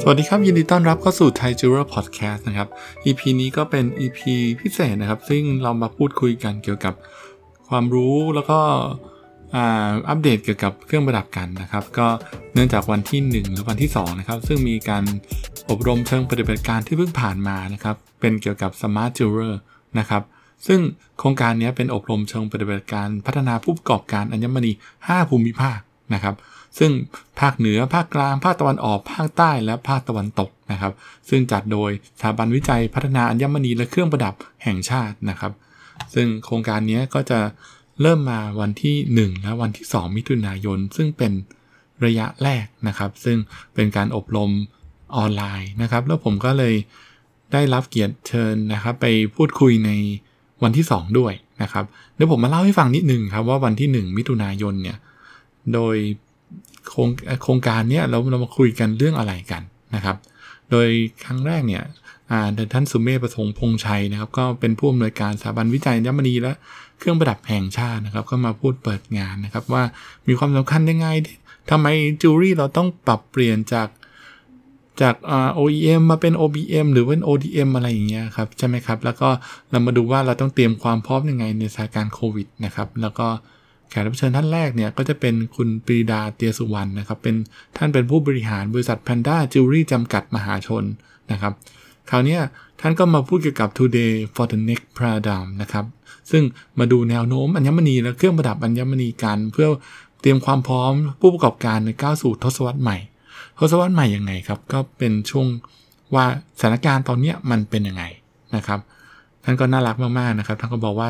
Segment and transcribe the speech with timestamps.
[0.00, 2.68] สวัสดีครับ ยินดีต้อนรับเข้าสู่ไทยจูเรอร์พอดแคสต์นะครับ
[3.04, 4.20] EP นี้ก็เป็น EP
[4.60, 6.94] พิเศษนะครับ ซึ่งเรามาพูดคุยกันเกี่ยวกับ
[7.68, 8.58] ความรู้แล้วก็
[10.08, 12.06] อัปเดตเกี่ยวกับเครื่องประดับกันนะครับ ก็
[12.54, 15.04] เนื่องจากวันที่ 1 หรือวันที่ 2 นะครับ ซึ่งมีการ
[15.70, 19.54] อบรมเชิงปฏิบัติการที่เพิ่งผ่านมานะครับ เป็นเกี่ยวกับ Smart Jeweler
[19.98, 20.22] นะครับ
[20.66, 20.80] ซึ่ง
[21.18, 24.72] โครงการนี้เป็นอบรมเชิงปฏิบัติการพัฒนาผู้ประกอบการอัญมณี
[25.04, 25.78] 5 ภูมิภาค
[26.14, 26.34] นะครับ
[26.78, 26.92] ซึ่ง
[27.40, 30.92] ภาคเหนือภาคกลาง ภาคตะวันออก ภาคใต้และภาคตะวันตกนะครับ
[31.28, 35.52] ซึ่งจัดโดยสถาบันวิจัยพัฒนาอัญมณีและเครื่องประดับแห่งชาตินะครับ
[36.14, 37.40] ซึ่งโครงการนี้ก็จะ
[38.02, 41.32] เริ่มมาวันที่ 1 และวันที่ 2 มิถุนายน ซึ่งเป็น
[42.04, 43.36] ระยะแรกนะครับ ซึ่ง
[43.74, 44.50] เป็นการอบรม
[45.16, 46.74] ออนไลน์นะครับ แล้วผมก็เลย
[47.52, 49.90] ได้รับเกียรติเชิญนะครับ ไปพูดคุยใน
[50.62, 51.32] วันที่ 2 ด้วย
[51.62, 51.84] นะครับ
[52.14, 54.96] เดี๋ยวผมมาเล่าให้ฟังนิดนึงครับว่าวันที่ 1 มิถุนายนเนี่ย
[55.74, 55.96] โดย
[56.88, 57.08] โครง
[57.42, 59.62] โครงการนี้เราเรามาคุยกันเรื่องอะไรกัน
[59.94, 60.16] นะครับ
[60.70, 60.88] โดย
[61.24, 61.84] ครั้งแรกเนี่ย
[62.72, 66.52] ท่านสุมเมธประสงค์พงชัยนะครับ ก็เป็นผู้อำนวยการสถาบันวิจัยยมณีและ
[66.98, 69.82] เครื่องประดับแห่งชาตินะครับ ก็มาพูดเปิดงานนะครับ ว่า
[70.26, 71.08] มีความสำคัญยังไง
[71.70, 71.86] ทำไม
[72.22, 73.88] จูรี่เราต้องปรับเปลี่ยนจาก
[75.00, 75.14] จาก
[75.58, 79.28] OEM มาเป็น OBM หรือเป็น ODM อะไรอย่างเงี้ยครับ ใช่ไหมครับ แล้วก็
[79.70, 83.28] เรามาดูว่าเราต้องเตรียมความพร้อมยังไงในสถานการณ์โควิดนะครับ แล้วก็
[83.90, 87.34] แขกรับเชิญท่านแรกเนี่ยก็จะเป็นคุณปรีดาเตียสุวรรณนะครับเป็น
[87.76, 90.84] ท่านเป็นผู้บริหารบริษัทแพรนด้าจิวเวลรี่จำกัดมหาชน
[91.32, 91.52] นะครับ
[92.10, 92.38] คราวนี้
[92.80, 95.84] ท่านก็มาพูดเกี่ยวกับ today for the next paradigm นะครับ
[96.30, 96.42] ซึ่ง
[96.78, 99.68] มาดูแนวโน้มอัญมณีและเครื่องประดับอัญมณีกันเพื่อ
[100.20, 102.96] เตรียมความพร้อมผู้ประกอบการในก้าวสู่ทศวรรษใหม่
[103.58, 105.46] ทศวรรษใหม่ยังไงครับ ก็เป็นช่วง
[106.14, 106.24] ว่า
[106.58, 108.04] สถานการณ์ตอนนี้มันเป็นยังไง
[108.56, 108.80] นะครับ
[109.44, 111.08] ท่านก็น่ารักมากๆนะครับ ท่านก็บอกว่า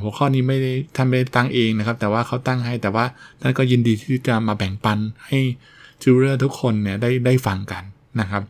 [0.00, 3.04] หัวข้อนี้ไม่ได้ท่านไม่ได้ตั้งเองนะครับ แต่ว่าเขาตั้งให้แต่ว่า
[3.40, 5.38] ท่านก็ยินดีที่จะมาแบ่งปันให้
[6.02, 7.82] jeweler ทุกคนเนี่ยได้ได้ฟังกัน
[8.20, 8.42] นะครับ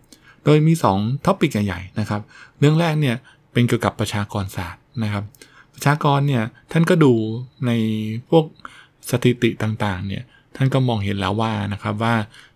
[0.45, 2.21] โดยมี2 topic ใหญ่ๆนะครับ
[2.59, 3.17] เรื่องแรกเนี่ย
[3.53, 5.25] เป็นเกี่ยวกับประชากรศาสตร์นะครับ
[5.75, 6.43] ประชากรเนี่ย
[6.73, 7.13] ท่านก็ดู
[7.67, 7.71] ใน
[8.31, 8.45] พวก
[9.11, 10.23] สถิติต่างๆเนี่ย
[10.57, 12.15] ท่านก็มองเห็นแล้วว่านะครับว่า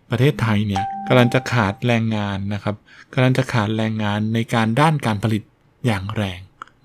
[0.09, 2.75] ประเทศไทยเนี่ยกำลังจะขาดแรงงานนะครับ
[3.13, 5.43] กำลังจะขาดแรงงานในการด้านการผลิต
[5.85, 6.39] อย่างแรง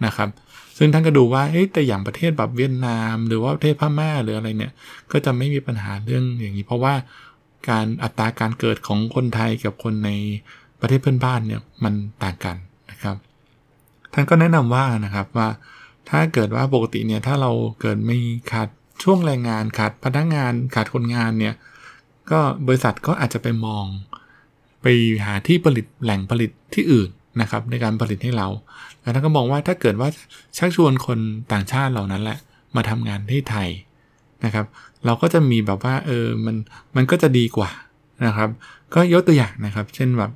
[0.06, 0.28] นะครับ
[0.78, 4.72] ซึ่งท่านก็ดูว่าแต่อย่างประเทศแบบเวียดนาม หรือว่าประเทศพม่าหรืออะไรเนี่ย
[5.12, 6.94] ก็จะไม่มีปัญหาเรื่องอย่างนี้ เพราะว่า
[7.68, 10.10] การอัตราการเกิดของคนไทยกับคนใน
[10.80, 12.56] ประเทศเพื่อนบ้านเนี่ยมันต่างกัน
[12.90, 13.16] นะครับ
[14.12, 15.48] ท่านก็แนะนำว่านะครับว่า
[16.08, 17.50] ถ้าเกิดว่าปกติเนี่ยถ้าเรา
[17.80, 18.18] เกิดไม่
[18.52, 18.68] ขาด
[19.02, 21.54] ช่วงแรงงานขาดพนักงานขาดคนงานเนี่ย
[22.30, 23.84] ก็บริษัทก็อาจจะไปมอง
[24.82, 24.86] ไป
[25.24, 27.10] หาที่ผลิตแหล่งผลิตที่อื่น
[27.40, 28.48] นะครับในการผลิตให้เรา
[29.08, 30.08] แล้วท่านก็มองว่าถ้าเกิดว่า
[30.58, 31.18] ชักชวนคน
[31.52, 32.38] ต่างชาติเหล่านั้นแหละ
[32.76, 33.68] มาทำงานที่ไทย
[34.44, 34.66] นะครับ
[35.06, 36.56] เราก็จะมีแบบว่าเออมัน
[36.96, 37.70] มันก็จะดีกว่า
[38.26, 38.48] นะครับ
[38.94, 40.30] ก็ยกตัวอย่างนะครับ เช่นแบบ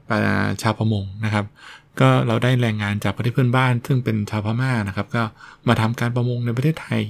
[0.62, 1.44] ชาวประมงนะครับ
[2.00, 5.22] ก็เราได้แรงงานจากประเทศเพื่อนบ้าน ซึ่งเป็นชาวพม่านะครับ ก็
[5.68, 7.02] มาทำการประมงในประเทศไทย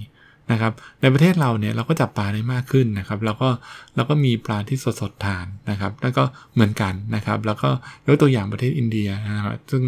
[0.52, 3.48] นะครับ ในประเทศเราเนี่ยเราก็จับปลาได้มากขึ้นนะครับ แล้วก็
[3.96, 6.22] เราก็มีปลาที่สดสดทานนะครับ แล้วก็
[6.54, 7.70] เหมือนกันนะครับ แล้วก็
[8.06, 9.82] ยกตัวอย่างประเทศอินเดียนะครับซึ่ง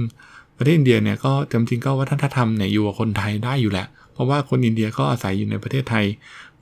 [0.59, 6.05] ประเทศอินเดียเนี่ยก็จริงๆก็วัฒนธรรมเนี่ยอยู่กับคนไทยได้อยู่แหละ เพราะว่าคนอินเดียก็อาศัยอยู่ในประเทศไทย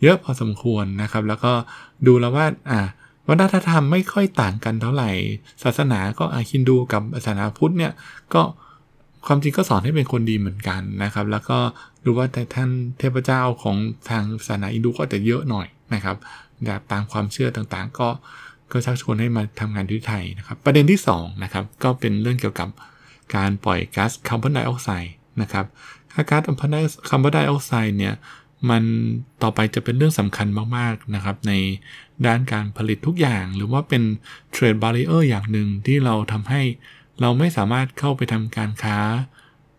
[0.03, 1.53] เยอะพอสมควรนะครับ แล้วก็
[2.07, 2.81] ดูแล้วว่าอ่า
[3.29, 5.11] วัฒนธรรมไม่ค่อยต่างกันเท่าไหร่
[5.63, 7.93] ศาสนาก็อาคินดูกับศาสนาพุทธเนี่ย
[8.35, 8.43] ก็
[9.27, 11.59] ความจริงก็สอนให้เป็นคนดีเหมือนกันนะครับ แล้วก็
[12.05, 13.77] ดูว่าแต่ท่านเทพเจ้าของ
[14.11, 16.17] ทางศาสนาอินดูก็จะเยอะหน่อยนะครับ
[16.93, 18.09] ตามความเชื่อต่างๆ ก็
[18.73, 22.69] ก็ชักชวนให้มาทำงานที่ไทยนะครับ ประเด็นที่2นะครับก็เป็นเรื่องเกี่ยวกับ
[23.37, 25.67] การปล่อยก๊าซคาร์บอนไดออกไซด์นะครับ
[26.31, 26.43] ก๊าซ
[27.09, 28.15] คาร์บอนไดออกไซด์เนี่ย
[28.71, 28.83] มัน
[29.43, 31.53] ต่อไปจะเป็นเรื่องสำคัญมากๆนะครับ ใน
[32.27, 34.03] ด้านการผลิตทุกอย่าง หรือว่าเป็น
[34.51, 36.63] เทรดบาริเออร์อย่างหนึ่งที่เราทำให้
[37.21, 38.99] เราไม่สามารถเข้าไปทำการค้า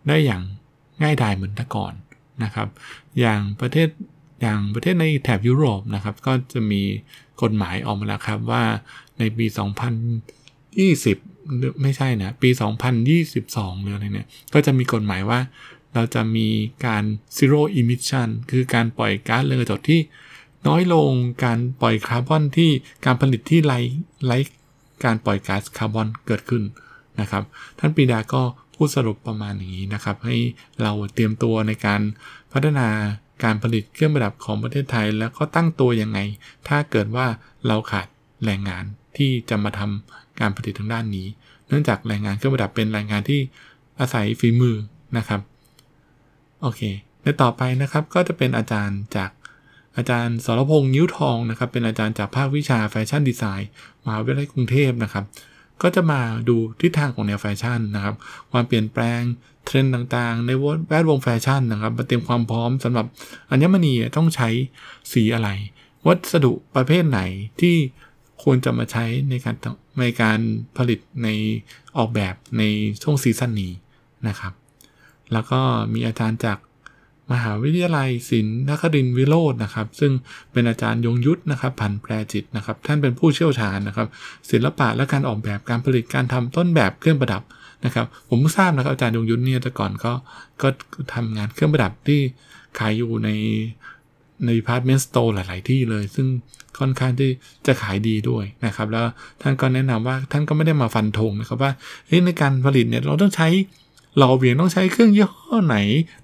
[0.08, 0.44] ได้อย่าง
[1.02, 1.94] ง่ายดายเหมือนแต่ก่อน
[2.44, 2.68] นะครับ
[3.20, 3.90] อย่างประเทศ
[4.42, 6.82] อย่างประเทศในแถบยุโรปนะครับ ก็จะมี
[7.42, 8.64] กฎหมายออกมาแล้วครับว่า
[9.20, 11.33] ในปี 2020
[11.82, 12.50] ไม่ใช่นะ ปี
[13.16, 15.40] 2022หรืออะไรเนี่ย ก็จะมีกฎหมายว่า
[15.94, 16.48] เราจะมี
[16.86, 17.04] การ
[17.38, 20.00] zero emission คือการปล่อยก๊าซเรือนกระจกที่
[20.68, 21.12] น้อยลง
[21.46, 22.70] การปล่อยคาร์บอนที่
[23.06, 23.80] การผลิตที่ไร้
[24.26, 24.38] ไร้
[25.06, 26.64] การปล่อยก๊าซคาร์บอนเกิดขึ้น
[27.20, 27.44] นะครับ
[27.80, 28.42] ท่านปีดาก็
[28.76, 30.38] พูดสรุปประมาณอย่างนี้นะครับ ให้
[30.82, 32.02] เราเตรียมตัวในการ
[32.54, 32.88] พัฒนา
[33.44, 36.20] การผลิตเครื่องประดับของประเทศไทย แล้วก็ตั้งตัวยังไง
[36.68, 37.28] ถ้าเกิดว่า
[37.68, 38.08] เราขาด
[38.46, 38.84] แรงงาน
[39.18, 41.28] ที่จะมาทำ การผลิตทางด้านนี้
[41.68, 43.40] เนื่องจากแรงงานเครื่องประดับเป็นแรงงานที่
[44.00, 44.76] อาศัยฝีมือ
[45.18, 45.42] นะครับ
[46.62, 46.82] โอเค
[47.24, 49.30] ในต่อไปนะครับก็จะเป็นอาจารย์จาก
[49.98, 53.70] อาจารย์สรพงษ์นิ้วทองนะครับ เป็นอาจารย์จากภาควิชา Fashion Design
[54.04, 55.26] มหาวิทยาลัยกรุงเทพนะครับ
[55.82, 58.16] ก็จะมาดูทิศทางของแนวแฟชั่นนะครับ
[58.52, 59.22] ความเปลี่ยนแปลง
[59.66, 60.52] เทรนด์ต่างๆ ใน
[60.90, 63.06] แวดวงแฟชั่นนะครับมาเตรียมความพร้อมสำหรับ
[63.52, 64.50] อัญมณีต้องใช้
[65.14, 65.50] สีอะไร
[66.06, 67.22] วัสดุประเภทไหน
[67.62, 67.76] ที่
[68.44, 69.56] ควรจะมาใช้ในการ
[70.00, 70.40] ในการ
[70.78, 71.28] ผลิตใน
[71.98, 72.64] ออกแบบใน
[73.04, 73.72] ช่วงซีซั่นนี้
[74.28, 74.54] นะครับ
[75.34, 75.60] แล้วก็
[75.94, 76.58] มีอาจารย์จาก
[77.32, 80.12] มหาวิทยาลัยศิลป์นครินวิโรจน์นะครับ ซึ่ง
[80.52, 84.08] เป็นอาจารย์ยงยุทธนะครับพันแปรจิตนะครับ ท่านเป็นผู้เชี่ยวชาญนะครับ
[84.52, 87.44] ศิลปะและการออกแบบการผลิตการทำต้นแบบเครื่องประดับ
[87.86, 90.14] นะครับ ผมทราบนะครับอาจารย์ยงยุทธเนี่ยแต่ก่อนก็
[90.62, 90.68] ก็
[91.14, 92.20] ทำงานเครื่องประดับที่
[92.80, 93.30] ขายอยู่ใน
[94.46, 96.28] ใน department store หลาย ๆ ที่เลย ซึ่ง
[96.80, 97.30] ค่อนข้างที่
[97.66, 99.06] จะขายดีด้วยนะครับ แล้ว
[99.42, 101.72] ท่านก็แนะนำว่าท่านก็ไม่ได้มาฟันธงนะครับว่า
[102.26, 103.48] ในการผลิตเนี่ยเราต้องใช้
[104.18, 105.78] หล่อเหวี่ยงต้องใช้เครื่องยี่ห้อไหน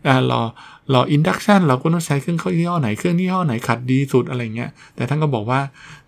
[0.07, 0.41] อ่าหล่อ
[0.89, 5.59] หล่อ induction เราก็ต้องใช้เครื่องยี่ห้อไหนเครื่องยี่ห้อไหนขัดดีสุดอะไรเงี้ยแต่ท่านก็บอกว่า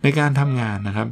[0.04, 1.08] ในการทำงานนะครับ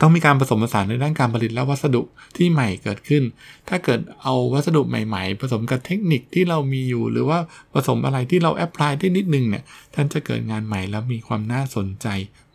[0.00, 2.02] ต้องมีการผสมผสานในด้านการผลิตและวัสดุ
[2.36, 3.22] ที่ใหม่เกิดขึ้น
[3.68, 7.38] ถ้าเกิดเอาวัสดุใหม่ ๆ ผสมกับเทคนิคที่เรามีอยู่ หรือว่า
[7.74, 9.62] ผสมอะไรที่เรา apply ได้นิดนึงเนี่ย
[9.94, 12.06] ท่านจะเกิดงานใหม่แล้วมีความน่าสนใจ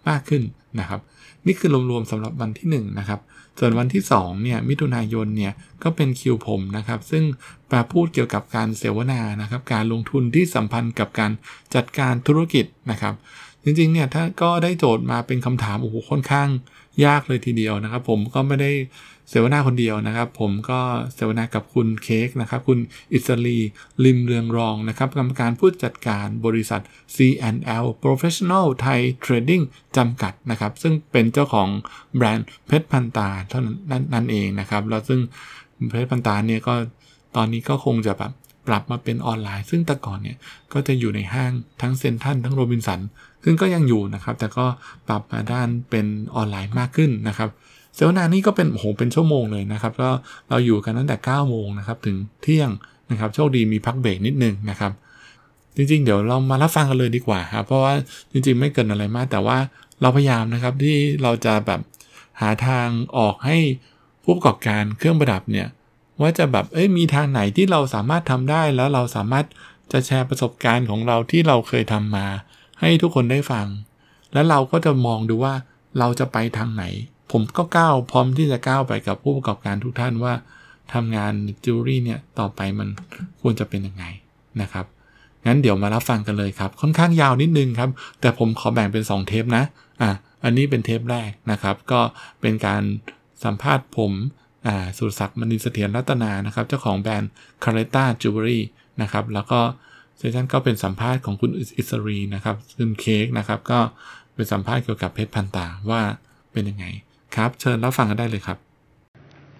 [0.08, 0.44] มากขึ้น
[0.80, 1.02] นะครับ
[1.46, 3.20] นี่คือรวมๆสำหรับวันที่1นนะครับ
[3.60, 5.54] ส่วนวันที่2เนี่ย มิถุนายนเนี่ย
[5.84, 7.24] ก็เป็นคิวผมนะครับ ซึ่ง
[7.72, 11.32] มาพูดเกี่ยวกับการเสวนานะครับ การลงทุนที่สัมพันธ์กับการ
[11.76, 13.14] จัดการธุรกิจนะครับ
[13.64, 16.48] จริงๆเนี่ยถ้าก็ได้โจทย์มาเป็นคำถามโอ้โหค่อนข้าง
[17.06, 18.72] ยากเลยทีเดียวนะครับ ผมก็ไม่ได้
[19.30, 20.80] เสวนาคนเดียวนะครับ ผมก็
[21.16, 22.80] เสวนากับคุณเค้กนะครับ คุณ
[23.14, 23.60] อิสรี
[24.06, 26.82] ลิมเรืองรองนะครับกรรมการผู้จัดการบริษัท
[27.16, 29.64] C&L Professional Thai Trading
[29.98, 31.70] จำกัดนะครับ ซึ่งเป็นเจ้าของ
[32.16, 35.20] แบรนด์เพชรพันตาเท่านั้นนั่นเองนะครับ แล้วซึ่ง
[35.92, 36.74] เพชรพันตาเนี่ยก็
[37.36, 38.32] ตอนนี้ก็คงจะแบบ
[38.68, 40.38] ปรับมาเป็นออนไลน์ ซึ่งแต่ก่อนเนี่ย
[40.74, 43.00] ก็จะอยู่ในห้างทั้งเซ็นทรัลทั้งโรบินสัน
[43.44, 44.66] ซึ่งก็ยังอยู่นะครับ แต่ก็
[45.08, 46.06] ปรับมาด้านเป็น
[46.36, 47.50] ออนไลน์มากขึ้นนะครับ
[47.96, 50.10] เสวนานี่ก็เป็นโอ้โหเป็นชั่วโมงเลยนะครับก็
[50.50, 52.70] เราอยู่กันตั้งแต่9โมงนะครับถึงเที่ยง
[53.12, 54.92] นะครับโชคดีมีพักเบรกนิดนึงนะครับ
[55.76, 57.94] จริงๆ เดี๋ยวเรามารับฟังกันเลยดีกว่าครับเพราะว่า
[58.32, 59.58] จริงๆ ไม่เกินอะไรมาก แต่ว่า
[60.02, 61.80] เราพยายามนะครับที่เราจะแบบ
[62.42, 62.88] หาทาง
[63.18, 63.58] ออกให้
[64.24, 65.68] ผู้ประกอบการเครื่องประดับเนี่ย
[66.22, 69.46] ว่าจะแบบเอ้ยมีทางไหนที่เราสามารถทำได้แล้วเราสามารถ
[69.92, 72.28] จะแชร์ประสบการณ์ของเราที่เราเคยทำมา
[72.80, 73.68] ให้ทุกคนได้ฟัง
[74.34, 75.54] แล้วเราก็จะมองดูว่า
[76.00, 76.84] เราจะไปทางไหน
[77.32, 80.34] ผมก็ก้าวพร้อมที่จะก้าวไปกับผู้ประกอบการทุกท่านว่า
[80.94, 81.34] ทำงาน
[81.64, 82.88] จิวเวลรี่เนี่ยต่อไปมัน
[83.42, 84.06] ควรจะเป็นยังไง
[84.62, 84.86] นะครับ
[85.46, 87.90] งั้นเดี๋ยวมารับฟังกันเลยครับ ค่อนข้างยาวนิดนึงครับ
[88.22, 89.64] แต่ผมขอแบ่งเป็น 2 เทปนะ
[90.02, 90.12] อะ
[90.44, 92.00] อันนี้เป็นเทปแรกนะครับ ก็
[92.42, 92.84] เป็นการ
[93.44, 94.12] สัมภาษณ์ผม
[94.98, 97.32] สุรศักดิ์มณีเสถียรรัตนานะครับ เจ้าของแบรนด์
[97.64, 98.64] คาร์เรต้าจิวเวลรี่
[99.02, 99.60] นะครับ แล้วก็
[100.18, 103.80] session ก็เป็นสัมภาษณ์ของคุณอิสรีนะครับคุณเค้กนะครับ ก็
[104.36, 106.02] เป็นสัมภาษณ์เกี่ยวกับเพชรพันตาว่า
[106.52, 106.86] เป็นยังไง
[107.36, 108.58] ครับ เชิญรับฟังกันได้เลยครับ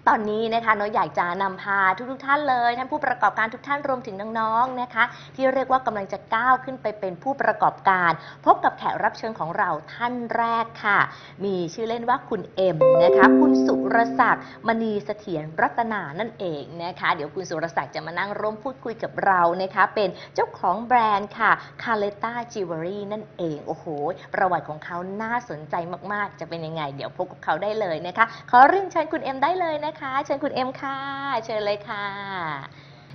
[0.08, 5.04] ตอนนี้นะคะน้อยอยากจะนำพาทุกๆท่านเลย ท่านผู้ประกอบการทุกท่านรวมถึงน้องๆนะคะ
[5.36, 8.10] ที่เรียกว่ากำลังจะก้าวขึ้นไปเป็นผู้ประกอบการ
[8.44, 10.98] พบกับแขกรับเชิญของเราท่านแรกค่ะ
[11.44, 21.52] มีชื่อเล่นว่าคุณเอ็มนะคะคุณสุรศักดิ์มณีเสถียรรัตนานั่นเองนะคะ เดี๋ยวคุณสุรศักดิ์จะมานั่งร่วมพูดคุยกับเรานะคะ เป็นเจ้าของแบรนด์ค่ะ
[21.82, 23.84] คาเลต้าจิวเวลรี่นั่นเองโอ้โห
[24.34, 25.74] ประวัติของเขาน่าสนใจ
[26.12, 29.91] มากๆ จะเป็นยังไง เดี๋ยวพบกับเขาได้เลยนะคะขอเรียนเชิญคุณเอ็มได้เลยนะคะ
[30.24, 30.98] เชิญคุณเอ็มค่ะ
[31.44, 32.06] เชิญเลยค่ะ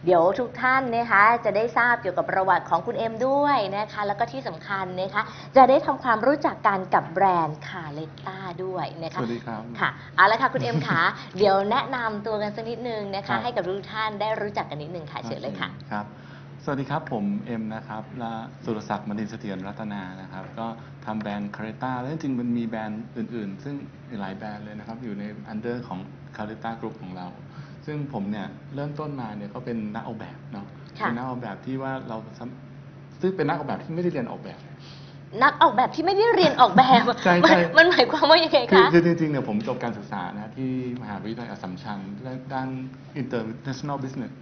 [0.06, 5.22] เดี๋ยวทุกท่านนะคะจะได้ทราบเกี่ยวกับประวัติของคุณเอ็มด้วยนะคะ แล้วก็ที่สำคัญนะคะ
[5.56, 11.02] จะได้ทำความรู้จักกันกับแบรนด์คาเลต้าด้วยนะคะสวัสดีครับค่ะเอาละค่ะคุณเอ็มค่ะ
[11.38, 16.06] เดี๋ยวแนะนำตัวกันสักนิดนึงนะคะ ให้กับทุกท่านได้รู้จักกันนิดนึงค่ะเชิญเลยค่ะครับ
[16.70, 18.32] สวัสดีครับ ผมเอ็มนะครับและ
[18.64, 20.68] สุรศักดิ์มณีเสถียรรัตนานะครับ ก็
[21.06, 23.76] ทำแบรนด์คาร์เรต้าแล้วจริงๆมันมีแบรนด์อื่น ๆ ซึ่ง
[24.22, 26.00] หลายแบรนด์เลยนะครับ อยู่ใน under ของ
[26.36, 27.28] คาร์เรต้ากรุ๊ปของเรา
[27.86, 30.66] ซึ่งผมเนี่ยเริ่มต้นมาเนี่ยก็เป็นนักออกแบบเนาะ
[31.00, 32.18] เป็นนักออกแบบที่ว่าเรา
[33.22, 34.60] ซึ่งเป็นนักออกแบบที่ไม่ได้เรียนออกแบบ
[35.44, 42.00] นักออกแบบที่ไม่ได้เรียนออกแบบใช่ใช่มันหมายความว่ายังไงคะ คือจริงๆเนี่ยผมจบการศึกษานะที่มหาวิทยาลัยอัสสัมชัญ
[42.54, 42.70] ด้าน
[43.22, 44.34] international business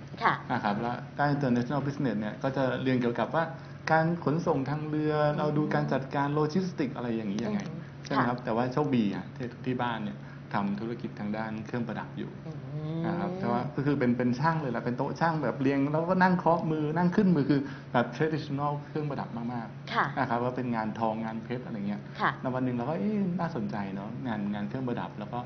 [0.52, 3.44] นะครับแล้วด้าน international business เนี่ยก็จะเรียนเกี่ยวกับว่า
[3.92, 7.60] การขนส่งทางเรือเราดูการจัดการโลจิสติกอะไรอย่างนี้ยังไง
[8.06, 10.18] ใช่ไหมครับแต่ว่าโชคดีอะที่ที่บ้านเนี่ย
[10.54, 12.32] ทำธุรกิจทางด้านเครื่องประดับอยู่
[13.08, 17.62] นะครับแต่ว่าก็คือเป็นเป็นช่างเลยแหละเป็นโต๊ะช่างแบบเรียงแล้วก็นั่งเคาะมือนั่งขึ้นมือคือ
[17.94, 22.02] แบบ traditional เครื่องประดับมากๆนะครับว่าเป็นงานทองงานเพชรอะไรเงี้ย
[22.42, 25.40] แล้ววันหนึ่งเราก็เอ๊น่าสนใจเนาะงานงานเครื่องประดับแล้วก็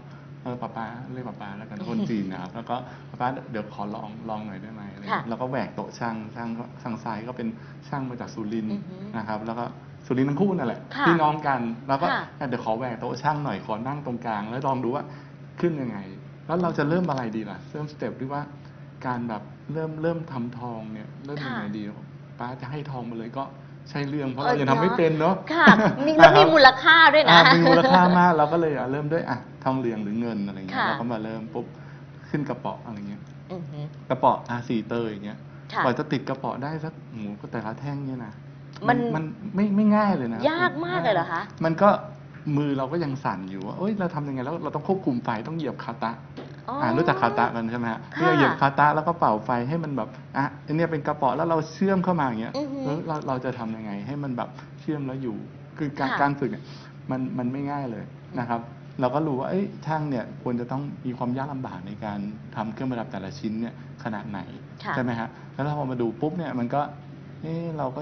[0.44, 2.76] เออป้าป้าเรียกป้าป้าแล้วกันคนจีนนะครับแล้วก็
[3.10, 4.82] ป้าป้าเดี๋ยวขอลองลองหน่อยได้ไหม
[5.30, 6.50] แล้วก็แหวกโต๊ะช่างช่าง
[6.82, 7.48] ช่างทรายก็เป็น
[7.88, 8.78] ช่างมาจากสุรินทร์
[9.18, 9.66] นะครับ แล้วก็
[10.06, 12.08] สุรินทร์ทั้งคู่นั่นแหละพี่น้องกันแล้วก็
[12.50, 15.04] เดี๋ยวขอแหวกโต๊ะช่างหน่อยขอนั่งตรงกลาง แล้วลองดูว่า
[15.60, 15.98] ขึ้นยังไง
[16.50, 18.42] แล้วเราจะเริ่มอะไรดีล่ะ เริ่มสเต็ปที่ว่า
[19.06, 19.42] การแบบ
[19.74, 21.84] เริ่มเริ่มทำทองเนี่ยเริ่มยังไงค่ะดี
[22.40, 23.44] ป้าจะให้ทองมาเลยก็
[23.90, 25.68] ใช่เรื่องเพราะเออเรายังทำไม่เนอะเป็นเนาะค่ะ
[26.06, 31.66] มีแล้วมีมูลค่าด้วยนะอ่ามีมูลค่ามากเราก็เลยอะเริ่มด้วยอะทองเหลืองหรือเงินอะไรเงี้ยค่ะเราก็มาเริ่มปุ๊บ
[32.30, 35.40] ขึ้นกระเป๋ออะไรเงี้ยอือหือกระเป๋ออาสีเตยอย่างเงี้ย
[35.74, 38.34] ค่ะกว่าจะติดกระเป๋อได้สักหมูก็แต่ละแท่งเนี่ยนะ
[38.88, 39.24] มันมัน
[39.56, 41.90] ไม่ไม่ง่ายเลยนะ ยากมากเลยเหรอคะ มันก็
[42.58, 46.12] มือเราก็ยังสั่นอยู่ว่าเอ้ยเราทำยังไงแล้วเราต้องควบคุมไฟต้องเหยียบคาตะ
[46.68, 55.38] อ๋อออ่ารู้จักคาตะกันใช่ไหมฮะค่ะเนี่ยเหยียบคาตะแล้วก็เป่าไฟให้มันแบบอะอันเนี้ยเป็นกระเป๋อแล้วเราเชื่อมเข้ามาอย่างเงี้ยอือหือเออเราเราจะทำยังไง ให้มันแบบเชื่อมแล้วอยู่
[55.78, 56.64] คือการค่ะการฝึกเนี่ย
[57.12, 58.06] มันมันไม่ง่ายเลย
[58.40, 58.62] นะครับ
[59.02, 62.20] เราก็รู้ว่าเอ้ยช่างเนี่ยควรจะต้องมีความยากลำบากในการ
[62.56, 64.40] ทำเครื่องประดับแต่ละชิ้นเนี่ยขนาดไหน
[64.84, 66.82] ค่ะใช่ไหมฮะแล้วเราพอมาดูปุ๊บเนี่ยมันก็
[67.44, 68.02] เออเราก็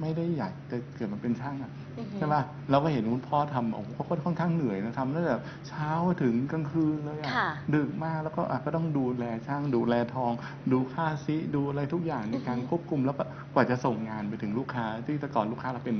[0.00, 1.87] ไม่ได้อยากจะเกิดมาเป็นช่างอะอือหือ
[2.18, 5.36] ใช่ป่ะเราก็เห็นคุณพ่อทำโอ้โหเขาก็ค่อนข้างเหนื่อยนะทำตั้งแต่
[5.68, 5.90] เช้า
[6.22, 10.32] ถึงกลางคืนเลยอะค่ะ ดึกมากแล้วก็อะก็ต้องดูแลช่างดูแลทอง
[10.72, 13.24] ดูค่าซิดูอะไรทุกอย่างในการอือฮึควบคุมแล้วก็
[13.54, 15.96] กว่าจะส่งงานไปถึงลูกค้า ที่แต่ก่อนลูกค้าเราเป็น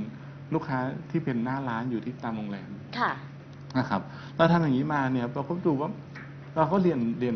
[0.53, 0.79] ลูกค้า
[1.11, 3.11] ที่เป็นหน้าร้านอยู่ที่ตามโรงแรม ค่ะ
[3.77, 4.01] นะครับ
[4.37, 5.89] เราทำอย่างนี้มาเนี่ยเราก็ดูว่า
[6.57, 7.35] เราก็เรียนเรียน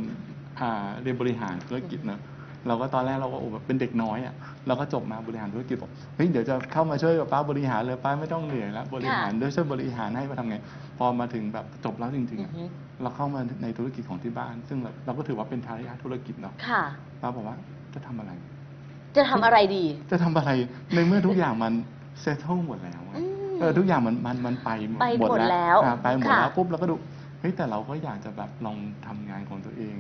[0.59, 2.19] อ่าเรียนบริหารธุรกิจเนอะ
[2.67, 4.33] เราก็ตอนแรกเราก็โอ้แบบเป็นเด็กน้อยอะ
[4.67, 10.57] เราก็จบมาบริหารธุรกิจบอกเฮ้ยเดี๋ยวจะเข้ามาช่วยกับป้าบริหารเลยป้าไม่ต้องเหนื่อยแล้วบริหารด้วยช่วยบริหารให้มาทำไง
[10.97, 12.67] พอมาถึงแบบจบแล้วจริงๆอือะอหือ
[13.01, 16.83] เราเข้ามาในธุรกิจของที่บ้าน ซึ่งเราเราก็ถือว่าเป็นทายาทธุรกิจเนาะค่ะ
[17.21, 17.55] ป้าบอกว่า
[17.93, 18.31] จะทำอะไร
[19.17, 20.51] จะทำอะไรดี จะทำอะไร
[20.93, 21.73] ในเมื่อทุกอย่างมัน
[22.21, 24.69] settle หมดแล้วอะอืมเออทุกอย่างมันมันมันไป
[25.01, 26.95] ไปหมดแล้วอ่าไปหมดค่ะ แล้วปุ๊บเราก็ดู
[27.39, 28.77] เฮ้ยแต่เราก็อยากจะแบบลอง
[29.07, 29.95] ทำงานของตัวเอง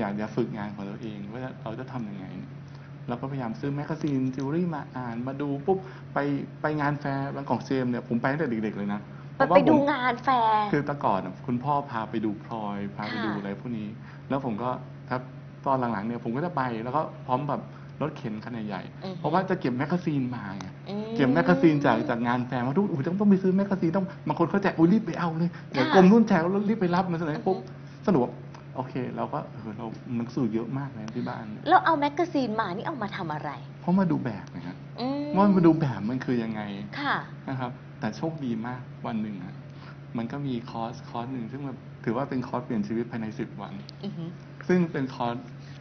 [0.00, 2.26] อยากจะฝึกงานของตัวเองว่าเราจะทำยังไง
[3.08, 5.78] เราก็พยายามซื้อ magazine jewelry มาอ่านมาดูปุ๊บ
[6.14, 6.18] ไป
[6.62, 9.00] ไปงานแฟร์ Bangkok Gems เนี่ยผมไปตั้งแต่เด็กๆเลยนะ
[9.36, 13.88] ไปเพระว่ไปดูผมงานแฟร์คือแต่ก่อนอะคุณพ่อพาไปดูพลอย พาไปค่ะดูอะไรพวกนี้
[14.28, 14.70] แล้วผมก็
[15.10, 15.22] ครับ
[15.66, 17.62] ตอนหลังๆเนี่ยผมก็จะไปแล้วก็พร้อมแบบ
[18.00, 27.56] รถเข็นคันใหญ่ๆอือฮึเพราะว่าจะเก็บแมกกาซีนมาไงอืมเก็บแมกกาซีนจากจากงานแฟร์มาทุกโอ้โหต้องต้องไปซื้อแมกกาซีนต้องบางคนเขาแจกอุ้ยรีบไปเอาเลยเดี๋ยวค่ะกรมรุ่นแจกแล้วรีบไปรับมาเสนออือฮึปุ๊บ
[28.06, 28.32] สรุปว่า
[28.80, 36.62] โอเค เราก็เออเราหนังสือเยอะมากเลยที่บ้านแล้วเอาแมกกาซีนมานี่เอามาทำอะไรเพราะมาดูแบบนะครับอืมว่ามาดูแบบมันคือยังไง
[37.00, 37.16] ค่ะ
[37.48, 39.54] นะครับ แต่โชคดีมากวันหนึ่งอะ
[40.16, 44.28] มันก็มีคอร์สคอร์สหนึ่งซึ่งแบบถือว่าเป็นคอร์สเปลี่ยนชีวิตภายในสิบวัน อือหือ
[44.68, 45.36] ซึ่งเป็นคอร์ส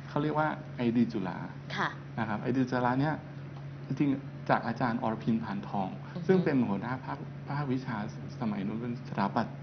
[0.10, 0.48] เขาเรียกว่า
[0.78, 1.38] ID จุฬา
[1.76, 1.90] ค่ะ
[2.20, 3.16] นะครับ ID จุฬาเนี่ย
[3.88, 7.96] จริงๆจากอาจารย์อรพินท์ พานทอง อือฮึซึ่งเป็นหัวหน้าภาคภาควิชา
[8.40, 9.56] สมัยนู้นเป็นสถาปัตย์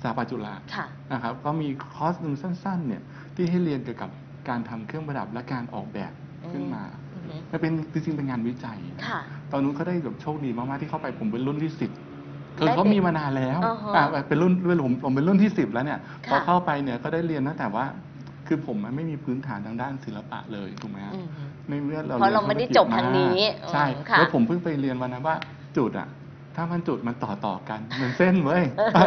[0.00, 3.02] สถาปัตย์จุฬาค่ะ นะครับก็มีคอร์สหนึ่งสั้นๆเนี่ย
[3.34, 4.10] ที่ให้เรียนเกี่ยวกับ
[4.48, 6.12] การทำเครื่องประดับและการออกแบบ
[6.52, 6.82] ขึ้นมา
[7.14, 9.20] อือหือมันเป็นจริงๆเป็นงานวิจัย ค่ะ
[9.52, 11.90] ตอนนู้นเขาได้แบบโชคดีมากๆที่เข้าไปผมเป็นรุ่นที่สิบ
[12.56, 14.52] คือได้เขาเป็นมีมานานแล้วอ่าฮะอ่าเป็นรุ่น
[14.84, 15.98] ผมผมเป็นรุ่นที่สิบแล้วเนี่ย
[16.30, 17.84] พอค่ะเข้าไปเนี่ยก็ได้เรียนตั้งแต่ว่า
[18.46, 23.32] คือผมมันไม่มีพื้นฐานทางด้านศิลปะเลยถูกไหมฮะ อือหือในเมื่อเราเพราะเราไม่ได้จบทางนี้
[23.72, 25.36] ใช่ อืมค่ะแล้วผมเพิ่งไปเรียนวันนั้นว่า
[25.76, 26.08] จุดอะ
[26.56, 28.64] ถ้ามันจุดมันต่อต่อกันเหมือนเส้นเว้ย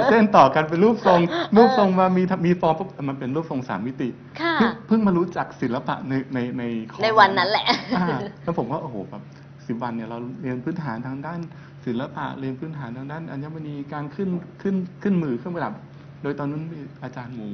[0.10, 1.20] เส้นต่อกันเป็นรูปทรง
[1.56, 4.10] รูปทรงมามีมีฟอร์มปุ๊บมันเป็นรูปทรงสามมิติ
[4.42, 7.66] ค่ะเพิ่งเพิ่งมารู้จักศิลปะในในในคอร์สในวันนั้นแหละ
[7.98, 8.08] อ่า
[8.44, 9.24] แล้วผมก็โอ้โหแบบ
[9.68, 11.40] สิบวันเนี่ยเราเรียนพื้นฐานทางด้าน
[11.86, 14.30] ศิลปะเรียนพื้นฐานทางด้านอัญมณีการขึ้น
[14.62, 15.74] ขึ้นขึ้นมือเครื่องประดับ
[16.24, 17.50] โดยตอนนั้นมีอาจารย์หมู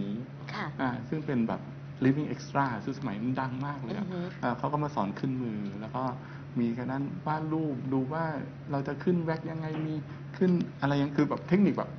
[0.54, 1.62] ค่ะอ่าซึ่งเป็นแบบ
[2.06, 6.04] living extra ซึ่งสมัยนั้นดังมากเลยอะอือฮึอ่าเขาก็มาสอนขึ้นมือแล้วก็
[6.60, 8.26] มีการนั้นวาดรูปดูว่า
[8.72, 9.96] เราจะขึ้นแว็กยังไงมี
[10.38, 10.52] ขึ้น
[10.82, 11.92] อะไรยังคือแบบเทคนิคแบบ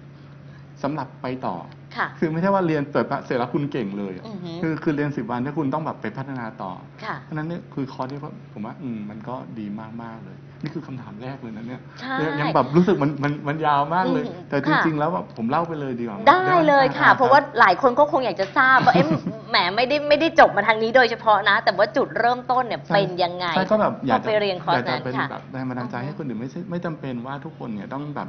[0.82, 1.56] สำหรับไปต่อ
[1.96, 6.72] ค่ะ คือไม่ใช่ว่าเรียนเปิดเสร็จแล้วคุณเก่งเลยอะอือหือ คือคือเรียนสิบวันถ้าคุณต้องแบบไปพัฒนาต่อ
[7.04, 8.20] ค่ะ เพราะฉะนั้นเนี่ยคือคอร์สที่
[8.52, 9.66] ผมว่าอืมมันก็ดี
[10.02, 19.06] มากๆเลย นี่คือคำถามแรกเลยนะเนี่ยใช่ยังยังแบบรู้สึกมันมันมันยาวมากเลย อืมแต่จค่ะ ริง ๆ แล้วแบบผมเล่าไปเลยดีกว่าหมได้หมเลยค่ะ อ่เพราะว่าหลายคนก็คงอยากจะทราบว่าเอ๊ะ
[19.50, 28.28] แหมไม่ได้ไม่ได้จบมาทางนี้โดยเฉพาะนะ แต่ว่าจุดเริ่มต้นเนี่ยใช่เป็นยังไง ใช่ก็แบบอยากพจะไปเรียนคอร์สอยากจะนั้นเป็นค่ะแบบแรงบันดาลใจอือฮึให้คนอื่นไม่ใช่ไม่จำเป็นว่าทุกคนเนี่ยต้องแบบ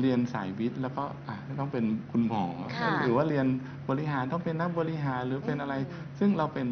[0.00, 2.44] เรียนสายวิทย์ แล้วก็อะต้องเป็นคุณหมอ
[2.80, 3.46] ค่ะหรือว่าเรียน
[3.90, 6.68] บริหารต้องเป็นนักบริหารหรือเป็นอะไร อืม ซึ่งเราเป็น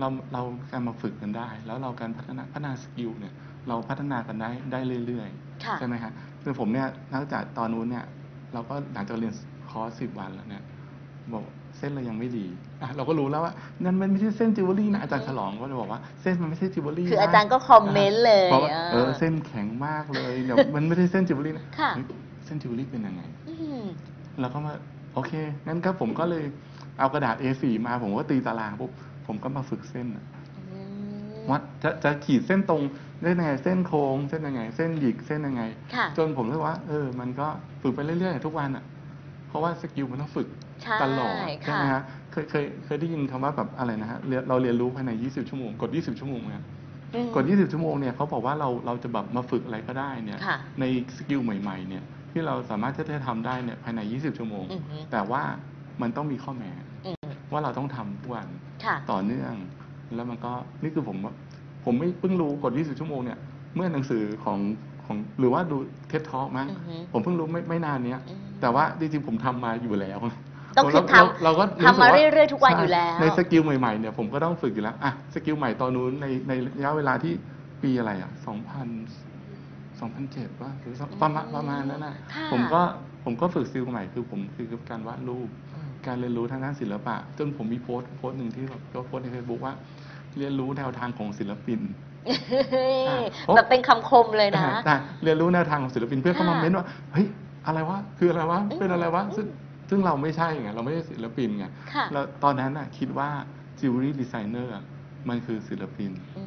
[0.00, 3.34] เราเราการมาฝึกกันได้ แล้วเราการพัฒนาพัฒนา skill เนี่ย
[3.68, 8.04] เราพัฒนากันได้ได้เรื่อยๆค่ะใช่ไหมฮะคือผมเนี่ยนอกจากตอนนู้นเนี่ย
[8.52, 9.34] เราก็หลังจากเรียน
[9.68, 10.62] คอร์สสิบวันแล้วเนี่ย
[11.32, 11.44] บอก
[11.78, 12.46] เส้นเรายังไม่ดี
[12.82, 13.52] อะเราก็รู้แล้วว่า
[13.84, 22.06] นั่นมันไม่ใช่เส้นจิวเวลรี่นะอาจารย์ฉลองก็จะบอกว่าเส้นมันไม่ใช่จิวเวลรี่คือนะอาจารย์ก็ comment เลยบอกว่าอ่า เออเส้นแข็งมากเลยเดี๋ยวมันไม่ใช่เส้นจิวเวลรี่นะค่ะ เฮ้ย
[22.44, 23.82] เส้นจิวเวลรี่เป็นยังไง อืม
[24.40, 24.72] เราก็มา
[25.14, 25.32] โอเค
[25.66, 26.44] งั้นก็ผมก็เลย
[26.98, 28.90] เอากระดาษ A4 มาผมก็ตีตารางปุ๊บ
[29.26, 30.24] ผมก็มาฝึกเส้นอะ
[30.72, 30.80] อื
[31.36, 32.82] มว่าจะจะขีดเส้นตรง
[33.22, 35.62] ได้ยังไงเส้นโค้งเส้นยังไง เส้นหยิกเส้นยังไง
[35.94, 37.48] ค่ะ จนผมรู้สึกว่า เออ มันก็
[37.82, 38.84] ฝึกไปเรื่อยๆ ทุกวันอะ
[39.48, 40.48] เพราะว่า skill มันต้องฝึก
[40.82, 46.64] ใช่ตลอดใช่ค่ะไหมฮะเคยเคยเคยได้ยินคำว่าแบบอะไรนะฮะเรียนเราเรียนรู้ภายใน 20 ชั่วโมงกฎ 20 ชั่วโมงเนี่ย
[47.14, 50.84] อืม กฎ 20 ชั่วโมงเนี่ยเขาบอกว่าเราเราจะแบบมาฝึกอะไรก็ได้เนี่ยค่ะใน
[51.16, 55.42] skill ใหม่ๆเนี่ยที่เราสามารถที่จะทำได้เนี่ยภายใน 20 ชั่วโมง อือฮึ แต่ว่า
[56.02, 56.72] มันต้องมีข้อแม้
[57.04, 58.48] อืมว่าเราต้องทำทุกวัน
[58.84, 59.54] ค่ะ ต่อเนื่อง
[60.14, 61.32] แล้วมันก็นี่คือผมว่า
[61.86, 63.38] ผมไม่เพิ่งรู้กฎ 20 ชั่วโมงเนี่ย
[63.74, 64.58] เมื่อหนังสือของ
[65.04, 65.76] ของหรือว่าดู
[66.08, 70.18] TED Talk มั้ง อือฮึผมเพิ่งรู้ไม่ไม่นานเนี้ย อืมแต่ว่าจริงๆผมทำมาอยู่แล้ว
[70.76, 77.32] ต้องคือเราทำเราก็ทำมาสึกว่เรื่อยๆทุกวันใช่อยู่แล้ว ใน skill ใหม่ๆเนี่ยผมก็ต้องฝึกอยู่แล้วอะ skill ใหม่ตอนนู้นในในระยะเวลาที่
[77.82, 78.88] ปีอะไรอะสองพัน
[80.00, 82.82] สองพันเจ็ดป่ะหรือสักประมาณประมาณนั้นน่ะค่ะผมก็
[83.24, 89.74] ผมก็ฝึก skill ใหม่คือผมคือการวาดรูปอืมการเรียนรู้ทางด้านศิลปะ จนผมมีโพสต์โพสต์หนึ่งที่แบบก็โพสต์ในเฟซบุ๊กว่า
[90.38, 91.80] เรียนรู้แนวทางของศิลปิน
[93.08, 93.18] อะ
[93.56, 97.26] แบบเป็นคำคมเลยนะแต่เรียนรู้แนวทางของศิลปินเพื่อนเขามาค่ะเม้นว่าเฮ้ย
[97.66, 99.46] อะไรวะคืออะไรวะอืมเป็นอะไรวะซึ่ง
[99.88, 103.28] ซึ่งเราไม่ใช่ไงเราไม่ใช่ศิลปินไงค่ะแล้วตอนนั้นน่ะคิดว่า
[103.78, 104.72] jewelry designer
[105.28, 106.44] มันคือศิลปินอื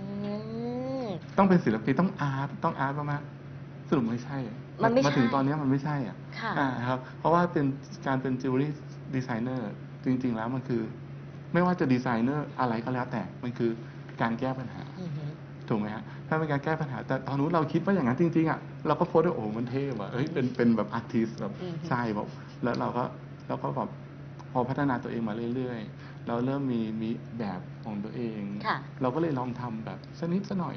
[1.03, 1.05] ม
[1.37, 7.65] ต้องเป็นศิลปินต้อง art ต้อง art มากๆสรุปไม่ใช่อะมันไม่ใช่มาถึงตอนเนี้ยมันไม่ใช่อะค่ะอ่าครับ เพราะว่าเป็น
[8.07, 9.69] การเป็น jewelry designer
[10.05, 10.81] จริง ๆ แล้วมันคือ
[11.53, 13.71] ไม่ว่าจะดีไซเนอร์อะไรก็แล้วแต่มันคือ
[14.21, 15.23] การแก้ปัญหาอือฮึ
[15.69, 22.27] ถูกไหมฮะถ้าเป็นการแก้ปัญหา แต่ตอนนู้นเราคิดว่าอย่างนั้นจริงๆอะเราก็โพสต์ว่าโอ้โหมันเท่ว่ะเอ้ยเป็นเป็นแบบ artist แบบอือฮึใช่แบบ
[22.63, 23.03] แล้วเราก็
[23.47, 23.89] เราก็แบบ
[24.51, 30.75] พอพัฒนาตัวเองมาเรื่อยๆ เราเริ่มมีมีแบบของตัวเองค่ะเราก็เลยลองทำแบบสักนิดสักหน่อย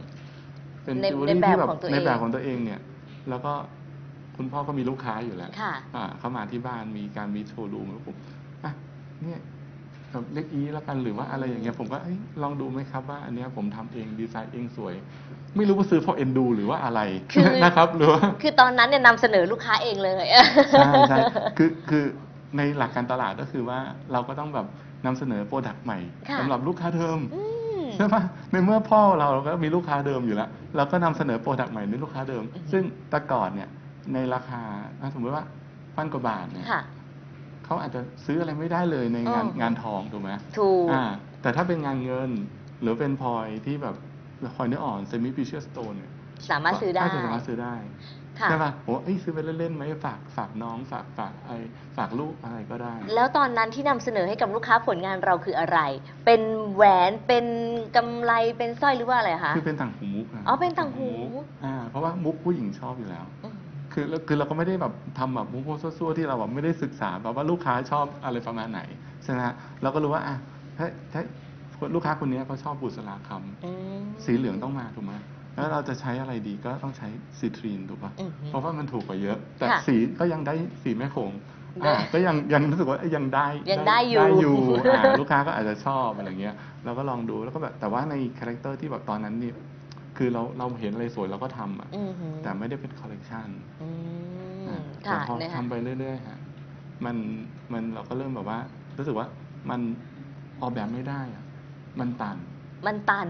[0.85, 2.81] เป็นในจิวเวลในรี่แบบที่แบบของตัวเองในแบบของตัวเองเนี่ย
[3.29, 3.53] แล้วก็
[4.37, 8.17] คุณพ่อก็มีลูกค้าอยู่แล้วค่ะอ่าเข้ามาที่บ้านมีการมีโชว์รูมแล้วผม
[8.65, 8.73] อะ
[9.23, 9.45] เนี่ยแบบ
[10.35, 14.95] เล็กอีแล้วกันหรือว่าอะไรอย่างเงี้ยผมก็เอ้ยลองดูไหมครับว่าอันเนี้ยผมทำเองดีไซน์เองสวย
[15.57, 17.01] ไม่รู้ว่าซื้อเพราะเอ็นดู หรือว่าอะไร
[17.33, 20.15] คือนะครับหรือว่าคือตอนนั้นเนี่ยนำเสนอลูกค้าเองเลย
[20.73, 21.19] ใช่ใช่
[21.59, 22.05] คือคือ
[22.57, 23.79] ในหลักการตลาดก็คือว่า
[24.13, 24.67] เราก็ต้องแบบ
[25.07, 27.43] นำเสนอ product ใหม่ค่ะสำหรับลูกค้าเดิมอื
[27.81, 33.69] มใช่ปะในเมื่อพ่อเราเราก็มีลูกค้าเดิมอยู่แล้วเราก็นำเสนอ product ใหม่ในลูกค้าเดิมอือฮึซึ่งแต่ก่อนเนี่ย
[34.15, 34.63] ในราคา
[35.01, 35.45] อะสมมติว่า
[35.97, 36.83] พันกว่าบาทเนี่ยค่ะ
[37.65, 41.05] เขาอาจจะซื้ออะไรไม่ได้เลยในงานอืมงานทองถูกไหมถูกอ่า
[41.43, 42.31] แต่ถ้าเป็นงานเงิน
[42.81, 43.95] หรือเป็นพลอยที่แบบ
[44.55, 46.11] พลอยเนื้ออ่อนเซมิพิเชียสโตนเนี่ย
[46.51, 47.75] สามารถซื้อได้ก็จะสามารถซื้อได้
[48.41, 51.51] ค่ะใช่ป่ะผมว่าเอ้ยซื้อไปเล่นๆไหมฝากฝากน้องฝากฝากไอ
[51.97, 55.79] ฝากลูกอะไรก็ได้ แล้วตอนนั้นที่นำเสนอให้กับลูกค้าผลงานเราคืออะไร
[56.27, 56.41] เป็น
[56.75, 57.47] แหวนเป็น
[57.97, 63.42] กำไรเป็นสร้อยหรือว่าอะไรคะคือเป็นต่างหูมุกะอ๋อเป็นต่างหูมุกอ่าเพราะว่ามุกผู้หญิงชอบอยู่แล้วอืม
[63.93, 68.81] คือแล้วคือเราก็ไม่ได้แบบทำแบบมุกซั่วๆที่เราแบบไม่ได้ศึกษาแบบว่าลูกค้าชอบอะไรประมาณไหน
[69.23, 70.37] ใช่ไหมฮะเราก็รู้ว่าอะ
[70.79, 71.21] ถ้าถ้า
[71.95, 75.13] ลูกค้าคนนี้เขาชอบบุษราคำอืมสีเหลืองต้องมาถูกไหม
[75.55, 81.33] แล้วเราจะใช้อะไรดีก็ต้องใช้ citrine ถูกป่ะอืมเพราะว่ามันถูกกว่าเยอะ แต่ค่ะสีก็ยังได้สีแม่โขง
[81.85, 84.57] ได้อ่าก็ยังยังรู้สึกว่าเอ้ยยังได้ยังได้อยู่อยู่
[84.97, 89.51] อ่าลูกค้าก็อาจจะชอบอะไรเงี้ยเราก็ลองดูแล้วก็แบบแต่ว่าใน character ที่แบบตอนนั้นนี่
[90.25, 93.49] คือเราเราเห็นอะไรสวยเราก็ทำอะอืมแต่ไม่ได้เป็นคอลเลกชัน
[93.83, 93.89] อื
[94.61, 96.39] มอ่าแต่ค่ะพอเนี่ยค่ะทำไปเรื่อยๆฮะ
[97.05, 97.17] มัน
[97.73, 98.59] มันเราก็เริ่มแบบว่า
[98.99, 99.27] รู้สึกว่า
[99.71, 99.81] มัน
[100.61, 101.45] ออกแบบไม่ได้อะ
[102.01, 102.37] มันตัน
[102.87, 103.29] มันตัน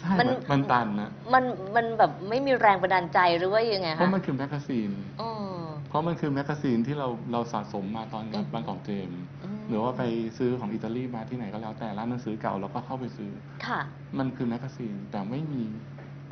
[0.00, 1.44] ใช่มัน มันมันตันนะมัน
[1.76, 4.90] มันแบบไม่มีแรงบันดาลใจหรือว่ายังไงเพราะมันค่ะคือ magazine
[5.22, 5.56] อืม
[5.88, 10.02] เพราะมันคือ magazine ที่เราเราสะสมมาตอนกับอืม Bangkok Gems หรือว่าไป
[10.38, 13.30] ซื้อของอิตาลีมาที่ไหนก็แล้วแต่ร้านหนังสือเก่าเราก็เข้าไปซื้อ
[13.66, 13.80] ค่ะ
[14.18, 15.64] มันคือ magazine แต่ไม่มี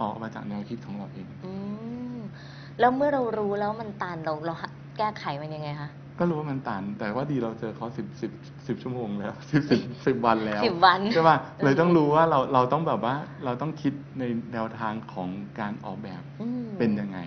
[0.02, 1.52] ออกมาจากแนวคิดของเราเอง อื
[2.14, 2.18] ม
[2.80, 4.54] แล้วเมื่อเรารู้แล้วมันตันเราเรา
[4.98, 8.32] แก้ไขมันยังไงคะ ก็รู้ว่ามันตัน แต่ว่าดีเราเจอเขาสิบสิบ
[8.66, 15.28] สิบชั่วโมงแล้วสิบสิบสิบวันแล้วสิบวันใช่ป่ะเออเลยต้องรู้ว่าเราเราต้องแบบว่าเราต้องคิดในแนวทางของ
[15.60, 17.18] การออกแบบอืมเป็นยังไง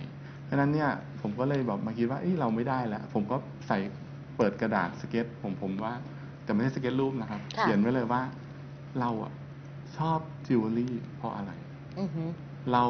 [0.44, 0.90] เพราะฉะนั้นเนี่ย
[1.22, 3.78] ผมก็เลยแบบมาคิดว่าเอ้ยเราไม่ได้แล้วผมก็ใส่
[4.38, 5.94] เปิดกระดาษสเก็ตผมผมว่า
[6.44, 8.22] แต่ไม่ใช่สเก็ตรูปนะครับ ค่ะ เขียนไว้เลยว่า
[9.00, 9.32] เราอะ
[9.98, 11.52] ชอบจิวเวลรี่เพราะอะไร
[12.00, 12.30] อือหือ
[12.74, 12.84] เรา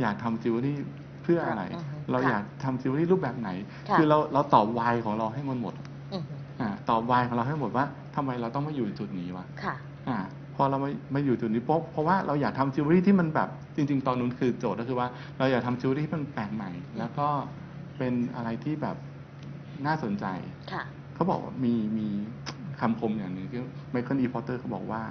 [0.00, 0.78] อยากทำจิวเวลรี่
[1.22, 3.50] เพื่ออะไร อือฮึเราค่ะอยากทำจิวเวลรี่รูปแบบไหน
[3.88, 5.74] ค่ะคือเราเราตอบ why ของเราให้มันหมด
[6.12, 7.84] อือหืออ่าตอบ why ของเราให้หมดว่า
[8.16, 9.74] ทำไมเราต้องมาอยู่จุดนี้วะ ค่ะ
[10.08, 10.18] อ่า
[10.54, 17.28] พอเรามามาอยู่จุดนี้ปุ๊บเพราะว่าเราอยากทำจิวเวลรี่ที่มันแบบจริง ๆ ตอนนู้นคือโจทย์ก็คือว่าเราอยากทำจิวเวลรี่ที่มันแปลกใหม่ แล้วก็
[17.98, 18.96] เป็นอะไรที่แบบ
[19.86, 20.26] น่าสนใจ
[20.72, 20.82] ค่ะ
[21.14, 22.08] เขาบอกว่ามีมี
[22.80, 25.02] คำคมอย่างหนึ่งคือไมเคิลอีพอ t เตอร์เขาบอกว่า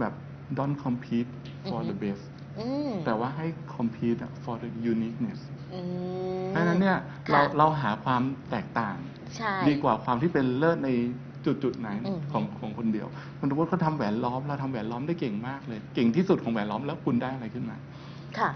[0.00, 0.12] แบบ
[0.58, 1.30] don't compete
[1.68, 2.24] for อือฮึ the best
[2.58, 5.40] อืม แต่ว่าให้ compete for the uniqueness
[5.74, 5.80] อื
[6.42, 8.96] มเพราะฉะนั้นเนี่ยค่ะเราเราหาความแตกต่าง
[9.36, 10.90] ใช่ ดีกว่าความที่เป็นเลิศใน
[11.46, 17.76] จุดจุดๆไหนอืม ของของคนเดียวคุณทุกคนเขาทำแหวนล้อมเราทำแหวนล้อมได้เก่งมากเลย เก่งที่สุดของแหวนล้อมแล้วคุณได้อะไรขึ้นมา
[18.38, 18.50] ค่ะ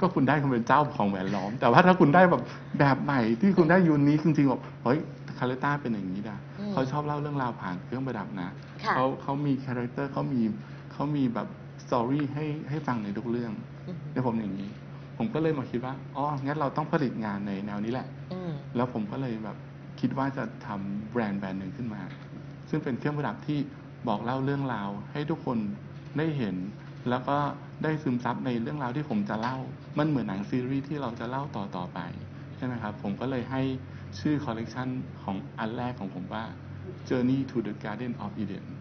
[0.00, 2.42] ก็คุณได้คุณเป็นเจ้าของแหวนล้อม แต่ว่าถ้าคุณได้แบบ
[2.78, 4.98] แบบใหม่ที่คุณได้ unique จริงๆแบบเฮ้ย
[5.38, 8.48] คาเลต้าเป็นอย่างนี้นะอืมเขาชอบเล่าเรื่องราวผ่านเครื่องประดับนะ
[8.82, 10.42] ค่ะ เขาเขามี character เขามี
[10.92, 11.48] เขามีแบบ
[11.82, 13.52] story ให้ให้ฟังในทุกเรื่อง
[13.86, 14.70] อืมในผมอย่างนี้
[15.18, 19.56] ผมก็เลยมาคิดว่าอ๋องั้นเราต้องผลิตงานในแนวนี้แหละอืมแล้วผมก็เลยแบบ
[20.00, 22.02] คิดว่าจะทำแบรนด์แบรนด์หนึ่งขึ้นมา
[22.70, 23.58] ซึ่งเป็นเครื่องประดับที่
[24.08, 25.58] บอกเล่าเรื่องราว ให้ทุกคน
[26.18, 26.56] ได้เห็น
[27.10, 27.36] แล้วก็
[27.82, 29.56] ได้ซึมซับในเรื่องราวที่ผมจะเล่า
[29.98, 32.00] มันเหมือนหนังซีรีส์ที่เราจะเล่าต่อต่อไป
[32.56, 33.62] ใช่ไหมครับ ผมก็เลยให้
[34.20, 34.88] ชื่อคอลเลกชัน
[35.22, 36.44] ของอันแรกของผมว่า
[37.08, 38.79] Journey to the Garden of Eden โอ้อ่า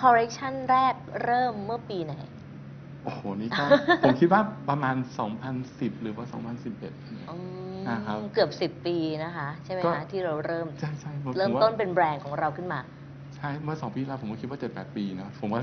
[0.00, 2.14] คอร์เรคชันแรกเริ่มเมื่อปีไหน
[3.04, 3.64] โอ้โห นี่ก็
[4.02, 4.96] ผมคิดว่าประมาณ
[5.48, 7.36] 2010 หรือว่า 2011อื
[7.74, 12.80] มนะครับเกือบสิบปีนะคะ ใช่ไหมก็คะที่เราเริ่ม ใช่ใช่ผมเริ่มว่าต้นเป็นแบรนด์ของเราขึ้นมา
[13.36, 15.60] ใช่เมื่อสองปีที่แล้วผมก็คิดว่าเจ็ดแปดปีนะผมว่า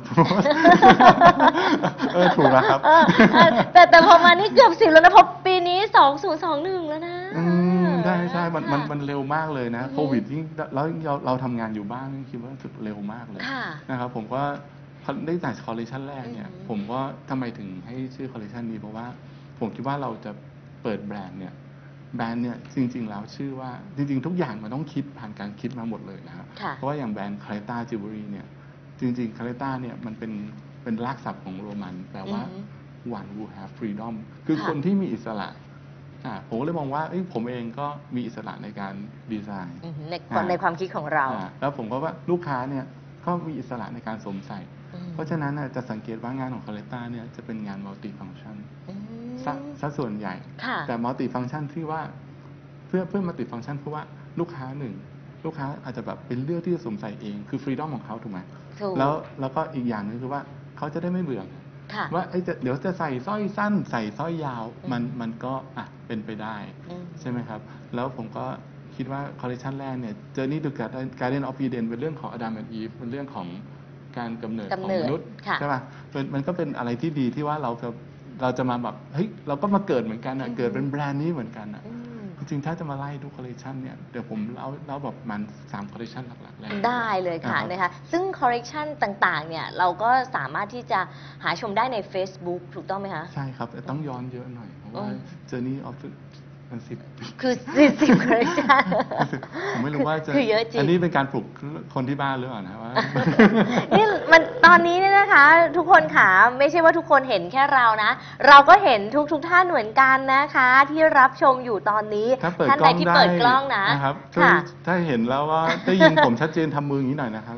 [2.13, 7.43] เออถูกแล้วครับเออเออแต่แต่พอมานี่เกือบสิบแล้วนะเพราะปีนี้สองศูนย์สองหนึ่งแล้วนะ อื
[7.83, 14.41] มใช่ใช่มันมันค่ะมันเร็วมากเลยนะอือฮึโควิดยิ่งแล้วเราเราทำงานอยู่บ้านนี่คิดว่ารู้สึกเร็วมากเลยค่ะ นะครับผมก็
[15.25, 19.05] ได้จากคอลเลคชันแรกเนี่ย อือฮึผมก็ทำไมถึงให้ชื่อคอลเลคชันนี้เพราะว่า
[19.59, 20.31] ผมคิดว่าเราจะ
[20.83, 21.53] เปิดแบรนด์เนี่ย
[22.15, 28.47] แบรนด์เนี่ยจริง ๆ แล้วชื่อว่าจริง ๆ ทุกอย่างมันต้องคิดผ่านการคิดมาหมดเลยนะครับ ค่ะ เพราะว่าอย่างแบรนด์คาเลต้าจิวเวลรี่เนี่ย
[28.99, 30.31] จริงๆคาเลต้าเนี่ยมันเป็น
[30.83, 32.59] เป็นรากศัพท์ของโรมันแปลว่า อือฮึ
[33.19, 34.13] one who have freedom
[34.45, 35.47] คือค่ะคนที่มีอิสระ
[36.25, 38.93] อ่าผมก็เลยมองว่าเอ้ยผมเองก็มีอิสระในการ
[39.31, 42.85] ดีไซน์อือหือในอ่า ในความคิดของเราอ่าแล้วผมก็ว่าลูกค้าเนี่ย
[43.25, 44.59] ก็มีอิสระในการสวมใส่
[44.93, 48.57] อืมเพราะฉะนั้นน่ะจะสังเกตว่างานของคาเลต้าเนี่ยจะเป็นงานมัลติฟัง c t ชัน
[48.89, 52.01] อืมซะซะส่วนใหญ่ ค่ะ แต่มัลติฟัง c t ชันที่ว่า
[52.87, 54.03] เพื่อเพื่อมัลติฟัง c t ชันเพราะว่า
[54.39, 54.93] ลูกค้าหนึ่ง
[55.45, 58.39] ลูกค้าอาจจะแบบเป็นเลือกที่จะสวมใส่เองคือ freedom ของเขาถูกไหม
[58.79, 60.41] ถูก แล้วแล้วก็อีกอย่างหนึ่งคือว่า
[60.77, 61.43] เขาจะได้ไม่เบื่อ
[61.95, 66.55] ค่ะ ว่าเอ้ยจะเดี๋ยวจะใส่สร้อยสั้น ใส่สร้อยยาวอืมมันมันก็อะเป็นไปได้
[66.89, 67.59] อืม ใช่ไหมครับ
[67.95, 68.45] แล้วผมก็
[68.95, 70.69] คิดว่าคอลเลคชันแรกเนี่ย Journey to
[71.19, 73.47] Garden of Eden เป็นเรื่องของ Adam and Eve เป็นเรื่องของ
[74.17, 75.81] การกำเนิดของกำเนิดมนุษย์ค่ะใช่ป่ะ
[76.13, 77.89] มันมันก็เป็นอะไรที่ดีที่ว่าเราจะ
[78.41, 82.00] เราจะมาแบบเฮ้ยเราก็มาเกิดเหมือนกันอะอืม เกิดเป็นแบรนด์นี้เหมือนกันอะ อืม
[82.41, 90.99] จริงๆถ้าจะมาไล่ดูคอลเลคชันเนี่ยเดี๋ยวผมเล่าเล่าแบบมันสามคอลเลคชันหลักๆแรกได้เลยค่ะนะครับนะคะซึ่งคอ r เร t ชันต่างๆเนี่ยเราก็สามารถที่จะ
[91.43, 95.17] หาชมได้ใน Facebook ถูกต้องไหมคะ ใช่ครับ แต่ต้องย้อนเยอะหน่อย เพราะว่าอืม
[95.49, 96.09] Journey of the
[96.71, 96.97] มันสิบ
[97.41, 98.83] คือสิบสิบคอ r เร t ชัน
[99.73, 101.45] ผมไม่รู้ว่าจะคือเยอะจริงอันนี้เป็นการปลุก
[101.93, 102.91] คนที่บ้านหรือเปล่านะว่า
[103.97, 105.45] นี่มันตอนนี้เนี่ยนะคะ
[105.77, 106.29] ทุกคนค่ะ
[106.59, 108.11] ไม่ใช่ว่าทุกคนเห็นแค่เรานะ
[108.47, 114.55] เราก็เห็นทุกทุกๆท่านเหมือนกันนะคะ ที่รับชมอยู่ตอนนี้ถ้าเปิดท่านกใดล้องที่ได้เปิดกล้องนะนะครับช่วยค่ะ
[114.85, 117.57] ถ้าเห็นแล้วว่าได้ยินผมชัดเจนทำมืออย่างนี้หน่อยนะครับ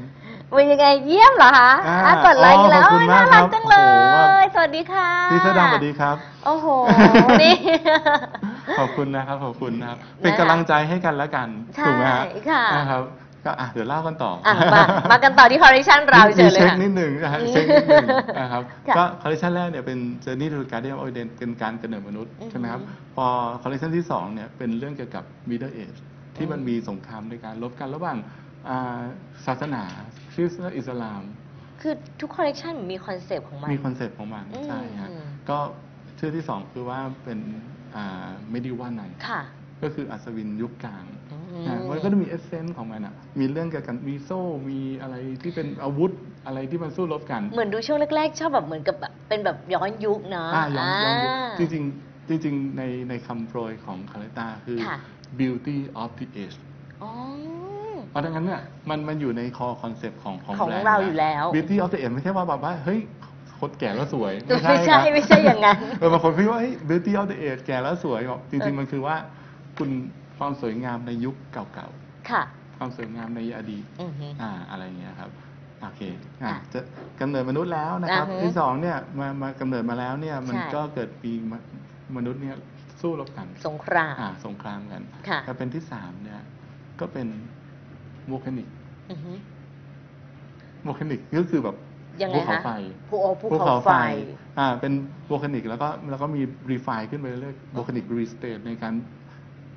[0.55, 6.67] เป็นยังไงเยี่ยมเหรอคะอ่าอะกดไลค์กันแล้วอ๋อขอบคุณโอ้ยน่ามารักกครับจังเลโอ้โหว่ายสวัสดีค่ะพี่เสื้อดำสวัสดีครับ โอ้โห
[7.43, 7.55] นี่
[8.79, 13.03] ขอบคุณนะครับขอบคุณนะครับ เป็นนะคะกำลังใจให้กันแล้วกันใช่ถูกไหมฮะค่ะ นะครับ
[13.45, 18.07] ก็อะเดี๋ยวเล่ากันต่อออะมามากันต่อที่คอ r เร t ชันเราเฉยเลยมีเช็คค่ะ นิดหนึ่งนะฮะอืมเช็คนิดหนึ่ง
[18.39, 22.81] นะครับค่ะก็คอลเลคชันแรกเนี่ยเป็น Journey to Garden of Eden เป็นการกำเนิดมนุษย์อือฮึใช่ไหมครับ
[23.15, 23.25] พอ
[23.61, 25.99] คอลเลคชันที่สองเนี่ยเป็นเรื่องเกี่ยวกับ Middle Age
[26.37, 28.17] ที่มันอืมมีสงครามในการรบกันระหว่าง
[28.69, 29.01] อ่า
[29.45, 29.83] ศาสนา
[30.33, 31.23] คริสต์และอิสลาม
[31.81, 35.09] คือทุกคอ r เร t ชันมีคอนเซปต์ของมัน มีคอนเซ็ปต์ของมันอืม ใช่ฮะ
[35.49, 35.57] ก็
[36.19, 37.39] ชื่อที่สองคือว่าเป็น
[37.95, 39.41] อ่า medieval knight ค่ะ
[39.83, 46.11] ก็คืออัศวินยุคกลางอืมอะมันก็จะมี essence ของมันอะมีเรื่องเกี่ยวกับมีโซ่มีอะไรที่เป็นอาวุธ
[46.45, 54.97] อะไรที่มันสู้รบกัน เหมือนดูช่วงแรกๆ ชอบแบบเหมือนกับแบบเป็นแบบย้อนยุคเนาะอ่าย้อนย้อนยุคอ่าจริงๆ จริง ๆ ในในคำโปรยของคาเลต้าคือ ค่ะ
[55.39, 56.57] beauty of the age
[57.03, 57.11] อ๋อ
[58.13, 62.99] เพราะดังนั้นเนี่ยมันมันอยู่ในคอคอนเซปต์ของของของแบรนด์เรานะอยู่แล้ว beauty of the age ไม่ใช่ว่าแบบว่าเฮ้ย
[63.59, 69.15] คนแก่แล้วสวย ไม่ใช่นะไม่ใช่อย่างนั้นเออบางคนคิดว่าเฮ้ย beauty of the age แก่แล้วสวยบอกเออจริงๆมันคือว่า
[69.77, 69.89] คุณ
[70.37, 71.87] ความสวยงามในยุคเก่า
[72.29, 75.29] ค่ะๆความสวยงามในอดีตอือฮึอ่าอะไรอย่างเงี้ยครับ
[75.81, 76.01] โอเค
[76.41, 76.79] อะค่ะจะ
[77.19, 81.53] กำเนิดมนุษย์แล้วนะครับอ่าฮะที่สองเนี่ยมามากำเนิดมาแล้วเนี่ยมันใช่ก็เกิดมี
[82.17, 82.55] มนุษย์เนี่ย
[83.01, 86.41] สู้รบกัน สงครามอ่าสงครามกันค่ะแต่เป็นที่สามเนี่ย
[86.99, 87.27] ก็เป็น
[88.27, 88.67] volcanic
[89.11, 89.31] อือฮึ
[90.83, 91.75] volcanic ก็คือแบบ
[92.21, 92.69] ยังไงภูเขาคะไฟ
[93.09, 93.91] ภูโอภูเขาไฟ
[94.59, 94.93] อ่า เป็น
[95.27, 98.93] โวลคานิกแล้วก็แล้วก็มีรีไฟขึ้นไปเรื่อยโวลคานิกรีสเตทในการ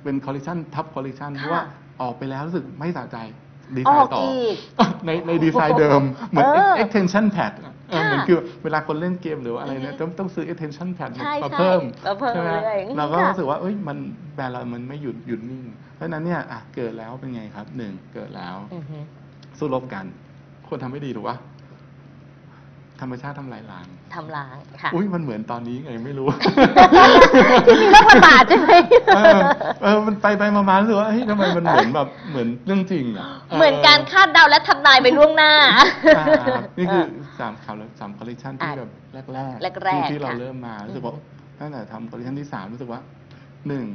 [0.03, 1.63] เป็นคอลเลคชันทับคอลเลคชันเพราะว่า
[2.01, 3.17] ออกไปแล้วรู้สึกไม่สะใจ
[3.77, 4.57] ดีอไซอกน์ต่อ อีก
[5.05, 13.97] ในในดีไซน์เดิม เหมือน เออ extension pad อะ เออค่ะเหมือนคือเวลาคนเล่นเกมหรือว่าอะไรเนี่ยอือฮึต้องต้องซื้อ extension pad มาใช่มาใช่เพิ่มมาเพิ่มใช่ไหเรื่อยๆเราก็ค่ะรู้สึกว่าเอ้ยมัน
[14.35, 15.63] แบรนด์เรามันไม่หยุดหยุดนิ่ง
[15.95, 18.97] เพราะฉะนั้นเนี่ยอะเกิดแล้วเป็นไงครับหนึ่งเกิดแล้วอือฮึ
[19.57, 20.05] สู้รบกัน
[20.67, 21.37] ควรทำให้ดีถูกปะ
[23.01, 26.27] ธรรมชาติทำลายล้าง ทำล้างค่ะ อุ้ยมันเหมือนตอนนี้ไงไม่รู้
[27.65, 28.69] ที่มีโรคระบาดใช่ไหม
[29.15, 29.39] เออ
[29.81, 35.51] เออมันไปไปมามารู้สึกว่าเฮ้ยทำไมมันเหมือนแบบเหมือนเรื่องจริงอะเหมือนการคาดเดาและทำนายไปล่วงหน้า
[36.17, 37.03] อ่าครับนี่คือ
[37.39, 38.91] สามข่าวสามคอลเลคชันที่อะแบบ
[39.35, 41.13] แรกๆแรกๆที่ที่เราค่ะ เริ่มมารู้สึกว่า
[41.59, 43.01] ตั้งแต่ทำคอลเลคชันที่สามรู้สึกว่า
[43.67, 43.85] หนึ่ง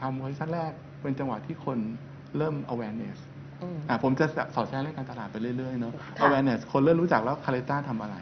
[0.00, 1.78] ทำคอลเลคชันแรกเป็นจังหวะที่คน
[2.36, 3.18] เริ่ม awareness
[3.62, 8.16] อืม อะผมจะสอดแทรกเรื่องการตลาดไปเรื่อยๆเนาะ ค่ะ awareness คนเริ่มรู้จักแล้วคาเลต้าทำอะไร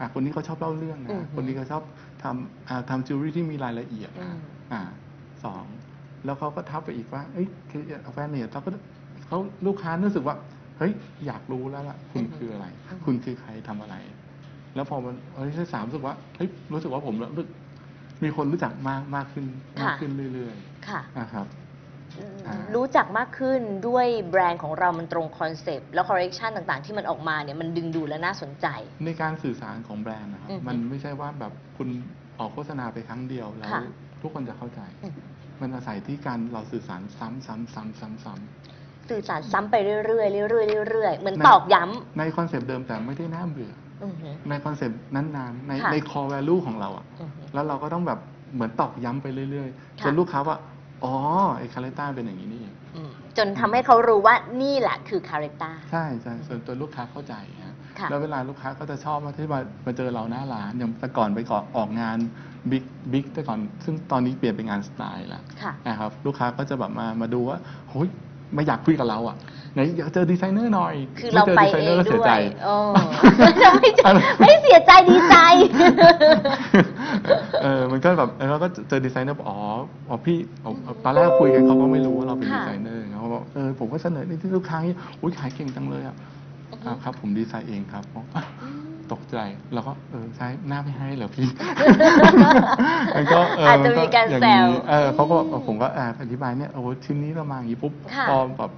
[0.00, 1.82] อะคนนี้เขาชอบเล่าเรื่องนะอืมคนนี้เขาชอบ
[2.22, 4.38] ทำอ่าทำจิวเวลรี่ที่มีรายละเอียดนะอืม
[4.72, 4.80] อ่า
[5.44, 5.64] สอง
[6.24, 8.70] แล้วเขาก็ทับไปอีกว่าเอ้ยคือ awareness เขาก็
[9.26, 10.92] เขาลูกค้ารู้สึกว่าเฮ้ย
[11.26, 12.66] อยากรู้แล้วล่ะ คุณคืออะไร
[13.04, 13.96] คุณคือใครทำอะไร
[14.74, 17.48] แล้วพอมันเฮ้ยที่สามรู้สึกว่าเฮ้ยรู้สึกว่าผมรู้สึก
[18.24, 19.46] มีคนรู้จักมากมากขึ้น
[19.82, 20.56] มากขึ้นเรื่อย
[20.88, 21.46] ค่ะๆนะครับ
[22.46, 28.66] อ่ารู้จักมากขึ้นด้วยแบรนด์ของเรามันตรงคอนเซปต์แล้วคอลเลคชันต่างๆ ที่มันออกมาเนี่ยมันดึงดูดและน่าสนใจ
[29.04, 31.88] ในการสื่อสารของแบรนด์นะครับอือฮึมันไม่ใช่ว่าแบบคุณ
[32.38, 33.82] ออกโฆษณาไปครั้งเดียวแล้วค่ะ
[34.22, 35.12] ทุกคนจะเข้าใจอืม
[35.60, 41.82] มันอาศัยที่การเราสื่อสารซ้ำซ้ำซ้ำซ้ำซ้ำ สื่อสารซ้ำไปเรื่อยๆเรื่อยๆเรื่อยๆเหมือนในตอกย้
[42.18, 48.18] ในคอนเซปต์เดิมแต่ไม่ได้น่าเบื่ออือหือในคอนเซปต์นั้นๆ ในค่ะ ใน core value ของเราอะอือหือแล้วเราก็ต้องแบบ
[48.54, 50.56] เหมือนตอกย้ำไปเรื่อยๆค่ะจนลูกค้าว่า
[51.04, 51.14] อ๋อ
[51.58, 57.34] ไอ้คาเลต้าเป็นอย่างนี้นี่เองอืมจนทำให้เขารู้ว่านี่แหละคือคาแรคเตอร์ใช่ใช่ส่วนตัวลูกค้าเข้าใจ
[57.66, 62.18] ฮะค่ะ แล้วเวลาลูกค้าก็จะชอบมาที่มามาเจอเราหน้าร้านอย่างแต่ก่อนไปก่อนออกงาน
[62.70, 68.08] บิ๊กบิ๊กแต่ก่อน ซึ่งตอนนี้เปลี่ยนเป็นงานสไตล์แล้วค่ะ นะครับลูกค้าก็จะแบบมามาดูว่าโอ้ย
[68.54, 69.36] ไม่อยากคุยกับเราอะ
[69.74, 72.32] ไหนอยากเจอดีไซเนอร์หน่อยคือเราไปไม่เจเอดีซนงร์ก็ด้เสียใจด้วย
[72.64, 72.74] โอ้
[73.80, 74.10] ไม่ใช่
[74.40, 75.36] ไม่เสียใจดีใจ
[77.62, 79.58] เออมันก็แบบเออเราก็เจอดีไซเนอร์บอกอ๋อ
[80.08, 80.72] อ๋อพี่อ๋อ
[81.04, 86.16] ตอนแรกคุยกันเขาก็ไม่รู้ว่าเราเป็นค่ะดีไซเนอร์เขาบอกเออผมก็เสนอในที่ลูกค้านี่อุ้ยขายเก่งจังเลยอะ
[86.70, 88.42] อือฮึอ่าครับผมดีไซน์เองครับบอกอะ
[89.12, 89.36] ตกใจ
[89.74, 91.48] แล้วก็เออใช้หน้าไม่ให้เหรอพี่
[93.16, 98.70] มันก็เอออาจมัจะนก็มีการอย่างแซวนี้เออเขาก็เออผมก็อ่าอธิบายเนี่ยโอ้โหชิ้นนี้เรามาอย่างนี้ปุ๊บค่ะพอแบบ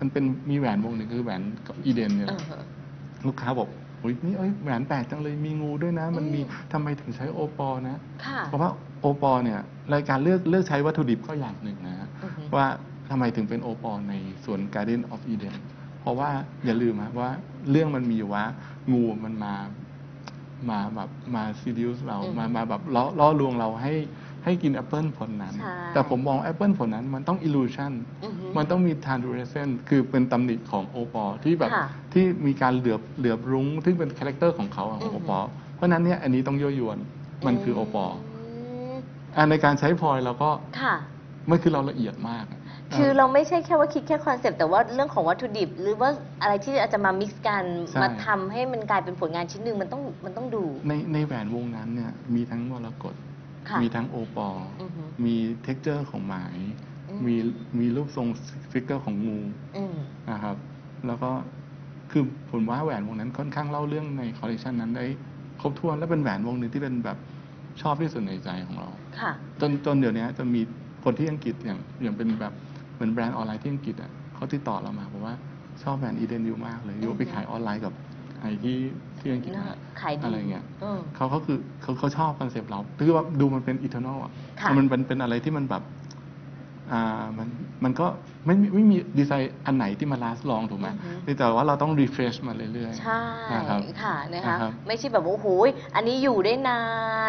[0.00, 2.62] มันเป็นมีแหวนวงหนึ่งคือแหวน Garden Eden เนี่ยอือหือ
[3.26, 3.68] ลูกค้าบอก
[4.02, 8.70] อุ้ยนี่เอ้ยแหวนแปลกจังเลยมีงูด้วยนะ มันมีอืมทำไมถึงใช้โอปอล์นะค่ะเพราะว่า
[9.00, 9.60] โอปอล์เนี่ย
[9.94, 12.66] รายการเลือกเลือกใช้วัตถุดิบก็อย่างหนึ่งนะฮะอือหือว่า
[13.10, 15.56] ทำไมถึงเป็นโอปอล์ในสวน Garden of Eden
[16.00, 16.30] เพราะว่า
[16.64, 17.30] อย่าลืมนะว่า
[17.70, 18.44] เรื่องมันมีอยู่ว่า
[18.92, 19.54] งูมันมา
[20.70, 23.94] มาแบบมา seduce เราอืมมามาแบบล่อล่อลวงเราให้
[24.44, 27.92] ให้กินแอปเปิลผลนั้นใช่แต่ผมมองแอปเปิลผลนั้นมันต้อง illusion
[28.24, 36.98] อือหือมันต้องมี translucent คือเป็นตำหนิของโอปอล์ที่แบบค่ะที่มีการเหลือบเหลือบรุ้งที่เป็นคาแรคเตอร์ของเขาอะของโอปอล์อือฮึเพราะฉะนั้นเนี่ยอันนี้ต้องยั่วยวน
[37.46, 38.16] มันคือโอปอล์
[39.36, 40.94] อะในการใช้พลอยเราก็ค่ะ
[41.50, 42.60] มันคือเราละเอียดมากะ
[42.92, 46.10] คือเราไม่ใช่แค่ว่าคิดแค่คอนเซปต์แต่ว่าเรื่องของวัตถุดิบ หรือว่า
[46.42, 53.14] อะไรที่อาจจะมา mix กันใช่ มาทำให้มันกลายเป็นผลงานชิ้นหนึ่งมันต้องมันต้องดู ในในแหวนวงนั้นเนี่ยมีทั้งมรกต
[53.68, 56.34] ค่ะมีทั้งโอปอล์อือฮึมี texture ของไหม
[57.10, 57.36] อืม มี
[57.78, 58.26] มีรูปทรง
[58.72, 59.38] figure ของงู
[59.76, 59.96] อืม
[60.30, 60.56] นะครับ
[61.06, 61.30] แล้วก็
[62.10, 65.04] คือผมว่าแหวนวงนั้นค่อนข้างเล่าเรื่องในคอลเลคชันนั้นได้
[65.60, 67.18] ครบถ้วนและเป็นแหวนวงหนึ่งที่เป็นแบบ
[67.82, 68.88] ชอบที่สุดในใจของเรา
[69.20, 70.60] ค่ะ จนจนเดี๋ยวนี้จะมี
[71.04, 72.73] คนที่อังกฤษอย่างอย่างเป็นแบบเห
[73.04, 75.34] มือนแบรนด์ออนไลน์ที่อังกฤษอะเขาติดต่อเรามาบอกว่า
[75.82, 77.92] ชอบแบรนด์อีเดนยูมากเลยยูอือฮึไปขายออนไลน์กับ
[78.40, 78.76] ไอ้ที่
[79.18, 86.03] ที่อังกฤษน่านะขายดีอะไรเงี้ยอืมเขาเขาคือเขาเขาชอบคอนเซปต์เราคือว่าดูมันเป็น eternal อะค่ะมันเป็นเป็นอะไรที่มันแบบอ่า
[87.38, 87.48] มัน
[87.84, 88.06] มันก็
[88.46, 96.80] ไม่ไม่ไม่มีดีไซน์อันไหนที่มา last long ถูกไหมอือฮึแต่ว่าเราต้อง refresh มาเรื่อยๆ ใช่นะครับค่ะนะคะนะครับไม่ใช่แบบว่าโอ้โหยอันนี้อยู่ได้นา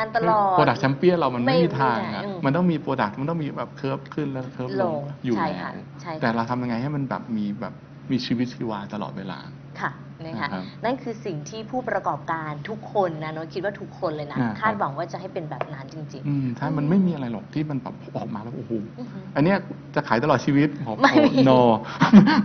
[0.03, 7.73] นตลอดโปรดักต์แชมเปี้ยนเรามันไม่ไม่มีทางอะอืมมันต้องมี product มันต้องมีแบบ curve ขึ้นแล้ว curve ลงอยู่ใช่แล้ค่ะใช่ค่ะแต่เราทำยังไงให้มันแบบมีแบบ
[8.11, 9.39] มีชีวิตชีวาตลอดเวลา
[9.81, 9.91] ค่ะ
[10.25, 19.57] นะคะนะครับนั่นคือสิ่งที่ผู้ประกอบการทุกคนนะโน้ตคิดว่าทุกคนเลยนะ อ่าครับ คาดหวังว่าจะให้เป็นแบบนั้นจริง อืมใช่มันไม่มีอะไรหรอกที่มันแบบออกมาแล้วโอ้โหๆอือฮึอันเนี้ย
[19.95, 21.51] จะขายตลอดชีวิตผมไม่มีโน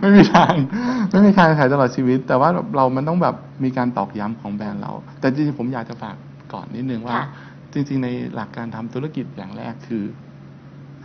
[0.01, 0.55] ไม่มีทาง
[1.11, 6.17] ไม่มีทางขายตลอดชีวิต แต่ว่าเรามันต้องแบบมีการตอกย้ำของแบรนด์เรา แต่จริงๆผมอยากจะฝาก
[6.53, 7.27] ก่อนนิดนึงว่า ค่ะ
[7.73, 10.05] จริงๆในหลักการทำธุรกิจอย่างแรกคือ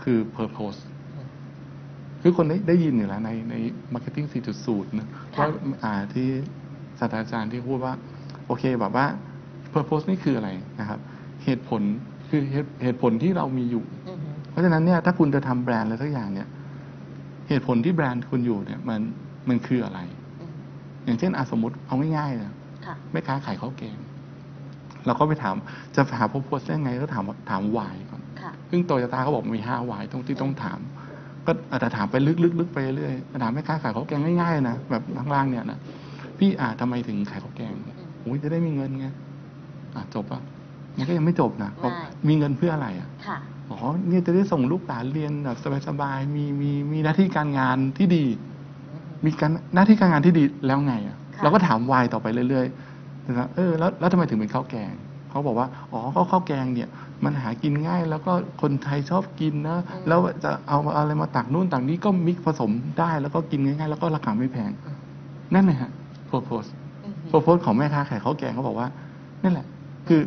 [0.01, 0.79] คือ purpose
[2.27, 3.55] คือคนได้ได้ยินอยู่แล้วในใน
[3.93, 4.27] marketing
[4.61, 5.47] 4.0นะค่ะว่า
[5.83, 6.27] อ่าที่
[6.99, 7.93] ศาสตราจารย์ที่พูดว่า
[8.47, 9.05] โอเคแบบว่า
[9.73, 10.99] purpose นี่คืออะไรนะครับ
[11.43, 11.81] เหตุผล
[12.29, 16.47] คือเหตุเหตุผลที่เรามีอยู่อือฮึเพราะฉะนั้นเนี่ยถ้าคุณจะทำแบรนด์อะไรสักอย่างเนี่ย
[17.49, 19.01] เหตุผลที่แบรนด์คุณอยู่เนี่ย มัน
[19.49, 19.99] มันคืออะไร
[20.41, 20.53] อืม
[21.05, 22.53] อย่างเช่นอาสมมติเอาง่ายๆนะ
[22.85, 23.97] ค่ะแม่ค้าขายข้าวแกง
[25.05, 25.55] เราก็ไปถาม
[25.95, 30.79] จะหาพโพสได้ไงก็ถามถามวายก่อนค่ะซึ่งโตโยต้าเขาบอกมีห้าวายตรงที่ต้องถาม
[31.47, 35.79] ก็อาจจะถามไปลึกๆๆไปเรื่อยๆถามแม่ค้าขายข้าวแกงง่ายๆนะแบบข้างล่างเนี่ยนะ
[36.39, 37.73] พี่อ่าทำไมถึงขายข้าวแกง
[38.21, 39.07] โอ้ยจะได้มีเงินไง
[39.95, 40.41] อะจบปะ
[40.97, 41.91] มันก็ยังไม่จบนะเพราะ
[42.25, 43.37] ไม่มีเงินเพื่ออะไรอะค่ะ
[43.69, 43.77] อ๋อ
[44.07, 48.25] เนี่ยจะได้ส่งลูกหลานเรียนแบบสบายๆมีมีมีหน้าที่การงานที่ดี
[49.25, 54.93] มีการหน้าที่การงานที่ดีแล้วไงอะค่ะเราก็ถามวายต่อไปเรื่อยๆนะครับเออแล้วแล้วทำไมถึงเป็นข้าวแกง
[55.35, 56.89] เขาบอกว่า อ๋อก็ข้าวแกงเนี่ย
[57.23, 64.71] มันหากินง่าย แล้วก็คนไทยชอบกินนะ แล้วจะเอาอะไรมาตักนู่นตักนี้ก็ mix ผสมได้แล้วก็กินง่ายๆ แล้วก็ราคาไม่แพง
[65.53, 65.91] นั่นเลยฮะ
[66.27, 66.63] purpose
[67.03, 68.87] อืม purpose ของแม่ค้าขายข้าวแกงเขาบอกว่า
[69.43, 69.65] นั่นแหละ
[70.07, 70.21] คือ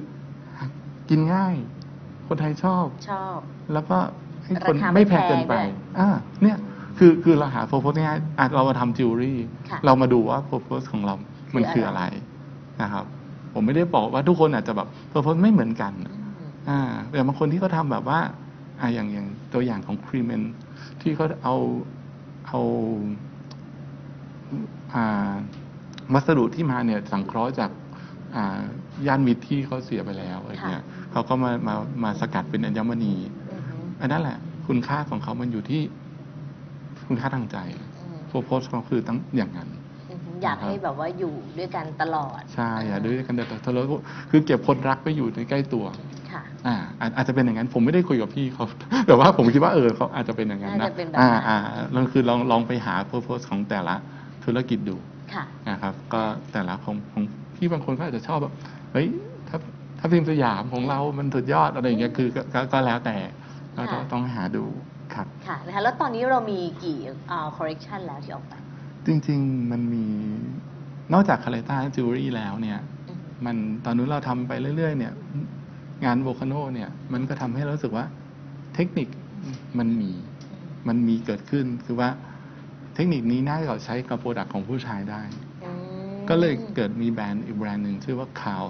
[1.10, 1.54] กินง่าย
[2.28, 3.38] คนไทยชอบชอบ
[3.72, 3.98] แล้วก็
[4.44, 5.66] ให้คนราคาไม่ไม่แพงเกินไปแพงด้วย
[5.98, 6.08] อ่า
[6.42, 6.56] เนี่ย
[6.98, 9.38] คือคือเราหา purpose ง่ายๆอะเรามาทำจิวเวลรี่
[9.70, 11.14] ค่ะเรามาดูว่าโพโพสของเรา
[11.54, 12.02] มันคืคือออะอะไรไร
[12.82, 13.04] นะครับ
[13.60, 16.32] ผมไม่ได้บอกว่าทุกคนอาจจะแบบโพโพสไม่เหมือนกันอืม
[16.68, 18.18] อ่าแต่บางคนที่เขาทำแบบว่า
[18.80, 20.42] อ่าอย่างอย่างตัวอย่างของครีเมน
[21.00, 21.56] ที่เขาเอา
[22.48, 22.60] เอา
[24.94, 25.32] อ่า
[26.14, 27.70] วัสดุที่มาเนี่ยสังเคราะห์จาก
[28.34, 28.60] อ่า
[29.06, 33.14] ย่านมิตรที่เขาเสียไปแล้วอะไรเงี้ยเขาก็มามามาสกัดเป็นอัญมณี
[33.50, 35.82] อืมอันนั้นแหละ คุณค่าของเขามันอยู่ที่
[37.06, 37.58] คุณค่าทางใจ
[37.98, 39.68] อืมโพโพสเขาคือตั้งอย่างนั้น
[40.38, 45.84] อืมอยากให้แบบว่าอยู่ด้วยกันตลอด ใช่อย่าด้วยกันแต่ทะเลาะคือเก็บคนรักไปอยู่ในใกล้ตัว
[46.32, 48.64] ค่ะอ่าอาจอาจจะเป็นอย่างนั้นผมไม่ได้คุยกับพี่เขา
[49.06, 51.58] แต่ว่าผมคิดว่าเออเขาอาจจะเป็นอย่างนั้นน่านะจะเป็นแบบอ่านั้นอ่า
[51.92, 53.94] เราคือลองลองไปหา purpose ของแต่ละ
[54.44, 54.96] ธุรกิจดู
[55.34, 56.20] ค่ะนะครับ ก็
[56.52, 57.24] แต่ละของของ
[57.56, 58.54] พี่บางคนก็อาจจะชอบแบบ
[58.92, 59.06] เฮ้ย
[59.48, 59.58] ถ้า
[59.98, 63.16] ถ้าพิมพ์สยามของเรา มันสุดยอดอะไรอย่างเงี้ยคือก็ก็ก็แล้วแต่
[63.76, 64.64] ก็ต้องค่ะต้องหาดู
[65.14, 66.98] ครับค่ะนะคะแล้วตอนนี้เรามีกี่
[67.30, 68.54] อ่า collection แล้วที่ออกไป
[69.06, 70.04] จริง ๆ มันมี
[71.12, 75.12] นอกจากคาเลต้าจิวเวลรี่แล้วเนี่ยอืมมันตอนนู้นเราทำไปเรื่อย ๆ เนี่ย
[76.04, 78.04] งาน volcano เนี่ย มันก็ทำให้เรารู้สึกว่า
[78.74, 79.08] เทคนิค
[79.78, 80.10] มันมี
[80.88, 82.10] มันมีเกิดขึ้น คือว่า
[82.94, 85.20] เทคนิคนี้น่าจะใช้กับ product ของผู้ชายได้
[85.64, 85.70] อื
[86.10, 88.64] มก็เลยเกิดมีแบรนด์อีกแบรนด์หนึ่งชื่อว่า c o w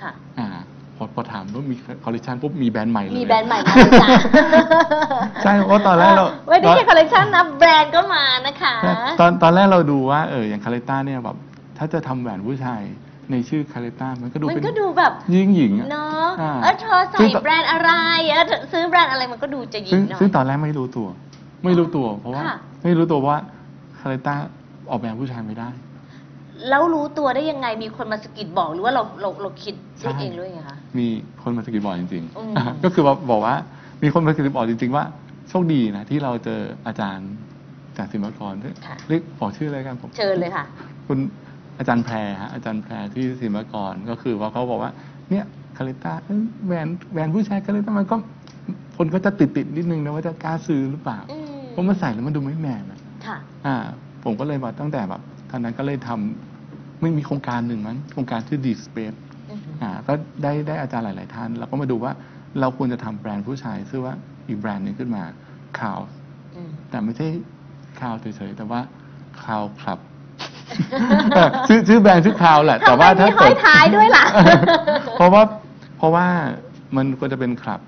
[0.00, 0.69] ค่ะ อ่าพ
[1.02, 4.08] อพอถามว่ามีคอลเลคชันปุ๊บมีแบรนด์ใหม่เลยมีแบรนด์ใหม่มาเลยจ้ะ
[5.42, 8.74] ใช่เพราะตอนแรกเราไม่ได้แค่คอลเลคชันนะแบรนด์ก็มานะคะ
[9.20, 11.36] ตอนตอนแรกเราดูว่าเอออย่างคาเลต้าเนี่ยแบบ
[11.78, 12.82] ถ้าจะทำแหวนผู้ชาย
[13.30, 17.90] ในชื่อคาเลต้ามันก็ดูมันเป็นก็ดูแบบหญิ๊งหญิงอะเนาะอ่าเออเธอใส่ซึ่งต่อแบรนด์อะไร
[18.30, 21.08] เออเธอซื้อแบรนด์อะไรมันก็ดูจะหญิซึ่งงหน่อยซึ่งตอนแรกไม่รู้ตัว
[21.64, 23.36] ไม่รู้ตัว เพราะว่าค่ะไม่รู้ตัวว่า
[24.00, 24.34] คาเลต้า
[24.90, 25.68] ออกแบบผู้ชายไม่ได้
[26.68, 31.06] แล้วรู้ตัวได้ยังไงมีคนมาสะกิดบอกหรือว่าเราเราเราคิดใช่ได้เองหรือยังไงคะ มี
[31.42, 33.54] คนมาสะกิดบอกจริงอืมๆอะก็คือว่าบอกว่า
[34.02, 35.04] มีคนมาสะกิดบอกจริง ๆ ว่า
[35.48, 37.30] โชคดีนะที่เราเจออาจารย์
[37.96, 38.54] จากศิลปากร
[38.86, 40.64] ค่ะ เรียกบอกชื่ออะไรกันผม เชิญเลยค่ะ
[41.06, 41.18] คุณ
[41.78, 44.90] อาจารย์แพรฮะอาจารย์แพรที่ศิลปากรก็คือว่าเขาบอกว่า
[45.30, 45.44] เนี่ย
[45.76, 48.16] คาเลต้าเอ้ยแหวนแหวนผู้ชายคาเลต้ามันก็
[48.96, 53.76] คนก็จะติดติดๆนิดนึงนะว่าจะกล้าซื้อหรือเปล่าอืมเพราะมันใส่แล้วมันดูไม่แมนอะค่ะ อ่า
[54.24, 56.49] ผมก็เลยมาตั้งแต่แบบตอนนั้นก็เลยทำ
[57.00, 59.16] ไม่มีโครงการหนึ่งมั้งโครงการชื่อ Deep Space
[59.50, 62.12] อืมอ่าก็ได้ได้อาจารย์หลาย ๆ ท่าน เราก็มาดูว่า
[62.60, 64.14] เราควรจะทำแบรนด์ผู้ชายชื่อว่า
[64.48, 65.22] อีกแบรนด์หนึ่งขึ้นมา
[65.78, 66.00] คาว
[66.56, 67.28] อืมแต่ไม่ใช่
[68.00, 68.80] คาวเฉย ๆ แต่ว่า
[69.44, 69.98] คาวคลับ
[71.68, 74.24] ชื่อชื่อแบรนด์ชื่อคาวแหละ แต่ว่าทำไมถ้ามีห้อยท้ายด้วยล่ะ
[75.16, 75.42] เพราะว่า
[75.96, 76.26] เพราะว่า
[76.96, 77.80] มันควรจะเป็นคลับ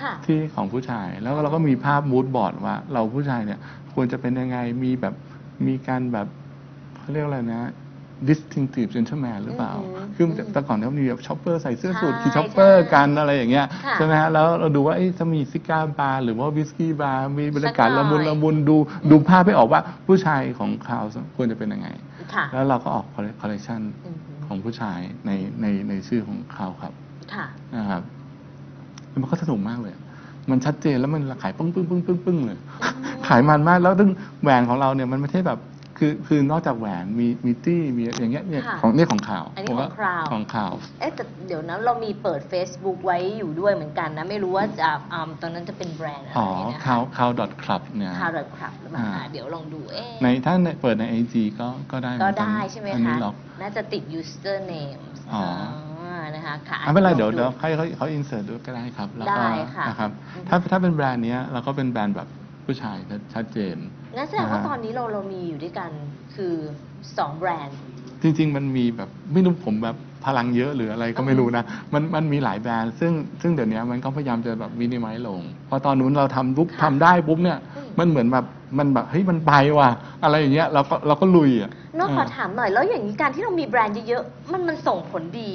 [0.00, 3.58] ค่ะที่ของผู้ชาย แล้วเราก็มีภาพ mood board ว่า เราผู้ชายเนี่ย
[3.94, 5.14] ควรจะเป็นยังไงมีแบบ
[5.66, 6.26] มีการแบบ
[6.98, 7.62] เขาเรียกอะไรนะ
[8.28, 18.76] distinctive gentleman หรือเปล่าอืมคืออืมแต่ก่อนเขามีแบบ chopper ใส่เสื้อสูทใช่ขี่ chopper ใช่กันอะไรอย่างเงี้ยค่ะใช่ไหมฮะแล้วเราดูว่าเอ๊ะจะมี cigar bar หรือว่า whisky bar มีบรรยากาศสักหน่ละมุนละมุนดู
[19.10, 21.04] ดูภาพไม่ออกว่าผู้ชายของคาว
[21.36, 21.88] ควรจะเป็นยังไง
[22.34, 25.30] ค่ะแล้วเราก็ออกคอลเลคชันอืมของผู้ชายใน
[25.60, 26.92] ในในชื่อของคาวครับ
[27.34, 28.02] ค่ะนะครับ
[29.20, 29.94] มันก็สนุกมากเลย
[30.50, 32.58] มันชัดเจนแล้วมันขายปึ้งปึ้งปึ้งปึ้งปึ้งเลย
[33.28, 34.10] ขายมันมากแล้วซึ่ง
[34.42, 35.58] แหวนของเราเนี่ยมันไม่ใช่แบบ
[36.00, 47.30] คือคือนอกจากแหวนมีมีตี้มีอย่างเงี้ยเนี่ยค่ะของเนี่ยของข่าวอันนี้ผมว่าของ Crown ของข่าว เอ๊ะแต่เดี๋ยวนะเรามีเปิด Facebook ไว้อยู่ด้วยเหมือนกันนะ ไม่รู้ว่าจะอ่าตอนนั้นจะเป็นแบรนด์อะไรอ๋อนะข่าวข่าว
[47.62, 55.44] .club เนี่ย คาวดอทครับหรือเปล่าอ่า อ่าเดี๋ยวลองดูเอ๊ะในถ้าในเปิดใน IG ก็ก็ได้ก็เอนนได้ใช่ไหมอันนี้คะ ล็อก น่าจะติด user name อ๋อ
[56.34, 62.28] นะคะค่ะไม่เป็นไรลองเดี๋ยวเดี๋ยวให้เขาเขาอินเสิร์ตด้วยก็ได้ครับ แล้วก็ได้ค่ะนะครับอือฮึถ้าถ้าเป็นแบรนด์เนี้ยเราก็เป็นแบรนด์แบบ
[62.64, 62.96] ผู้ชาย
[63.34, 63.76] ชัดเจน
[64.16, 65.90] งั้นแสดงว่าอ่า ตอนนี้เราเรามีอยู่ด้วยกัน
[66.34, 66.54] คือ
[67.18, 67.78] สองแบรนด์
[68.22, 69.96] จริงๆ มันมีแบบไม่รู้ผมแบบ
[70.26, 78.44] พลังเยอะหรืออะไรก็ไม่รู้นะ มันมันมีหลายแบรนด์ซึ่งซึ่งเดี๋ยวนี้มันก็พยายามจะแบบมินิมัลลง พอตอนนู้นเราทำปุ๊บค่ะทำได้ปุ๊บเนี่ย อืม มันเหมือนแบบ
[78.78, 79.88] มันแบบเฮ้ยมันไปว่ะ
[80.24, 85.50] อะไรอย่างเงี้ยเราก็เราก็ลุยอะนอกขอเออถามหน่อย แล้วอย่างนี้การที่เรามีแบรนด์เยอะๆมันมันส่งผลดี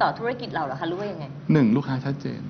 [0.00, 2.40] ต่อธุรกิจเราเหรอคะหรือว่ายังไงหนึ่งลูกค้าชัดเจน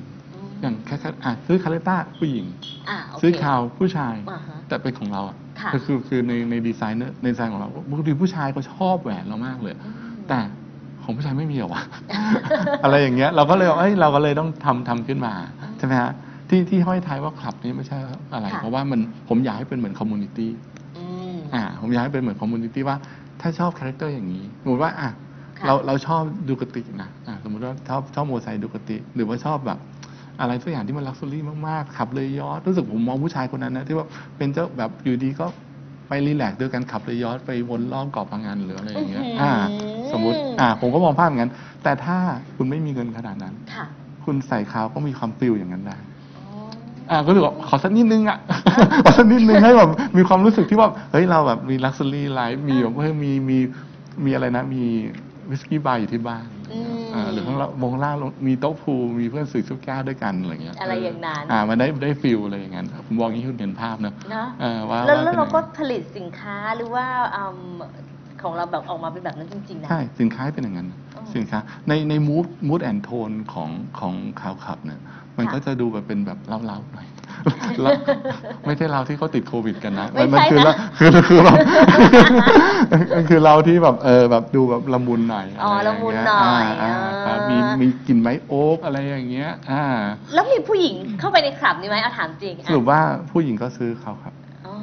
[0.47, 2.45] มอย่างแค่แค่อะซื้อคาเลต้าผู้หญิง
[2.89, 10.39] อ่าโอเคซื้อคาวผู้ชายอ่าฮะแต่เป็นของเราอะค่ะก็คือคือในในดีไซเนอร์ในดีไซน์ของเราปกติผู้ชายเขาชอบแหวนเรามากเลย อืม แต่
[11.03, 11.83] ของผู้ชายไม่มีเหรอวะ
[12.85, 15.33] อะไรอย่างเงี้ย เราก็เลยบอกเอ้ยเราก็เลยต้องทำทำขึ้นมา
[15.79, 16.13] ใช่ไหมฮะ
[16.49, 17.99] ที่ที่ห้อยท้ายว่าคลับนี้ไม่ใช่
[18.33, 20.51] อะไร ค่ะ เพราะว่ามันผมอยากให้เป็นเหมือน community
[20.97, 22.97] อืม อ่าผมอยากให้เป็นเหมือน community ว่า
[23.41, 25.11] ถ้าชอบคาแรคเตอร์อย่างนี้สมมติว่าอะ
[25.59, 29.79] ค่ะเราเราชอบดูกตินะอ่าสมมติว่าชอบชอบโมไซค์ดูคาติ หรือว่าชอบแบบ
[30.41, 34.07] อะไรสักอย่างที่มัน luxury มากๆขับเรือยอชท์รู้สึกผมมองผู้ชายคนนั้นนะที่ว่า
[34.37, 35.47] เป็นเจ้าแบบอยู่ดีก็
[36.09, 39.53] ไป relax ด้วยการขับเรือยอชท์ไปวนรอบเกาะพะงันหรืออะไรอย่างเงี้ยอื้อหืออ่อ่า
[40.13, 42.17] สมมุติอ่า ผมก็มองภาพอย่างนั้น แต่ถ้า
[42.57, 43.85] คุณไม่มีเงินขนาดนั้นค่ะ
[44.25, 45.97] คุณใส่คาวก็มีความ feel อย่างนั้นได้
[46.37, 46.45] อ๋อ
[47.11, 48.39] อ่าก็เลยบอกขอสักนิดนึงอะ
[49.05, 53.59] ขอสักนิดนึงให้แบบมีความรู้สึกที่ว่าเฮ้ยเราแบบมี luxury life มีแบบเฮ้ยมีมี
[54.25, 54.83] มีอะไรนะ มี
[55.51, 56.47] whisky bar อยู่ที่บ้าน
[57.17, 67.05] อืมอ่าหรือข้างล่างมองล่างมีโต๊ะ pool มีเพื่อนสื่อชุกแก้วด้วยกันอะไรเงี้ยอะไรอย่างนั้นอ่ามันได้ได้ feel อะไรอย่างนั้นผมบอกอย่างนี้คุณเห็นภาพเนอะเนาะเออว่าแล้วว่าแล้วเป็นเรายังไงก็ผลิตสินค้าหรือว่า
[67.35, 67.59] อืม
[68.43, 71.59] ของเราแบบออกมาเป็นแบบนั้นจริงๆนะใช่สินค้าเป็นอย่างนั้นอ๋อสินค้า
[71.89, 75.01] ในในมูดมูดแอนโทนของของคาวขับเนี่ย
[75.37, 77.07] มันค่ะก็จะดูแบบเป็นแบบเล่าๆหน่อย
[77.83, 77.93] แล้ว
[78.67, 81.55] ไม่ใช่เราที่เขาติดโควิดกันนะไม่มัใช่คือนะเราคือคือเรา
[83.17, 86.93] มันคือเราที่แบบเออแบบดูแบบละมุนหน่อยอ๋อไรละย่างมุนเงี้หน่อยาาอ่า
[87.27, 89.85] ครับมีมีกลิ่นไม้โอ๊กอะไรอย่างเงี้ย อ่า
[90.35, 93.01] แล้วมีผู้หญิงเข้าไปในคลับนี้ไหมเอาถามจริงสรุปว่า
[93.33, 94.35] ผู้หญิงก็ซื้อเขาครับ
[94.67, 94.75] อ๋อ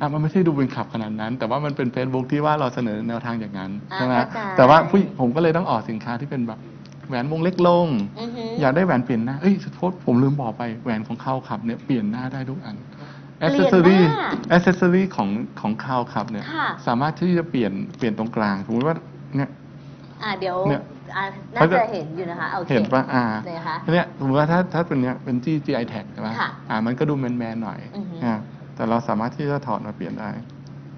[0.00, 6.60] อะมันไม่ใช่ดูเป็นขับขนาดนั้น แต่ว่ามันเป็นเฟซบุ๊กที่ว่าเราเสนอแนวทางอย่างนั้นอ่าใช่ไหมเข้าใจแต่ว่าผู้ผมก็เลยต้องออกสินค้าที่เป็นแบบ
[7.08, 7.86] แหวนวงเล็กลง
[8.20, 12.76] อือหืออยากได้แหวนเปลี่ยนหน้า เอ้ยโทษผมลืมบอกไปแหวนของข้าวขับเนี่ยเปลี่ยนหน้าได้ทุกอัน
[13.38, 15.28] เปลี่อ c ยนเซสซอรี่หน้าอ c เซสซอรี่ของ
[15.60, 18.96] ของข้าวขับเนี่ย ค่ะ สามารถที่จะเปลี่ยนเปลี่ยนตรงกลางสมมติว่า
[19.36, 19.50] เนี่ย
[20.22, 20.80] อ่าเดี๋ยวเนี่ย
[21.16, 21.24] อ่า
[21.54, 28.34] น่าเขาจะจะเห็นอยู่นะคะโอเคเห็นปะอ่าเนี่ยค่ะเนี่ยสมมติว่าถ้าถ้าเป็นเนี้ยเป็น G GI tag ใช่ไหมค่ะอ่า มันก็ดูแมนแมนๆหน่อยอือฮึอ่า
[28.74, 30.30] แต่เราสามารถที่จะถอดมาเปลี่ยนได้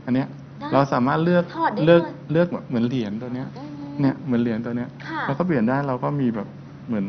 [0.04, 0.28] อันเนี้ย
[0.61, 6.49] ได้เราสามารถเลือกถอดได้เลือกด้วย เลือกเหมือนเหรียญตัวเนี้ย อือหือ เนี่ยเหมือนเหรียญตัวเนี้ยค่ะเราก็เปลี่ยนได้เราก็มีแบบ
[6.86, 7.05] เหมือน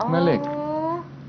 [0.00, 0.40] อ๋อแม่เหล็ก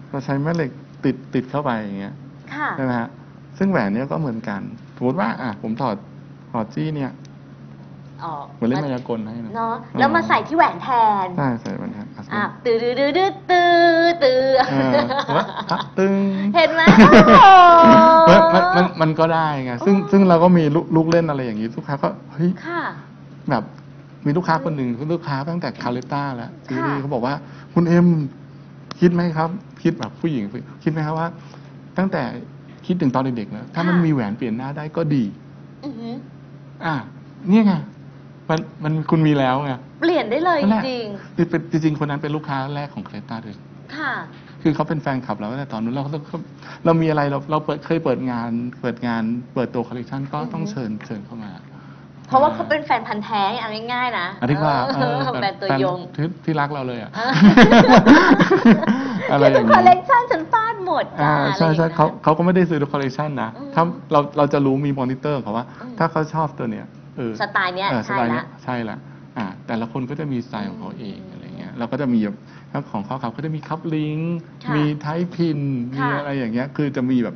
[0.09, 0.71] เราใช้แม่เหล็ก
[1.05, 2.13] ติดติดเข้าไปอย่างเงี้ย
[2.53, 3.09] ค่ะ ใช่ไหมฮะ
[3.57, 4.61] ซึ่งแหวนเนี้ยก็เหมือนกัน
[4.95, 5.95] สมมติว่าอะผมถอด
[6.51, 7.11] ถอดจี้เนี่ย
[8.23, 10.89] อ๋อเหมือนเล่นมายากลให้นะเนาะแล้วมาใส่ที่แหวนแท
[11.25, 14.91] นใช่ใส่มันฮะอะอะตื้อตื้อตื้อตื้อตื้อตื้อเออ
[15.33, 16.13] แล้วอะตึง
[16.55, 16.81] เห็นไหม
[18.27, 22.81] เฮ้ยมันมันมันก็ได้ไงซึ่งซึ่งเราก็มีลูกลูกเล่นอะไรอย่างนี้ลูกค้าก็เฮ้ยค่ะ
[23.49, 23.63] แบบ
[24.25, 27.35] มีลูกค้าคนหนึ่งคือลูกค้าตั้งแต่คาเลต้าแล้วซีรีส์ค่ะเขาบอกว่า
[27.73, 28.07] คุณเอ็ม
[28.99, 29.49] คิดไหมครับ
[29.83, 30.43] คิดแบบผู้หญิง
[30.83, 31.27] คิดไหมครับว่า
[31.97, 32.21] ตั้งแต่
[32.85, 35.23] คิดถึงตอนเด็กๆแล้วถ้ามันมีแหวนเปลี่ยนหน้าได้ก็ดี
[35.85, 36.13] อือหือ
[36.85, 36.95] อะ
[37.49, 37.73] เนี่ยไง
[38.49, 39.71] มันมันคุณมีแล้วไง
[40.01, 44.13] เปลี่ยนได้เลยนั่นแหละจริงคือเป็นจริงๆคนนั้นเป็นลูกค้าแรกของคาเลต้าเลยๆค่ะ
[44.61, 46.39] คือเขาเป็นแฟนคลับเราตั้งแต่ตอนนู้นเราเราเรา
[46.85, 48.51] เรามีอะไรเราเราเปิดเคยเปิดงาน
[48.81, 49.23] เปิดงาน
[49.53, 51.51] เปิดตัวคอลเลคชันก็ต้องอือฮึเชิญเชิญเข้ามา
[52.27, 57.31] เพราะว่าเขาเป็นแฟนพันธุ์แท้เอาง่ายๆนะอธิบายเออแฟนตัวยงที่ที่รักเราเลยอะเออ
[59.31, 66.85] อะไรนี่อทุย่ากงคอลเลนี้กชันฉันฟาดหมดอ่าจ้ะใช่ใช่อะไรอย่งงี้ยเขาเขาก็ไม่ได้ซื้อทุกคอลเลคชันนะอืมถ้าเราเราจะรู้มีมอนิเตอร์เขาว่าอืมถ้าเขาชอบตัวเนี้ย
[67.17, 68.97] เออสไตล์เนี้ยเออสใช่ไตล์ละเนี้ยใช่ละ
[69.37, 72.37] อ่าแต่ละคนก็จะมีสไตล์ของเขาเองอะไรเงี้ยเราก็จะมีแบบ
[72.71, 75.59] ถ้าของเขาเขาก็จะมี cufflink ค่ะมี tie pin
[75.93, 77.35] มีค่ะอะไรอย่างเงี้ย คือจะมีแบบ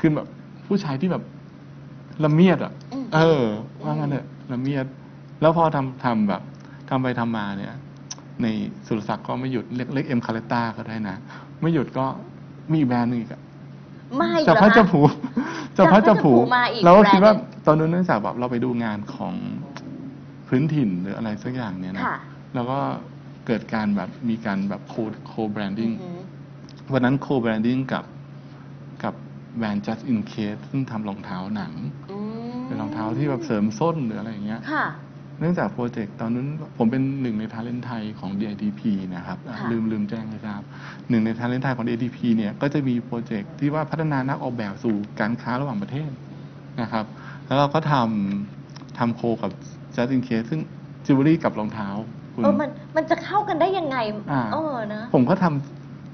[0.00, 0.26] คือแบบ
[0.66, 1.22] ผู้ชายที่แบบ
[2.24, 2.81] ละเมียดอะอืม
[3.14, 3.44] เออ
[3.82, 4.86] ว่างั้นเถอะละเมียด
[5.40, 6.42] แล้วพอทำทำแบบ
[6.88, 7.74] ทำไปทำมาเนี่ย
[8.42, 8.46] ใน
[8.86, 11.16] สุรศักดิ์ก็ไม่หยุดเรียกเรียกเอ็มคาเลต้าก็ได้นะ
[11.60, 12.04] ไม่หยุดก็
[12.70, 13.40] มีอีกแบรนด์หนึงอีกอะ
[14.16, 15.00] ไม่จะเหรอพระคะจะผู
[15.76, 19.34] จะพระจะผูจะพระจะผูมาอีกเราก็คิดว่าแบรนด์หนึ่ง ตอนนั้นเนื่องจากแบบเราไปดูงานของ
[20.48, 22.18] พื้นถิ่นหรืออะไรสักอย่างเนี่ยนะค่ะ
[22.54, 22.78] แล้วก็
[23.46, 24.94] เกิดการแบบมีการแบบ co
[25.26, 26.18] co-branding อือหือ
[26.92, 28.04] วันนั้น co-branding กับ
[29.04, 29.14] กับ
[29.56, 32.01] แบรนด์ Just in Case ซึ่งทำรองเท้าหนังอืม
[32.72, 34.84] เป็นรองเท้าที่แบบเสริมส้นหรืออะไรอย่างเงี้ย ค่ะ
[35.38, 36.48] เนื่องจากโปรเจกต์ตอนนั้น
[36.78, 38.80] ผมเป็นหนึ่งในทาเลนไทยของ DIDP
[39.14, 40.62] นะครับอะค่ะลืมลืมแจ้งนะครับ
[41.08, 46.10] หนึ่งในทาเลนไทยของ DIDP เนี่ยก็จะมีโปรเจกต์ที่ว่าพัฒนานักออกแบบสู่การค้าระหว่างประเทศ
[46.80, 47.04] นะครับ
[47.46, 49.50] แล้วเราก็ทำทำ co กับ
[49.94, 50.60] Just in Case ซึ่ง
[51.04, 51.88] จิวเวลรี่กับรองเท้า
[52.34, 53.96] คุณ เออมันมันจะเข้ากันได้ยังไง
[54.32, 55.44] อ่า เออนะผมก็ท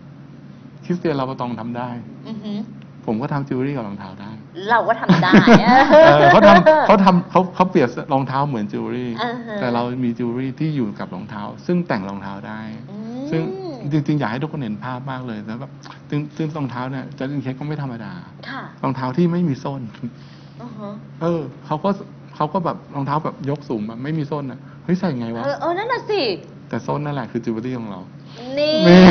[0.09, 1.89] ำ Christian Louboutin ทำได้
[2.29, 2.59] อือหือ
[3.07, 4.33] ผมก็ทำจิวเวลรี่กับรองเท้าได้
[4.71, 5.33] เราก็ทำได้
[6.05, 13.43] เออเขาทำเขาทำเขาเขาเปรียบรองเท้าเหมือนจิวเวลรี่ อ่าฮะ แต่เรามีจิวเวลรี่ที่อยู่กับรองเท้า ซึ่งแต่งรองเท้าได้ อืม ซึ่ง
[13.93, 15.71] จริงๆ อยากให้ทุกคนเห็นภาพมากเลยแล้วแบบ
[16.09, 18.13] ซึ่งซึ่งรองเท้าเนี่ย Just in Case ก็ไม่ธรรมดา
[18.49, 19.83] ค่ะรองเท้าที่ไม่มีส้น
[20.63, 20.91] อือฮะ
[21.23, 21.91] เออเขาก็
[22.37, 26.23] เขาก็แบบรองเท้าแบบยกสูงแบบไม่มีส้นอะเฮ้ยใส่ไงวะ เออเออนั่นน่ะสิ
[26.69, 28.01] แต่ส้นนั่นแหละคือจิวเวลรี่ของเรา
[28.59, 29.03] นี่ นี่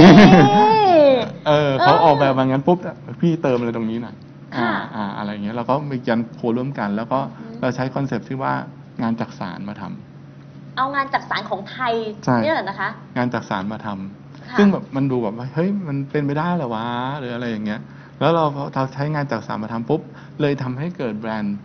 [1.47, 2.77] เออเขาเออออกแบบมางั้นปุ๊บ
[3.21, 4.15] พี่เติมอะไรตรงนี้หน่อย
[4.55, 8.53] อ่าค่ะอ่าอะไรเงี้ยเราก็มีการ co ร่วมกัน แล้วก็อืมเราใช้คอนเซปต์ที่ว่า
[9.01, 11.93] งานจักสานมาทำเอางานจักสานของไทย
[12.25, 16.87] ใช่เนี่ยเหรอนะคะ งานจักสานมาทำค่ะซึ่งแบบมันดูแบบว่าเฮ้ยมันเป็นไปได้เหรอวะ
[17.19, 17.81] หรืออะไรอย่างเงี้ย
[18.19, 20.01] แล้วเราพอเราใช้งานจักสานมาทำปุ๊บ
[20.41, 21.57] เลยทำให้เกิดแบรนด์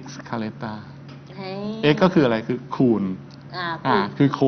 [0.00, 0.74] X c a l e t a
[1.36, 3.02] เฮ้ย X ก็คืออะไรคือคูณ
[3.56, 4.40] อ่าอ่าคุณคือ co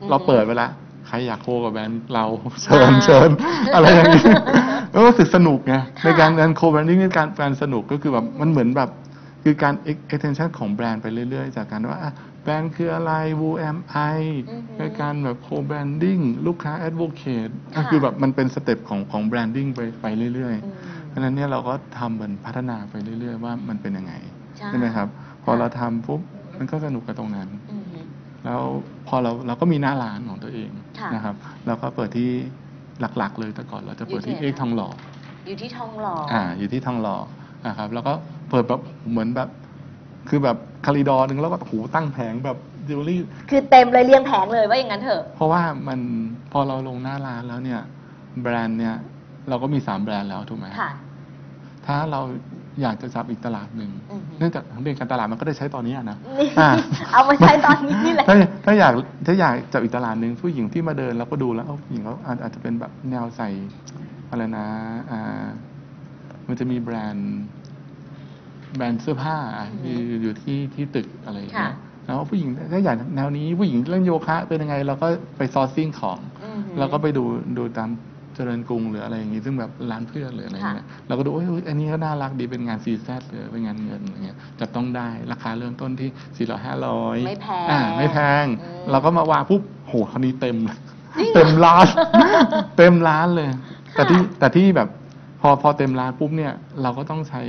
[0.00, 0.70] อืมเราเปิดไปแล้ว
[1.06, 2.24] ใครอยาก co กับแบรนด์เรา
[2.62, 3.30] เชิญอ่าเชิญ
[3.74, 4.24] อะไรอย่างนี้
[4.90, 8.90] แล้วรู้สึกสนุกไงค่ะในการการ co-branding ในการแบรนด์สนุกก็คือแบบมันเหมือนแบบ
[9.44, 9.74] คือการ
[10.12, 13.78] extension ของแบรนด์ไปเรื่อย ๆ จากการว่าอะแบรนด์คืออะไร Who am
[14.16, 24.12] I อือหือในการแบบ co-branding ลูกค้า advocate ค่ะก็คือแบบมันเป็น step ของของ branding ไปไปเรื่อยอืมๆเพราะฉะนั้นเนี่ยเราก็ทำมันพัฒนาไปเรื่อย ๆ ว่ามันเป็นยังไง
[24.56, 25.08] ใช่ใช่ไหมครับ
[25.44, 26.20] พอค่ะเราทำปุ๊บ
[26.58, 27.83] มันก็สนุกกับตรงนั้นอืม
[28.44, 28.62] แล้ว
[29.08, 30.70] พอเราเราก็มีหน้าร้านของตัวเอง
[31.00, 31.34] ค่ะนะครับ
[31.66, 32.30] เราก็เปิดที่
[33.18, 34.88] หลักๆ เลยแต่ก่อนเราจะเปิดที่อยู่ที่เอกไหนคะ ทองหล่อ
[35.46, 37.16] อยู่ที่ทองหล่อออ่าอยู่ที่ทองหล่อ
[37.66, 38.12] นะครับแล้วก็
[38.50, 38.80] เปิดแบบ
[39.10, 39.48] เหมือนแบบ
[40.28, 43.20] คือแบบ corridor หนึ่งแล้วก็หูตั้งแผงแบบจิวเวลรี่
[43.50, 46.00] คือเต็มเลยเรียงแผงเลยว่าอย่างนั้นเถอะ เพราะว่ามัน
[46.52, 47.80] พอเราลงหน้าร้านแล้วเนี่ย
[48.42, 48.94] แบรนด์เนี่ย
[49.48, 50.90] เราก็มีสามแบรนด์แล้วถูกไหมค่ะ
[51.86, 52.20] ถ้าเรา
[52.82, 56.70] อยากจะจับอีกตลาดหนึ่งอือหือเนื่องจากเรียนการตลาดมันก็ได้ใช้ตอนนี้อะนะนี่อ่า
[57.12, 58.92] เอามาใช้ตอนนี้แหละ ถ้าถ้าอยาก
[59.26, 63.48] ถ้าอยากจับอีกตลาดหนึ่งผู้หญิงที่มาเดินเราก็ดูแล้วเอ้าผู้หญิงเขาอาจอาจจะเป็นแบบแนวใส่
[64.30, 64.66] อะไรนะ
[65.10, 65.46] อ่า
[66.48, 67.40] มันจะมีแบรนด์
[68.76, 71.72] แบรนด์เสื้อผ้าอะอืออฮึยู่อยู่ที่ที่ตึกอะไรอย่างเงี้ยค่ะ
[72.04, 75.06] แล้วผู้หญิงถ้าอยากแนวนี้ผู้หญิงเล่นโยคะเป็นยังไงเราก็
[75.36, 77.24] ไปซอร์ซิ่งของ อือหือเราก็ไปดู
[77.58, 77.88] ดูตาม
[78.34, 90.78] เจริญกรุงหรืออะไรอย่างงี้ซึ่งแบบร้านเพื่อนหรืออะไรอย่างเงี้ยค่ะเราก็ดูโอ้ยอันนี้ก็น่ารักดีเป็นงาน CZ หรือเป็นงานเงินอย่างเงี้ยจะต้องได้ราคาเริ่มต้นที่สี่ร้อยห้าร้อยไม่แพงอ่าไม่แพงอืมเราก็มาวางปุ๊บโหคราวนี้เต็มเลย
[91.18, 91.86] จริงเหรอเต็มร้าน
[92.76, 93.50] เต็มร้านเลย
[93.94, 94.88] แต่ที่ค่ะแต่ที่แบบ
[95.40, 97.42] พอพอเต็มร้านปุ๊บเนี่ยเราก็ต้องใช้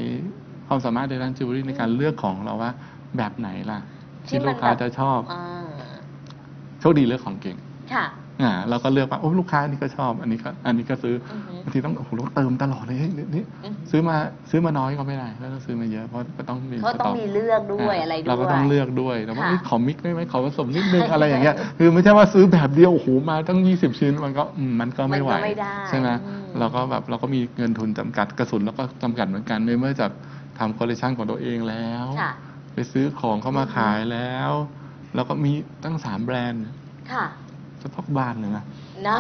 [0.67, 2.71] ความสามารถในด้านจิวเวลรี่ในการเลือกของเราว่า
[3.17, 3.79] แบบไหนล่ะ
[4.27, 5.43] ที่ลูกค้าจะชอบอ่า
[6.79, 7.57] โชคดีเลือกของเก่ง
[7.93, 8.05] ค่ะ
[8.41, 14.15] อ่าเราก็เลือกว่าโอ้ลูกค้าอันนี้ก็ชอบ อันนี้ก็อันนี้ก็ซื้ออือหือบางทีต้องโอ้โหเราเติมตลอดเลยเฮ้ยนี่อือหือซื้อมา
[14.49, 30.07] ซื้อมาน้อยก็ไม่ได้ก็ต้องซื้อมาเยอะเพราะก็ต้องมีเขาต้องสมีเลือกด้วยอะไรด้วยเราก็ต้องเลือกด้วยแต่ว่าค่ะเอ้ยขอ mix ได้ไหมขอผสมนิดนึงอะไรอย่างเงี้ยคือไม่ใช่ว่าซื้อแบบเดียวโอ้โหมาตั้งยี่สิบชิ้นมันก็อืมมันก็ไม่ไหวมันก็ไม่ได้ใช่ไหมอืมเราก็แบบเราก็มีเงินทุนจำกัดกระสุนแล้วก็จำกัดเหมือนกันในเมื่อจะ
[30.59, 32.31] ทำคอลเลคชันของตัวเองแล้วค่ะ
[32.73, 34.51] ไปซื้อของเข้ามาขายแล้ว
[35.15, 35.51] แล้วก็มี
[35.83, 36.65] ตั้งสามแบรนด์
[37.11, 37.25] ค่ะ
[37.85, 38.63] สต็อกบานเลยนะ
[39.07, 39.19] นะ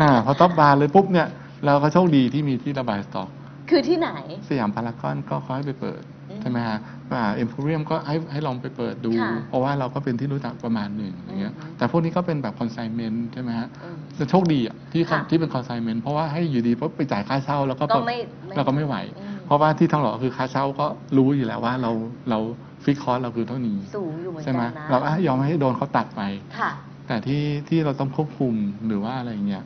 [0.00, 1.28] อ่าพอสต็อกบานเลยปุ๊บเนี่ย
[1.66, 3.28] เราก็โชคดีที่มีที่ระบายสต็อก
[3.70, 4.10] คือที่ไหน
[4.48, 6.78] สยามพารากอนก็ขอให้ไปเปิดอืมใช่ไหมฮะ
[7.12, 20.86] อ่าเอ็มโพเรียมก็ให้ให้ลองไปเปิดดูค่ะเพราะว่าเราก็เป็นที่รู้จักประมาณหนึ่งอย่างเงี้ยอืมแต่พวกนี้ก็เป็นแบบ consignment ใช่ไหมฮะอืมแต่โชคดีอะที่เขาค่ะที่เป็น consignment เพราะว่าให้อยู่ดีปุ๊บไปจ่ายค่าเช่าแล้วก็ก็ไม่ไม่เราก็ไม่ไหวอืมเพราะว่าที่ทองหล่อคือค่าเช่าก็
[21.16, 21.90] รู้อยู่แล้วว่าเรา
[22.30, 22.38] เรา
[22.84, 26.22] ฟิกคอร์สเราคือเท่านี้ สูงอยู่เหมือนใช่กัไหมนนะเราอะยอมให้โดนเขาตัดไป
[26.58, 26.70] ค่ะ
[27.06, 28.54] แต่ที่ที่เราต้องควบคุม
[28.86, 29.64] หรือว่าอะไรเงี้ย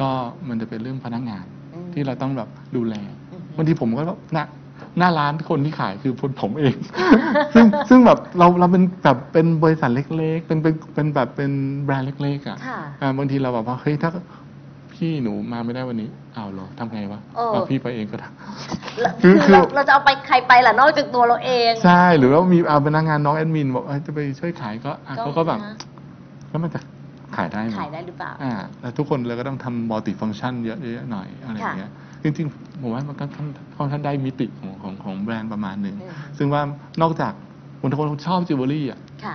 [0.00, 0.10] ก็
[0.48, 1.44] มันจะเป็นเรื่องพนักงาน
[1.74, 2.94] อืมที่เราต้องแบบดูแล
[3.32, 4.44] อืมบางทีผมก็หน้า
[4.98, 6.76] หน้าร้านคนที่ขายคือคนผมเอง
[7.54, 11.52] ซึ่งซึ่งแบบเราเราเป็นแบบเป็นบริษัทเล็ก ๆ เป็นเป็นเป็นแบบเป็น
[11.84, 14.10] แบรนด์เล็กๆอะค่ะอ่าบางทีเราแบบว่าเฮ้ยถ้า
[14.94, 18.28] พี่หนูมาไม่ได้วันนี้อ้าวเหรอทำไงวะเออเอาพี่ไปเองก็ได้
[19.00, 25.76] แล้วคือคือคือเราเราจะเอาไปใครไปล่ะนอกจากตัวเราเอง ใช่หรือว่ามีเอาพนักงานน้องแอดมินบอกเอ้ยจะไปช่วยขายก็อะเขาก็แบบนะ
[26.50, 26.80] แล้วมันจะ
[27.36, 31.90] ขายได้ไหมขายได้หรือเปล่าอ่าแล้วทุกคนเลยก็ต้องทำมัลติฟัง c t ชันเยอะๆหน่อยอะไรอย่างเงี้ย
[32.22, 36.62] จริงๆผมว่ามันก็ค่อนค่อนข้างได้มิติของของของแบรนด์ประมาณหนึ่งอืมซึ่งว่า
[37.02, 37.32] นอกจาก
[37.80, 39.34] คนทุกคนชอบจิวเวลรี่อะค่ะ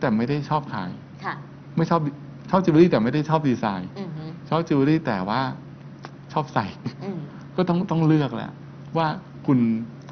[0.00, 0.90] แต่ไม่ได้ชอบขาย
[1.24, 1.34] ค่ะ
[1.76, 2.00] ไม่ชอบ
[2.50, 5.40] ชอบจิวเวลรี่แต่ไม่ได้ชอบดีไซน์อือหือชอบจิวเวลรี่แต่ว่า
[6.32, 6.66] ชอบใส่
[7.04, 7.18] อืม
[7.56, 8.50] ก็ต้องต้องเลือกแหละ
[8.96, 9.06] ว่า
[9.46, 9.58] คุณ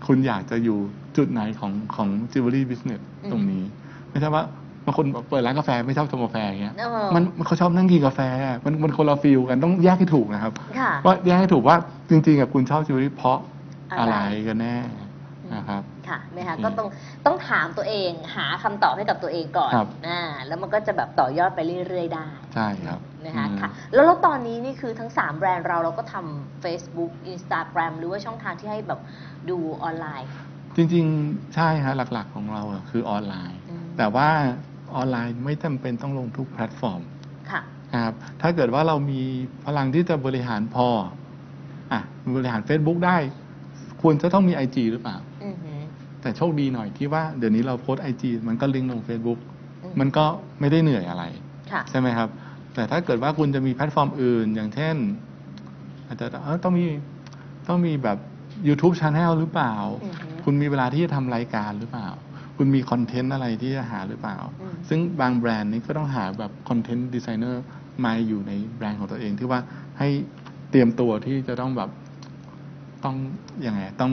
[0.07, 0.79] คุณอยากจะอยู่
[1.17, 3.63] จุดไหนของของ jewelry business อืมตรงนี้
[4.11, 8.21] ไม่ใช่ว่าบางคนแบบเปิดร้านกาแฟไม่ชอบชงกาแฟอย่างเงี้ยเออมันมันเขาชอบนั่งกินกาแฟ
[8.65, 11.77] มันมันคนละ feel กันต้องแยกให้ถูกนะครับ ค่ะว่าแยกให้ถูกว่า
[12.11, 13.39] จริงๆกับคุณชอบจิวเวลรี่เพราะ
[13.91, 14.77] อะอะไรไรกันแน่
[15.55, 16.89] นะครับ ค่ะนะคะอืมก็ต้อง
[17.27, 29.01] ต้องถามตัวเองหาคำตอบให้กับตัวเองก่อนครับ อ่าแล้วมันก็จะแบบต่อยอดไปเรื่อยๆได้ ใช่ครับ นะคะอืมค่ะแล้วแล้วตอนนี้นี่คือทั้ง 3 แบรนด์เราเราก็ทำ Facebook Instagram หรือว่าช่องทางที่ให้แบบ
[29.51, 30.31] ดูออนไลน์
[30.77, 34.29] จริงๆ ใช่ฮะหลักๆของเราอะคือออนไลน์อืมแต่ว่า
[34.97, 37.01] ออนไลน์ไม่จำเป็นต้องลงทุกแพลตฟอร์ม
[37.51, 37.61] ค่ะ
[37.93, 39.21] นะครับถ้าเกิดว่าเรามี
[39.67, 40.89] พลังที่จะบริหารพอ
[41.93, 42.01] อะ
[42.37, 43.17] บริหาร Facebook ได้
[44.03, 45.81] ควรจะต้องมี IG หรือเปล่า อือหือ
[46.21, 49.39] แต่โชคดีหน่อยที่ว่าเดี๋ยวนี้เราโพสต์ IG มันก็ลิงก์ลง Facebook
[49.85, 50.25] อืม มันก็
[50.61, 51.25] ไม่ได้เหนื่อยอะไร
[51.73, 52.29] ค่ะ ใช่ไหมครับ
[52.75, 54.97] แต่ถ้าเกิดว่าคุณจะมีแพลตฟอร์มอื่น อย่างเช่น
[56.07, 56.87] อาจจะเออต้องมี
[57.69, 58.19] ต้องมีแบบ
[58.69, 59.75] YouTube Channel หรือเปล่า
[60.05, 62.09] อือหือคุณมีเวลาที่จะทำรายการหรือเปล่า
[62.61, 67.63] คคุณมีคอนเทนต์อะไรที่จะหาหรือเปล่าอืมซึ่งบางแบรนด์นี้ก็ต้องหาแบบ content designer
[68.05, 69.61] มาอยู่ในแบรนด์ของตัวเองที่ว่า
[69.99, 70.09] ให้
[70.71, 71.91] เตรียมตัวที่จะต้องแบบ
[73.05, 73.17] ต้อง
[73.67, 74.13] ยังไงต้อง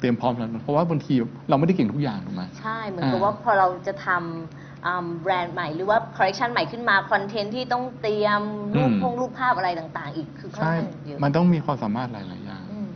[0.00, 1.14] เตรียมพร้อมแล้วเพราะว่าบางที
[1.48, 8.42] เราไม่ได้เก่งทุกอย่างถูกไหมใช่เหมือนกับอ่าว่าพอเราจะทำอ่าแบรนด์ใหม่หรือว่าคอลเลคชันใหม่ขึ้นมาคอนเทนต์ที่ต้องเตรียม
[8.76, 12.88] รูปพงรูปภาพอะไรต่างๆ อีกคือค่อนใช่ข้างเยอะมันต้องมีความสามารถหลาย ๆ อย่าง อืม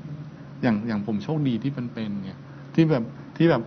[0.62, 2.38] อย่างอย่างผมโชคดีที่มันเป็นเนี่ย
[2.74, 3.04] ที่แบบ
[3.36, 3.62] ที่แบบ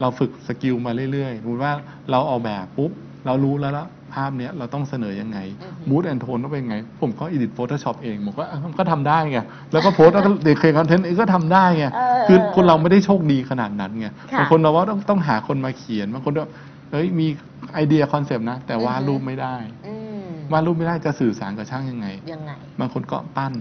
[0.00, 1.72] เราฝึก skill มาเรื่อยๆสมมติว่า
[2.10, 2.90] เราออกแบบปุ๊บ
[3.26, 9.38] เรารู้แล้วละภาพเนี้ยเราต้องเสนอยังไงอือฮึ mood and tone ต้องเป็นไง ผมก็ edit Photoshop เองผมก็อะก็ทำได้ไง
[9.72, 16.44] แล้วก็โพสต์แล้วก็เดคเคคอนเทนต์เองก็ทำได้ไงเออคือคนเราไม่ได้โชคดีขนาดนั้นไงค่ะบางคนเราว่าต้องต้องหาคนมาเขียนบางคนก็
[16.92, 17.26] เอ้ยมี
[17.74, 19.54] ไอเดียคอนเซปต์นะ แต่วาดอือฮึรูปไม่ได้
[19.86, 23.52] อืมวาดรูปไม่ได้จะสื่อสารกับช่างยังไงยังไง บางคนก็ปั้น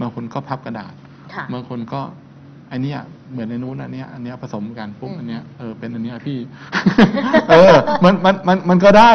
[0.00, 0.94] บางคนก็พับกระดาษ
[1.34, 2.00] ค่ะบางคนก็
[2.72, 2.98] อันเนี้ย
[3.34, 6.38] เหมือนในนู้นอันเนี้ยอันเนี้ยผสมกันปุ๊บอืมอันเนี้ยเออเป็นอันเนี้ยพี่
[7.50, 7.74] เออ
[8.04, 9.10] มันมันมันมันก็ได้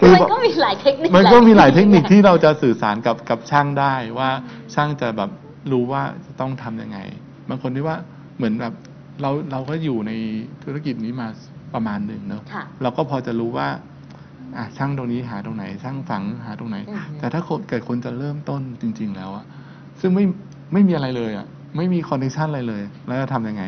[0.00, 4.30] คือมันก็มีหลายเทคนิคมันก็มีหลายเทคนิคไงที่เราจะสื่อสารกับกับช่างได้ว่า
[4.74, 5.30] ช่างจะแบบ
[5.72, 6.98] รู้ว่าจะต้องทำยังไง
[7.48, 7.96] บางคนที่ว่า
[8.36, 8.72] เหมือนแบบ
[9.22, 10.12] เราเราก็อยู่ใน
[10.62, 11.28] ธุรกิจนี้มา
[11.74, 13.68] ประมาณหนึ่งเนอะค่ะเราก็พอจะรู้ว่า
[14.56, 19.44] อะช่างตรงนี้หาตรงไหน ช่างฝังหาตรงไหนอือฮึแต่ถ้าคนเกิดคนจะเริ่มต้นจริง ๆ แล้วอะ
[20.00, 20.24] ซึ่งไม่
[20.72, 21.46] ไม่มีอะไรเลยอะ
[21.76, 23.64] ไม่มี condition อะไรเลย แล้วจะทำยังไง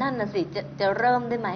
[0.00, 1.50] นั่นน่ะสิจะจะเริ่มได้ไหม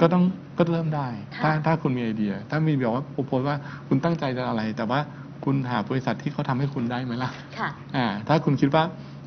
[0.00, 0.22] ก็ต้อง
[0.58, 3.56] ก็เริ่มได้ค่ะถ้าถ้าคุณมีไอเดีย ถ้ามีแบบว่าโพสว่า
[3.88, 5.00] คุณตั้งใจจะอะไร แต่ว่า
[5.44, 8.84] คุณหาบริษัทที่เขาทำให้คุณได้ไหมล่ะ ค่ะ อ่าถ้าคุณคิดว่า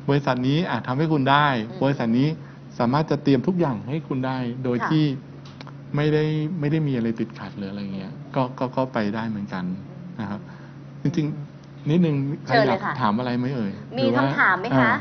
[0.08, 2.28] บริษัทนี้อาจทำให้คุณได้ อืมบริษัทนี้
[2.78, 5.04] สามารถจะเตรียมทุกอย่างให้คุณได้ โดยค่ะ ที่
[5.96, 6.24] ไม่ได้
[6.60, 9.64] ไม่ได้มีอะไรติดขัดหรืออะไรเงี้ยก็ก็ก็ไปได้เหมือนกัน
[10.20, 10.40] นะครับ
[11.02, 14.92] จริงๆนิดนึงใครเชิญอเลยยากค่ะถามอะไรไหมเอ่ยมีรือว่คำถามไหมอ่คะ อ่า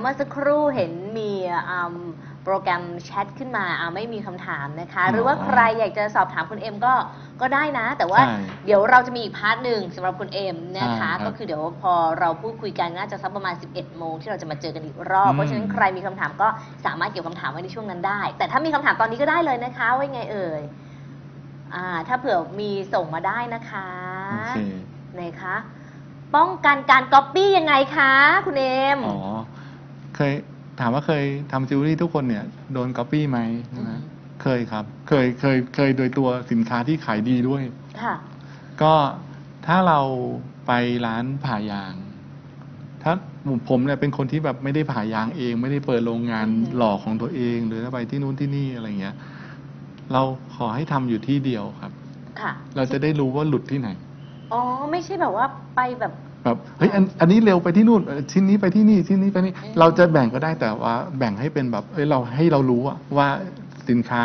[0.00, 1.30] เมื่อสักครู่เห็นมี
[1.70, 1.94] อ่า
[2.44, 6.94] โปรแกรมแชทขึ้นมาอ่าไม่มีคำถามนะคะ หรือว่าใครอยากจะสอบถามคุณเอ็มก็
[7.40, 8.34] ก็ได้นะ แต่ว่าใช่
[8.66, 16.48] เดี๋ยวเราจะมีอีกพาร์ทหนึ่งสำหรับคุณเอ็มนะคะใช่ครับก็คือเดี๋ยวพอเราพูดคุยกันน่าจะสักประมาณ 11 โมงที่เราจะมาเจอกันอีกรอบอืมเพราะฉะนั้นใครมีคำถามก็
[16.86, 20.62] สามารถเก็บคำถามไว้ในช่วงนั้นได้ แต่ถ้ามีคำถามตอนนี้ก็ได้เลยนะคะว่าไงเอ่ย
[21.74, 23.88] อ่าถ้าเผื่อมีส่งมาได้นะคะ
[24.30, 24.58] โอเค
[25.14, 25.56] ไหนคะ
[26.36, 28.12] ป้องกันการก๊อปปี้ยังไงคะ
[28.46, 28.66] คุณเอ
[28.96, 29.39] มอ๋อ
[30.22, 30.36] เคย
[30.80, 33.38] ถามว่าเคยทำจิวเวลรี่ทุกคนเนี่ยโดนก๊อปปี้ไหม
[33.72, 34.00] ใช่ไหมอืม
[34.42, 37.62] เคยครับ เคยเคยเคยโดยตัวสินค้าที่ขายดีด้วย
[38.02, 38.14] ค่ะ
[38.82, 38.94] ก็
[39.66, 40.00] ถ้าเรา
[40.66, 40.72] ไป
[41.06, 41.94] ร้านผ่ายาง
[43.02, 43.12] ถ้า
[43.68, 49.14] ผมเนี่ยเป็นคนที่แบบไม่ได้ผ่ายางเอง ไม่ได้เปิดโรงงานอืมหล่อของตัวเอง หรือไปที่นู้นที่นี่อะไรเงี้ย
[50.12, 50.22] เรา
[50.54, 51.92] ขอให้ทำอยู่ที่เดียวครับ
[52.40, 53.88] ค่ะ เราจะได้รู้ว่าหลุดที่ไหน
[54.52, 54.60] อ๋อ
[54.90, 55.46] ไม่ใช่แบบว่า
[55.76, 56.12] ไปแบบ
[56.44, 63.28] แบบเฮ้ยอันอันนี้เร็วไปที่นู่นเอ่อชิ้นนี้ไปที่นี่ชิ้นนี้ไปนี่อืมเราจะแบ่งก็ได้แต่ว่าแบ่งให้เป็นแบบเอ้ยเราให้เรารู้อะว่า
[63.88, 64.24] สินค้า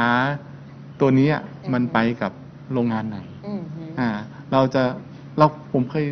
[0.99, 1.41] ตัวนี้อะ
[1.73, 2.31] มันไปกับ
[2.73, 4.09] โรงงานไหน อืมฮึ อ่า
[4.51, 4.83] เราจะ
[5.37, 6.05] เราผมเคย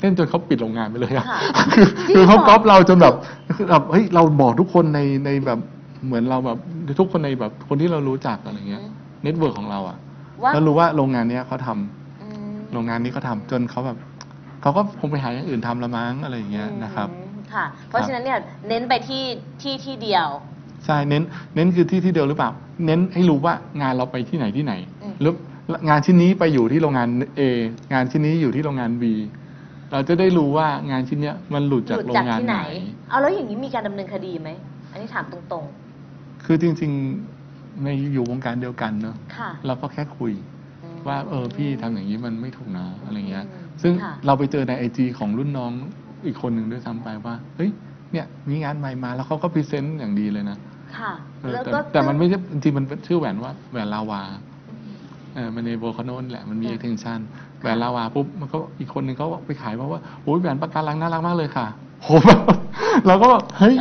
[0.00, 1.40] เล่นจนเขาปิดโรงงานไปเลยอะค่ะ
[1.74, 3.14] คือจริงคือเขาเหรอ ก๊อปเราจนแบบ
[3.56, 5.58] คือแบบเฮ้ยเราบอกทุกคนในในแบบ
[6.06, 6.58] เหมือนเราแบบ
[7.00, 8.82] ทุกคนในแบบคนที่เรารู้จักอะไรเงี้ย
[9.22, 9.96] network ของเราอะ
[10.42, 13.98] ว่าแล้วรู้ว่าโรงงานเนี้ยเขาทำ อืม โรงงานนี้เขาทำจนเขาแบบ
[14.64, 18.38] เขาก็คงไปหาอย่างอื่นทำละมั้งอะไรอย่างเงี้ยนะครับอืมค่ะ เพราะฉะนั้นเนี่ย
[18.68, 19.24] เน้นไปที่
[19.62, 20.28] ที่ที่เดียว
[20.84, 21.22] ใช่เน้น
[21.54, 22.50] เน้นคือที่ที่เดียวหรือเปล่า
[22.86, 25.32] เน้นให้รู้ว่างานเราไปที่ไหนที่ไหนอืม หรือ
[25.88, 27.08] งานชิ้นนี้ไปอยู่ที่โรงงาน
[27.38, 27.40] A
[27.92, 29.04] งานชิ้นนี้อยู่ที่โรงงาน B
[29.92, 32.70] เราจะได้รู้ว่างานชิ้นเนี้ยมันหลุดจากหลุดโรจากงงานที่ไหไหน น
[33.08, 34.50] เอาแล้วอย่างนี้มีการดำเนินคดีไหม
[34.92, 35.64] อันนี้ถามตรง
[36.44, 40.32] คือจริงๆในอยู่วงการเดียวกันเนอะๆ ค่ะเราก็แค่คุย
[40.94, 45.72] มว่าเออพี่ทำอย่างนี้มันไม่ถูกนะอะไรเงี้ย อืม ซึ่งค่ะเราไปเจอใน IG ของรุ่นน้อง
[46.26, 47.70] อีกคนหนึ่งด้วยซ้ำไปว่าเฮ้ย
[48.12, 50.58] เนี่ยมีงานใหม่มาแล้วเขาก็ present อย่างดีเลยนะ
[50.98, 54.22] ค่ะเออแล้วแต่ก็แต่มันไม่ใช่จริงๆมันเป็นชื่อแหวนว่าแหวนลาวา
[55.34, 57.20] เออมันใน Volcano นั่นแหละมันมีค่ะ extension
[57.60, 61.66] แหวนลาวาปุ๊บมันก็อีกคนหนึ่งเขาไปขายมาว่าโอ้ยแหวนปะการังน่ารักมากเลยค่ะ
[62.02, 62.40] โหแบบ
[63.06, 63.74] เราก็แบบเฮ้ย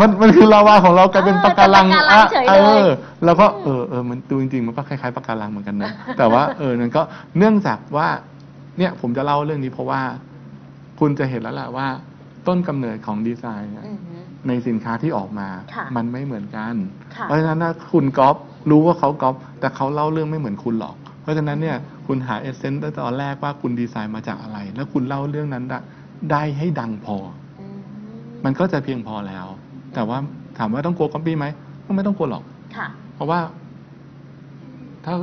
[0.00, 2.54] มันมันคือลาวาของเรากลายเป็นปะการังเออเป็นปะการังเฉยเลยเอ
[2.86, 2.88] อ
[3.24, 7.02] แล้วก็เออเออมันดูจริงๆมันก็คล้ายๆปะการังเหมือนกันนะแต่ว่าเออมันก็
[7.38, 8.08] เนื่องจากว่า
[8.78, 10.00] เนี่ยผมจะเล่าเรื่องนี้เพราะว่า
[11.00, 11.86] คุณจะเห็นแล้วแหละว่า
[12.46, 14.16] ต้นกำเนิดของดีไซน์เนี่ยอือฮึ
[14.48, 16.74] ในสินค้าที่ออกมา ค่ะมันไม่เหมือนกัน
[17.16, 18.36] ค่ะ เพราะฉะนั้นถ้าคุณก๊อป
[18.70, 25.78] รู้ว่าเขาก๊อปแต่เขาเล่าเรื่องไม่เหมือนคุณหรอก เพราะฉะนั้นเนี่ยคุณหาเอเซนต์ตั้งแต่ตอนแรกว่าคุณดีไซน์มาจากอะไร แล้วคุณเล่าเรื่องนั้นได้
[26.30, 27.16] ได้ให้ดังพอ
[27.60, 27.80] อืม
[28.44, 29.46] มันก็จะเพียงพอแล้ว
[29.94, 30.18] แต่ว่า
[30.58, 31.46] ถามว่าต้องกลัวก๊อปปี้ไหม
[31.84, 32.44] ก็ไม่ต้องกลัวหรอก
[32.76, 33.40] ค่ะ เพราะว่า
[35.04, 35.14] ถ้า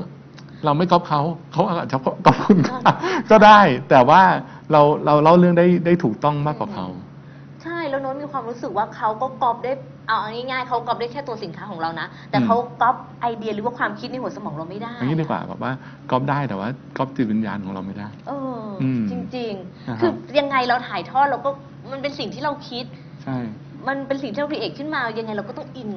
[0.66, 1.22] เราไม่ก๊อปเขา
[1.54, 2.76] เขาอาจจะก๊อปคุณก็
[3.32, 4.22] ก็ได้ แต่ว่า
[4.72, 6.88] เราเราเล่าเรื่องได้ได้ถูกต้องมากกว่าเขา
[7.64, 9.74] ใช่แล้วโน้ตมีความรู้สึกว่าเขาก็ก๊อปได้
[10.08, 15.72] เอาง่ายๆเขาก๊อปได้แค่ตัวสินค้าของเรานะ แต่อืมเขาก๊อปไอเดียหรือว่าความคิดในหัวสมองเราไม่ได้อย่างนี้ดีกว่าแบบว่า
[16.12, 19.54] ก๊อปได้แต่ว่าก๊อปจิตวิญญาณของเราไม่ได้ เอออมจริง
[19.90, 21.50] นะๆครับคือยังไงเราถ่ายทอดเราก็
[21.92, 22.86] มันเป็นสิ่งที่เราคิด
[23.24, 23.38] ใช่
[23.88, 25.92] มันเป็นสิ่งที่เรา create ขึ้นมายังไงเราก็ต้องอิน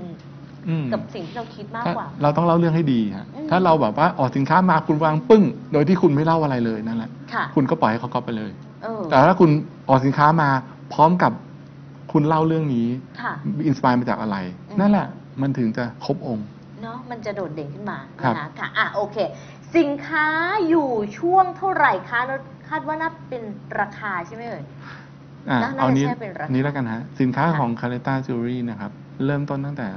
[0.69, 5.43] อืม กับสิ่งที่เราคิดมากถ้ากว่า เราต้องเล่าเรื่องให้ดีฮะอืม ถ้าเราแบบว่าออกสินค้ามาคุณวางปึ้ง
[5.73, 8.51] โดยที่คุณไม่เล่าอะไรเลยนั่นแหละ ค่ะคุณก็ปล่อยให้เขาก๊อปไปเลย
[8.83, 9.51] เออแต่ถ้าคุณ
[9.89, 10.49] ออกสินค้ามา
[10.93, 11.33] พร้อมกับ
[12.13, 12.89] คุณเล่าเรื่องนี้
[13.21, 13.33] ค่ะ
[13.67, 14.37] อ inspire มาจากอะไร
[14.71, 15.07] อืม นั่นแหละ
[15.43, 16.47] มันถึงจะครบองค์
[16.83, 19.17] เนาะมันจะโดดเด่นขึ้นมาครับนะคะค่ะอะโอเค
[19.77, 20.27] สินค้า
[20.69, 20.89] อยู่
[21.19, 22.39] ช่วงเท่าไหร่คะแล้ว
[22.69, 23.43] คาดว่าน่าเป็น
[23.81, 24.65] ราคาใช่ไหมเอ่ย
[25.51, 28.93] อะน่าเอานี้น่าจะใช่เป็นราคานี้แล้วกันฮะ สินค้าค่ะ ของคา r รต้าจิวเวลรี่นะครับ
[29.27, 29.89] เริ่มต้นตั้งแต่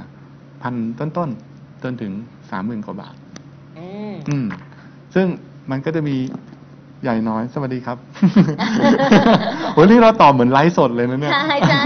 [0.66, 2.12] พันต้นๆ จนถึง
[2.50, 3.14] สามหมื่นกว่าบาท
[3.78, 4.46] อืม อืม
[5.14, 5.26] ซึ่ง
[5.70, 6.16] มันก็จะมี
[7.02, 7.96] ใหญ่น้อย สวัสดีครับ
[9.78, 11.82] วันนี้เราตอบเหมือนไลฟ์สดเลยนะเนี่ยใช่ใช่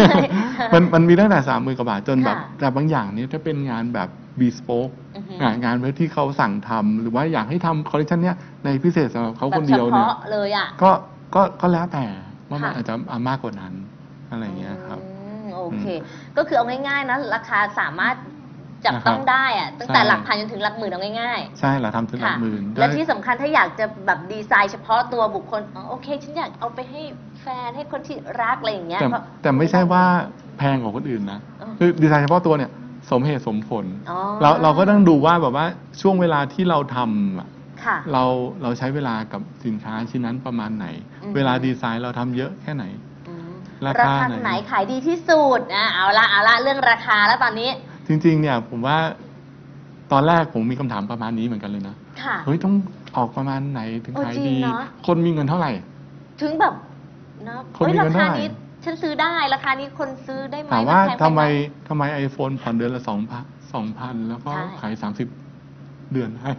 [0.72, 10.91] มันมันมีตั้งแต่สามหมื่นกว่าบาทจนแบบ ค่ะแต่บางอย่างเนี้ถ้าเป็นงานแบบ bespokeอือฮึ งานแบบที่เขาสั่งทำหรือว่าอยากให้ทำคอลเลคชันเนี้ยในพิเศษสำหรับเขาแบคบนเฉเดียวเนี่ยพาะเลยอะ ก็
[11.35, 12.05] ก็ก็แล้วแต่
[12.51, 13.72] ว่ามันค่ะ อาจจะเอามากกว่านั้น
[14.31, 15.07] อะไรอย่างเงี้ยครับ อื
[15.43, 15.85] มโอเค
[16.37, 18.16] ก็คือเอาง่ายๆนะราคาสามารถ
[18.87, 27.03] จับต้องนะครับได้อะตั้งแต่ใช่หลักพันจนถึงหลักหมื่นเอาง่ายใช่เราทำถึงหลัค่ะกหมื่นและด้วยที่สำคัญถ้าอยากจะแบบดีไซน์เฉพาะตัวบุคคลอ๋อโอเคฉันอยากเอาไปให้
[27.43, 30.05] แฟนให้คนที่รักอะไรอย่างเงี้ยแต่ก็แต่ไม่ใช่ว่า
[30.59, 32.70] แพงกว่าคนอื่นนะเออคือดีไซน์เฉพาะตัวเนี่ย
[33.11, 35.66] สมเหตุสมผลอ๋อเราเราก็ต้องดูว่าแบบว่า
[36.01, 37.49] ช่วงเวลาที่เราทำอะ
[37.85, 38.24] ค่ะเรา
[38.62, 40.87] เราใช้เวลากับสินค้าชิ้นนั้นประมาณไหน
[41.22, 42.85] อืมเวลาดีไซน์เราทำเยอะแค่ไหน
[43.28, 43.51] อืม
[43.87, 47.70] ราราคาคาไหนไหนขายดีที่สุดอะเอาละเอาละเรื่องราคาแล้วตอนนี้
[48.11, 48.98] จริงๆเนี่ยผมว่า
[50.12, 52.74] ตอนแรกผมมีคำถามประมาณนี้เหมือนกันเลยนะ ค่ะ เฮ้ย ต้อง
[53.16, 55.72] ออกประมาณไหนถึงเออขายจริงดีเนอะ คนมีเงินเท่าไหร่
[56.42, 56.74] ถึงแบบ
[57.48, 58.48] นะคนเฮ้ยมีราเงินคาเท่าไหร่ นี้
[58.84, 61.44] ฉันซื้อได้ราคานี้คนซื้อได้ไหมถามว่าแพงป ทำไมห
[61.88, 63.44] ทำไมไอโฟนผ่อนเดือนละสองพัน
[63.74, 65.28] สองพันแล้วก็ใช่ ขายสามสิบ
[66.12, 66.52] เดือนให้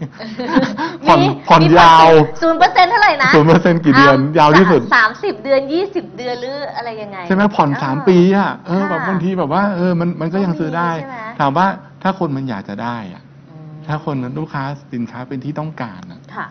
[1.05, 2.09] ผ่อนมีผ่อนมียาว
[2.41, 11.65] ศูนย์เปอร์เซ็นต์เท่าไหร่นะศูนย์เปอร์เซ็นต์กี่เดือน ยาวที่สุดสามสิบเดือนยี่สิบเดือนหรืออะไรยังไง ใช่ไหมผ่อนสามเปีอะเออค่ะแบบบางทีแบบว่าเออมันมันก็ยังซื้อได้ใช่ไหมถามว่า
[12.03, 16.47] ถ้าคนมันอยากจะได้อะอืมถ้าคนลูกค้าสินค้าเป็นที่ต้องการอะค่ะ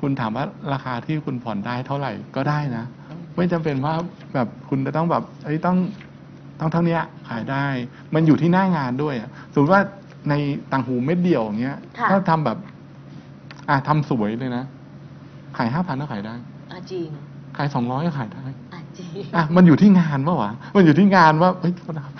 [0.00, 3.94] คุณถามว่าราคาที่คุณผ่อนได้เท่าไหร่ก็ได้นะอืมไม่จำเป็นว่า
[4.34, 5.76] แบบคุณจะต้องแบบเอ้ยต้อง
[6.60, 7.66] ต้องเท่าเนี้ยขายได้
[8.14, 9.82] มันอยู่ที่หน้างานด้วยอะสมมติว่า
[10.28, 10.34] ใน
[10.72, 12.58] ต่างหูเม็ดเดียวอย่างเงี้ย ค่ะ ถ้าทำแบบ
[13.68, 14.64] อะทำสวยเลยนะ
[15.56, 16.34] ขายห้าพันก็ขายได้
[16.72, 17.08] อะจริง
[17.56, 22.14] ขายสองร้อยก็ขายได้ อะจริง อะมันอยู่ที่งานปะวะ มันอยู่ที่งานว่าเฮ้ยโทษนะครับ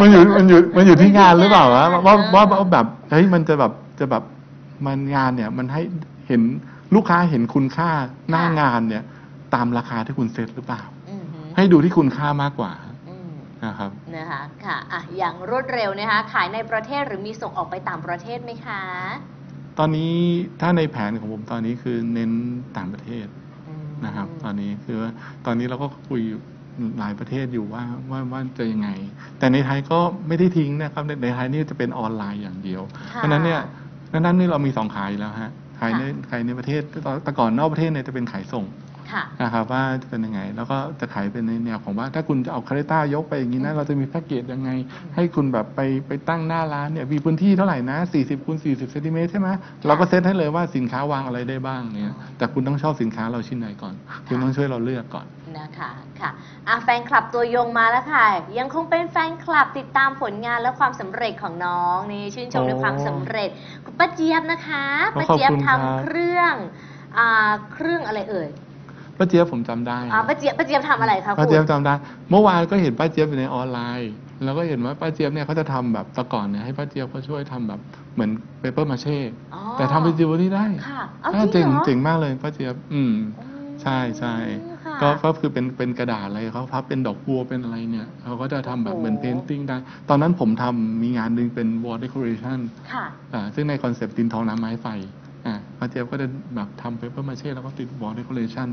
[0.00, 4.22] มันอยู่มันอยู่มันอยู่ที่งานหรือเปล่าวะว่าว่าว่าแบบเฮ้ยมันจะแบบจะแบบ
[4.86, 5.82] มันงานเนี่ย มันให้
[6.28, 6.42] เห็น
[6.94, 7.90] ลูกค้าเห็นคุณค่า
[8.30, 9.02] หน้างานเนี่ย
[9.54, 12.83] ตามราคาที่คุณเซ็ตหรือเปล่า อือหือให้ดูที่คุณค่ามากกว่าอืม
[13.64, 18.82] นะครับนะคะค่ะอะอย่างรวดเร็วนะคะ ขายในประเทศหรือมีส่งออกไปต่างประเทศไหมคะ
[19.78, 20.14] ตอนนี้
[20.60, 22.30] ถ้าในแผนของผมตอนนี้คือเน้น
[22.76, 23.26] ต่างประเทศ
[23.68, 25.10] อืมนะครับ ตอนนี้คือว่า
[25.46, 26.40] ตอนนี้เราก็คุยอยู่
[26.98, 28.88] หลายประเทศอยู่ว่าว่าว่าจะยังไง
[29.38, 29.98] แต่ในไทยก็
[30.28, 32.82] ไม่ได้ทิ้งนะครับในในไทยนี่จะเป็นออนไลน์อย่างเดียว
[33.14, 33.60] ค่ะเพราะฉะนั้นเนี่ย
[34.12, 36.82] ดังนั้นนี่เรามีสองขายอยู่แล้วฮะขายในค่ะขายในประเทศ
[37.24, 38.64] แต่ก่อนนอกประเทศเนี่ยจะเป็นขายส่ง
[39.14, 49.48] ค่ะ นะครับว่าจะเป็นยังไง แล้วก็จะขายเป็นในแนวของว่าถ้าคุณจะเอาคาริต้ายกไปอย่างนี้นะอืมเราจะมีแพ็กเกจยังไงอืมให้คุณแบบไปไปตั้งหน้าร้านเนี่ยมีพื้นที่เท่าไหร่นะ 40คูณ40เซนติเมตรใช่ไหม
[49.86, 53.94] เราก็เซตให้เลยว่าสินค้าวางอะไรได้บ้างเนี่ยแต่คุณต้องชอบสินค้าเราชิ้นไหนก่อน
[54.26, 55.26] คุณต้องช่วยเราเลือกก่อน
[55.58, 55.90] นะคะ
[56.20, 56.30] ค่ะ
[56.68, 58.24] อะแฟนคลับตัวยงมาแล้วค่ะ
[58.58, 63.48] ยังคงเป็นแฟนคลับติดตามผลงานและความสำเร็จของน้องนี่ชื่นชมในโอ้ความสำเร็จ
[63.84, 64.84] คุณป้าเจี๊ยบนะคะ
[65.14, 66.54] ขอบป้าเจี๊ยบคุณครับทำเครื่อง
[67.18, 68.48] อ่าเครื่องอะไรเอ่ย
[69.18, 71.94] ป้าเจี๊ยบผมจำได้อ่าป้าเจี๊ยบป้าเจี๊ยบทำอะไรคะป้าคุณ เจี๊ยบจำได้
[72.30, 74.12] เมื่อวานก็เห็นป้าเจี๊ยบอยู่ในออนไลน์
[74.44, 77.80] แล้วก็เห็นว่าป้าเจี๊ยบเนี่ยเขาจะทำแบบแต่ก่อนเนี่ยให้ป้าเจี๊ยบเขาช่วยทำแบบ
[78.14, 79.18] เหมือนเปเปอร์มาเช่
[79.54, 84.34] อ๋อแต่ทำเป็นจิวเวลรี่ได้ค่ะเอาอ่าจริงเหรอ เจ๋ง เจ๋งมากเลยป้าเจี๊ยบอืมอืม ใช่ใช่
[84.84, 89.76] ค่ะก็ก็คือเป็นเป็นกระดาษอะไรเขาพับเป็นดอกบัวเป็นอะไรเนี่ยเขาก็จะทำแบบโอ้โหเหมือน painting ได้
[90.08, 92.58] ตอนนั้นผมทำมีงานหนึ่งเป็น wall decoration
[92.92, 93.04] ค่ะ
[93.34, 95.23] อ่าซึ่งในคอนเซปต์ดินทองน้ำไม้ไฟอ่า
[95.84, 98.68] ป้าเจี๊ยบก็จะแบบทำเปเปอร์มาเช่แล้วก็ติด wall decoration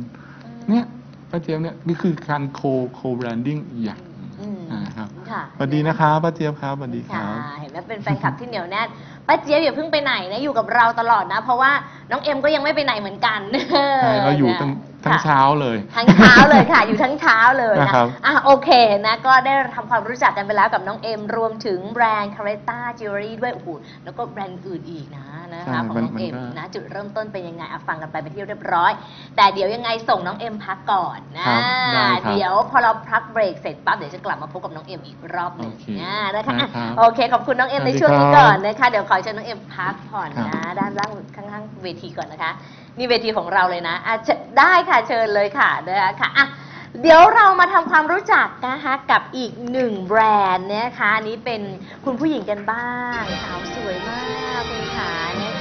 [0.69, 0.85] เนี่ย
[1.29, 3.99] ป้าเจี๊ยบเนี่ยนี่คือการ co-branding อย่าง
[4.41, 8.87] อืมอ่าครับค่ะสวัสดีนะครับป้าเจี๊ยบครับสวัสดีค่ะรับเห็นไหมเป็นแฟนคลับที่เหนียวแน่น
[9.27, 11.71] ป้าเจี๊ยบอย่าเพิ่งไปไหนนะอยู่กับเราตลอดนะ เพราะว่า
[12.11, 13.39] น้องเอ็มก็ยังไม่ไปไหนเหมือนกัน
[14.01, 14.71] ใช่เราอยู่ตั้ง
[15.05, 18.69] ทั้งค่ะเช้าเลย ทั้งเช้าเลยค่ะ อยู่ทั้งเช้าเลยนะนะครับอะโอเค
[19.05, 23.67] นะก็ได้ทำความรู้จักกันไปแล้วกับน้องเอ็มรวมถึงแบรนด์คาเรต้าจิวเวลรี่ด้วยโอ้โห
[24.03, 28.91] แล้วก็แบรนด์อื่นอีกนะนะใช่คะของน้องมันเอ็มมันก็นะจุดเริ่มต้นเป็นยังไงอะฟังกันไปเป็นที่เรียบร้อย
[29.35, 31.61] แต่เดี๋ยวยังไงส่งน้องเอ็มพักก่อนนะครับ
[31.93, 42.51] ได้ครับเดี๋ยวพอเราพักเบรกเสร็จปั๊บเดี๋ยวจะกลับมาพบกับน้องเอ็มอีกรอบหนึ่งโอเคนะนะคะอะได้ครับโอเคขอบคุณน้องเอ็มในช่วงนี้ก่อนนะคะสวัสดีครับเดี๋ยวขอเชิญน้องเอ็มพักผ่อนครับ นะด้านล่างข้างๆเวทีก่อนนะคะ
[42.97, 46.45] นี่เวทีของเราเลยนะอะเชิญได้ค่ะเชิญเลยค่ะนะคะค่ะอะ
[47.01, 50.21] เดี๋ยวเรามาทำความรู้จักนะคะกับอีกหนึ่งแบร
[50.55, 51.61] นด์นะคะอันนี้เป็น
[52.05, 54.21] คุณผู้หญิงกันบ้างสาวสวยมา
[54.59, 55.13] กคุณขา
[55.43, 55.53] นะ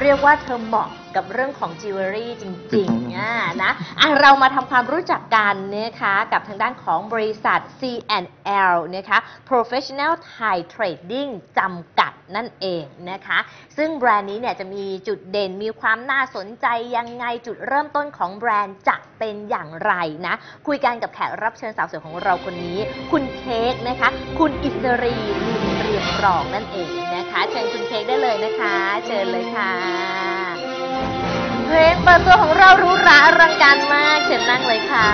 [0.00, 9.18] เรียกว่าเธอเหมาะกับเรื่องของจิวเวลรี่จริงๆอ่านะอะเรามาทำความรู้จักกันนะคะกับทางด้านของบริษัท C&L นะคะ
[9.50, 13.38] Professional Thai Trading จำกัดนั่นเองนะคะ
[13.76, 16.66] ซึ่งแบรนด์นี้เนี่ยจะมีจุดเด่นมีความน่าสนใจ
[16.96, 19.92] ยังไงจุดเริ่มต้นของแบรนด์จะเป็นอย่างไร
[20.26, 20.34] นะ
[20.66, 22.78] คุยกันกับแขกรับเชิญสาวสวยของเราคนนี้
[23.12, 25.16] คุณเค้กนะคะ คุณอิสรี
[26.02, 28.76] ลินเรียงรองนั่นเองนะคะ เชิญคุณเค้กได้เลยนะคะ
[29.06, 29.72] เชิญเลยค่ะ
[31.66, 35.08] เพลงเปิดตัวของเราหรู้ราอลังการมาก เชิญนั่งเลยค่ะ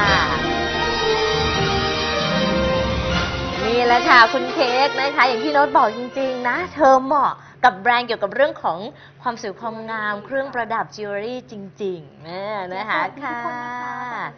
[3.65, 7.33] นี่แหละค่ะ คุณเค้กนะคะ อย่างที่โน้ตบอกจริง ๆ นะ เธอเหมาะ
[7.65, 8.79] กับแบรนด์เกี่ยวกับเรื่องของ
[9.23, 13.41] ความสวยความงามเครื่องประดับจิวเวลรี่จริงๆเนี่ยนะคะค่ะ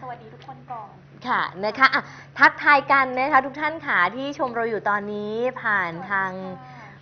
[0.02, 2.02] สวัสดีทุกคนก่อน ค่ะนะคะอะ
[2.38, 6.30] ทักทายกันนะคะทุกท่านค่ะที่ชมเราอยู่ตอนนี้ผ่านทาง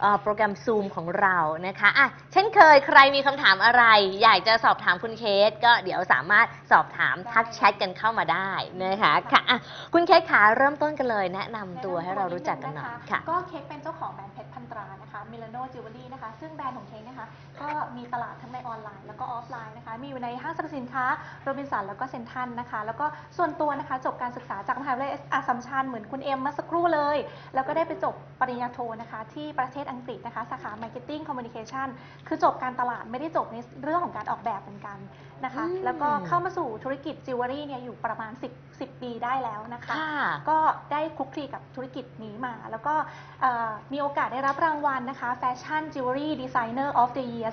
[0.00, 3.84] เอ่อโปรแกรม Zoom ของเรานะคะอะเช่นเคยใครมีคำถามอะไร
[4.22, 8.50] อยากจะสอบถามคุณเค้ก ก็เดี๋ยวสามารถสอบถามทักแชทกันเข้ามาได้
[8.84, 9.58] นะคะค่ะอะ
[9.94, 17.26] คุณเค้กขาเริ่มต้นกันเลย แนะนำตัวให้เรารู้จักกันหน่อยค่ะ ก็เค้กเป็นเจ้าของแบรนด์เพชรพันตรานะคะมิลานโนจิวเวลรี่นะคะ ซึ่งแบรนด์ของเค้กนะคะ
[17.60, 21.04] ก็มีตลาดทั้งในออนไลน์แล้วก็ออฟไลน์นะคะ มีอยู่ในห้างสรรพสินค้า
[21.42, 27.18] โรบินสันแล้วก็เซ็นทรัลนะคะ แล้วก็ส่วนตัวนะคะ จบการศึกษาจากมหาวิทยาลัยอัสสัมชัญเหมือนคุณเอ็มเมื่อสักครู่เลย
[27.54, 31.88] แล้วก็ได้ไปจบปริญญาโทนะคะ ที่ประเทศอังกฤษนะคะสาขา Marketing Communication
[32.26, 34.98] คือจบการตลาดไม่ได้จบในเรื่องของการออกแบบเหมือนกัน
[35.44, 40.10] นะคะ อืมแล้วก็เข้ามาสู่ธุรกิจจิวเวลรี่เนี่ยอยู่ประมาณ 10 10 ปีได้แล้วนะคะ ค่ะ
[40.48, 40.58] ก็
[40.92, 42.94] ได้คลุกคลีกับธุรกิจนี้มา แล้วก็
[43.40, 47.50] เอ่อมีโอกาสได้รับรางวัลนะคะ Fashion Jewelry Designer of the Year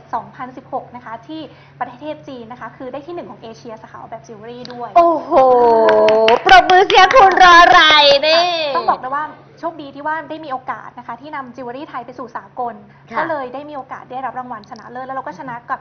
[0.52, 1.42] 2016 นะคะ ที่
[1.82, 5.32] ประเทศจีนนะคะ คือได้ที่หนึ่งของเอเชียสาขาออกแบบจิวเวลรี่ด้วย โอ้โห
[6.46, 7.82] ปรบมือเสียคุณรออะไร
[8.28, 9.24] นี่ ต้องบอกเลยว่า
[9.60, 12.76] โชคดีที่ว่าได้มีโอกาสนะคะ ที่นำจิวเวลรี่ไทยไปสู่สากล
[13.12, 15.80] ค่ะก็เลยได้มีโอกาสได้รับรางวัลชนะเลิศแล้วเราก็ชนะกับ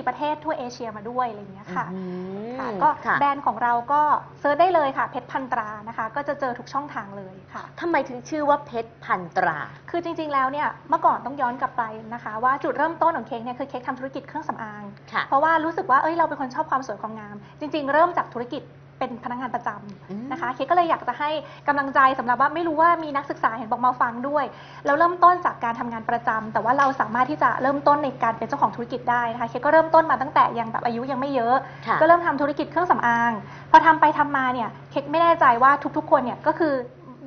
[0.00, 2.00] 34 ประเทศทั่วเอเชียมาด้วยอะไรอย่างเงี้ยค่ะอื
[2.46, 4.02] มค่ะ ก็ค่ะแบรนด์ของเราก็
[4.40, 9.58] search ได้เลยค่ะเพชรพันตรานะคะ ก็จะเจอทุกช่องทางเลยค่ะ ทำไมถึงชื่อว่าเพชรพันตรา
[9.90, 11.82] คือจริงๆ แล้วเนี่ยเมื่อก่อนต้องย้อนกลับไป
[12.14, 18.62] นะคะ ว่าจุดเริ่มต้นของเค้กเนี่ยคือเค้กทำธุรกิจเครื่องสำอาง ค่ะ เพราะว่ารู้สึกว่าเอ้ยเราเป็นคนชอบความสวยความงาม จริง ๆ เริ่มจากธุรกิจ
[19.00, 19.68] เป็นพนักงานประจำ
[20.10, 21.30] อืมนะคะ เค้กก็เลยอยากจะให้
[21.68, 24.44] กำลังใจสำหรับว่าไม่รู้ว่ามีนักศึกษาเห็นบอกมาฟังด้วย
[24.86, 33.32] เราเริ่มต้นจากการทำงานประจำแต่ว่าเราสามารถที่จะเริ่มต้นในการเป็นเจ้าของธุรกิจได้นะคะ เค้กก็เริ่มต้นมาตั้งแต่ยังแบบอายุยังไม่เยอะค่ะก็เริ่มทำธุรกิจเครื่องสำอาง
[33.70, 36.74] พอทำไปทำมาเนี่ย เค้กไม่แน่ใจว่าทุกๆ คนเนี่ยก็คือ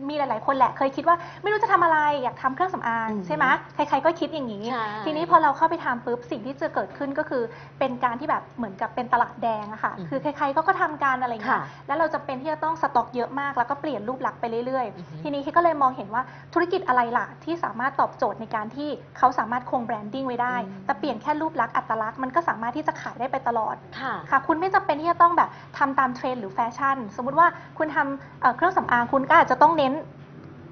[0.10, 3.46] มีหลาย ๆ คนแหละเคยคิดว่าไม่รู้จะทำอะไรอยากทำเครื่องสำอางอืมใช่ไหม
[3.76, 7.44] ใครๆก็คิดอย่างนี้ ใช่ ทีนี้พอเราเข้าไปทำปุ๊บสิ่งที่จะเกิดขึ้นก็คือ
[7.80, 16.22] เป็นการที่แบบเหมือนกับเป็นตลาดแดงอะค่ะ อืม คือใครๆก็ก็ทำการอะไรอย่างเงี้ค่ะ ยแล้วเราจะเป็นที่จะต้องสต็อกเยอะมาก แล้วก็เปลี่ยนรูปลักษณ์ไปเรื่อย อือฮึ ๆ ทีนี้เค้กก็เลยมองเห็นว่า
[16.54, 27.48] ธุรกิจอะไรล่ะที่สามารถตอบโจทย์ในการที่เขาสามารถคง branding ไว้ได้ อืม แต่เปลี่ยนแค่รูปลักษณ์อัตลักษณ์มันก็สามารถที่จะขายได้ไปตลอด ค่ะ ค่ะคุณไม่จำเป็นที่จะต้องแบบทำตามเทรนด์หรือแฟชั่น สมมุติว่า
[27.78, 29.93] คุณทำเอ่อเครื่องสำอางคุณก็อาจจะต้องเน้น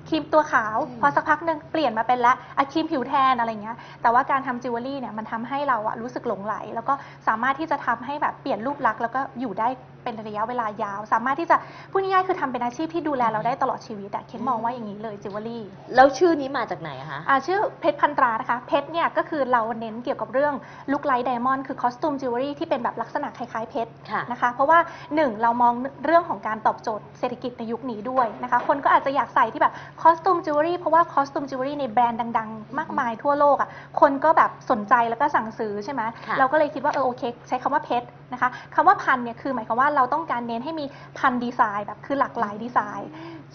[0.09, 6.93] ครีมตัวขาวอืมพอสักพักหนึ่งเปลี่ยนมาเป็นละอะครีมผิวแทนอะไรเงี้ย แต่ว่าการทำจิวเวลรี่เนี่ยมันทำให้เราอะรู้สึกหลงไหล แล้วก็
[7.27, 9.67] สามารถที่จะทำให้แบบเปลี่ยนรูปลักษณ์แล้วก็อยู่ได้
[10.03, 11.57] เป็นระยะเวลายาว สามารถที่จะ
[11.91, 15.63] พูดง่ายๆคือทำเป็นอาชีพที่ดูแลเราได้ตลอดชีวิตอะเค้กมองว่าอย่างนี้เลยจิวเวลรี่
[15.95, 20.53] แล้วชื่อนี้มาจากไหนอะคะ อ่าชื่อเพชรพันตรานะคะ เพชรเนี่ยก็คือเราเน้นเกี่ยวกับเรื่อง
[20.91, 24.79] look like diamond คือ costume jewelry ที่เป็นแบบลักษณะคล้ายๆเพชรค่ะ นะคะ เพราะว่า
[25.09, 25.73] 1เรามอง
[26.05, 33.69] เรื่องของการตอบโจทย์เศรษฐกิจในยุคนี้ด้วยนะคะ คนก็อาจจะอยากใส่ที่แบบ costume jewelry เพราะว่า costume jewelry ในแบรนด์ดัง ๆ มากมายทั่วโลกอะ
[34.01, 40.85] คนก็แบบสนใจแล้วก็สั่งซื้อใช่ไหมค่ะ เราก็เลยคิดว่าเออโอเค ใช้คำว่าเพชร นะคะคำว่าพันเนี่ยคือหมายความว่าเราต้องการเน้นให้มี
[41.17, 43.09] พันดีไซน์แบบคือหลากหลายดีไซน์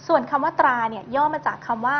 [0.07, 1.97] ส่วนคำว่าตราเนี่ยย่อมาจากคำว่า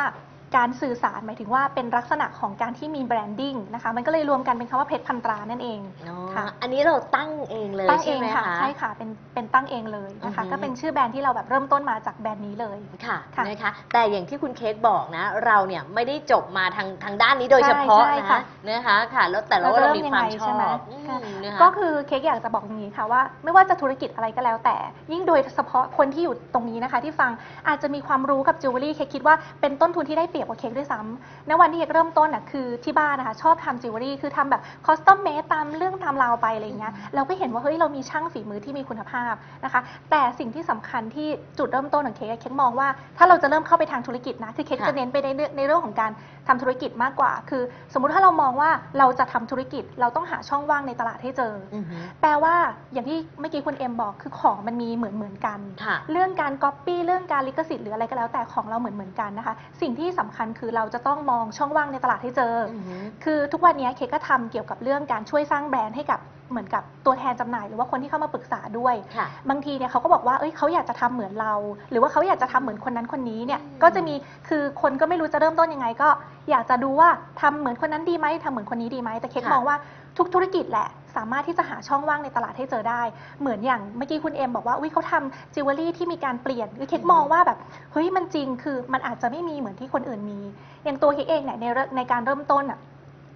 [0.56, 20.78] การสื่อสารหมายถึงว่าเป็นลักษณะของการที่มี branding นะคะมันก็เลยรวมกันเป็นคำว่าเพชรพันตรานั่นเองอ๋อค่ะอันนี้เราตั้งเองเลยตั้งเอใช่ไหมคะค่ะใช่ค่ะเป็นเป็นตั้งเองเลยนะคะอือฮึก็เป็นชื่อแบรนด์ที่เราแบบเริ่มต้นมาจากแบรนด์นี้เลยค่ะค่ะนะคะแต่อย่างที่คุณเค้กบอกนะ เราเนี่ยไม่ได้จบมาทางทางด้านนี้โดยเฉพาะใช่นะค่ะนะคะค่ะแล้วแต่เราเราเราเริ่มยังความไงใช่ไหมมีความชอบ
[21.08, 24.76] ค่ะอืมนะคะก็คือเค้กอยากจะบอกอย่างนี้ค่ะว่า ไม่ว่าจะธุรกิจอะไรก็แล้วแต่
[25.12, 27.30] ยิ่งโดยเฉพาะคนที่อยู่ตรงนี้นะคะ ที่ฟัง
[27.68, 39.34] อาจจะมีความรู้กับจิวเวลรี่เค้กคิดว่าเป็นต้นทุนที่ได้เปรียบกว่าเค้กด้วยซ้ำณวันที่เค้กเริ่มต้นอะคือที่บ้านนะคะชอบทำจิวเวลรี่คือทำแบบ custom made ตามเรื่องตามราวไปอะไรอย่างเงี้ยเราก็เห็นว่าเฮ้ยเรามีช่างฝีมือที่มีคุณภาพ
[39.64, 39.80] นะคะ
[40.10, 41.28] แต่สิ่งที่สำคัญที่
[41.58, 46.10] จุดเริ่มต้นของเค้กอะเค้กมองว่าถ้าเราจะเริ่มเข้าไปทางธุรกิจนะคือเค้กค่ะจะเน้นไปในเรื่องในเรื่องของการ
[46.48, 52.54] ทำธุรกิจมากกว่า คือ สมมุติถ้าเรามองว่าเราจะทำธุรกิจเราต้องหาช่องว่างในตลาดให้เจอออือฮึแปลว่า
[52.92, 66.20] อย่างที่เมื่อกี้คุณเอ็มบอกคือของมันมีเหมือนเหมือนกันค่ะเรื่องการก๊อปปี้เรื่องการลิขสิทธิ์หรืออะไรก็แล้วแต่ของเราเหมือนเหมือนกันนะคะ สิ่งที่สำคัญคือเราจะต้องมองช่องว่างในตลาดให้เจอออือฮึคือทุกวันนี้เคกก็ทำเกี่ยวกับเรื่องการช่วยสร้างแบรนด์ให้กับ
[66.50, 71.52] เหมือนกับตัวแทนจำหน่าย หรือว่าคนที่เข้ามาปรึกษาด้วยค่ะบางทีเนี่ยเขาก็บอกว่าเอ้ยเขาอยากจะทำเหมือนเรา
[71.90, 74.14] หรือว่าเขาอยากจะทำเหมือนคนนั้นคนนี้เนี่ยอืมก็จะมี
[74.48, 76.08] คือคนก็ไม่รู้จะเริ่มต้นยังไง ก็
[76.50, 77.08] อยากจะดูว่า
[77.40, 79.76] ทำเหมือนคนนั้นดีไหมทำเหมือนคนนี้ดีไหมแต่เค้กมองว่า
[80.18, 83.02] ทุกธุรกิจแหละสามารถที่จะหาช่องว่างในตลาดให้เจอได้
[83.40, 87.58] เหมือนอย่างเมื่อกี้คุณเอ็มบอกว่าอุ้ยเขาทำจิวเวลรี่ที่มีการเปลี่ยนคือเค้กมองว่าแบบ
[87.92, 90.40] เฮ้ยมันจริงคือมันอาจจะไม่มีเหมือนที่คนอื่นมี
[90.84, 92.78] อย่างตัวเค้กเองเนี่ยในเรื่องในการเริ่มต้นอะ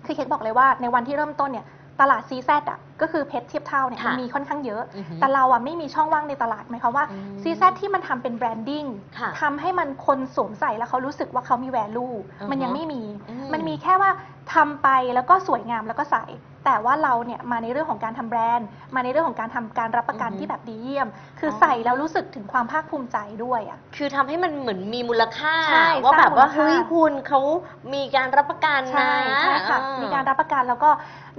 [0.07, 1.67] คือเค้กบอกเลยว่าในวันที่เริ่มต้นเนี่ย
[2.03, 8.85] ตลาด CZ อะก็คือเพชรเทียบเท่าเนี่ยค่ะมันมีค่อนข้างเยอะอือฮึแต่เราอะไม่มีช่องว่างในตลาดหมายความว่าอืม CZ ที่มันทำเป็น branding
[9.19, 14.11] ค่ะทำให้มันคนสวมใส่แล้วเขารู้สึกว่าเขามีแวลูอือฮึมันยังไม่มีอืมมันมีแค่ว่า
[14.55, 16.25] ทำไปแล้วก็สวยงามแล้วก็ใส่
[16.67, 27.41] แต่ว่าเราเนี่ยมาในเรื่องของการทำแบรนด์ มาในเรื่องของการทำการรับประกันอือฮึ ที่แบบดีเยี่ยม คือออใส่แล้วรู้สึกถึงความภาคภูมิใจด้วยอะ คือทำให้มันเหมือนมีมูลค่า ใช่ว่าแบบว่าสร้างมูลค่า เฮ้ยคุณเขา
[27.95, 30.91] มีการรับประกันนะ ใช่ใช่ค่ะอ่มีการรับประกันแล้วก็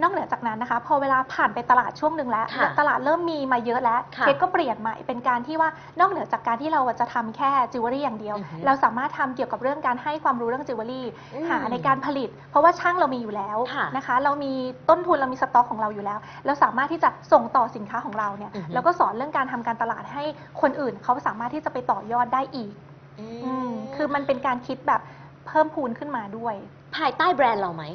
[0.01, 14.53] นอกเหนือจากนั้นนะคะ พอเวลาผ่านไปตลาดช่วงหนึ่งแล้ว ค่ะตลาดเริ่มมีมาเยอะแล้วค่ะเค้กก็เปลี่ยนใหม่เป็นการที่ว่านอกเหนือจากการที่เราจะทำแค่จิวเวลรี่อย่างเดียว อือฮึเราสามารถทำเกี่ยวกับเรื่องการให้ความรู้เรื่องจิวเวลรี่อืม หาในการผลิต เพราะว่าช่างเรามีอยู่แล้วค่ะนะคะ เรามี
[14.89, 20.23] ต้นทุนเรามีสต็อกของเราอยู่แล้ว เราสามารถที่จะส่งต่อสินค้าของเราเนี่ยอือฮึแล้วก็สอนเรื่องการทำการตลาดให้
[20.61, 22.73] คนอื่นเขาสามารถที่จะไปต่อยอดได้อีก
[23.19, 25.01] อือืมมคือมันเป็นการคิดแบบ
[25.47, 26.55] เพิ่มพูนขึ้นมาด้วย
[26.97, 27.85] ภายใต้แบรนด์เราไหม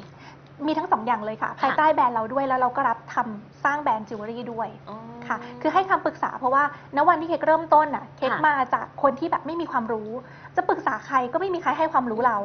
[0.66, 4.96] มีทั้งสองอย่างเลยค่ะ ภายใต้แบรนด์เราด้วยแล้วเราก็รับทำสร้างแบรนด์จิวเวลรี่ด้วยอ๋อ
[5.26, 6.62] ค่ะ คือให้คำปรึกษาเพราะว่า
[6.96, 10.10] ณวันที่เค้กเริ่มต้นน่ะเค้กค่ะมาจากคนที่แบบไม่มีความรู้
[10.56, 12.36] จะปรึกษาใครก็ไม่มีใครให้ความรู้เรา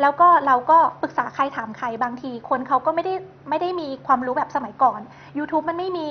[0.00, 3.14] แล้วก็เราก็ปรึกษาใครถามใครบางที คนเขาก็ไม่ได้
[3.50, 5.00] ไม่ได้มีความรู้แบบสมัยก่อน
[5.38, 6.08] YouTube มันไม่มี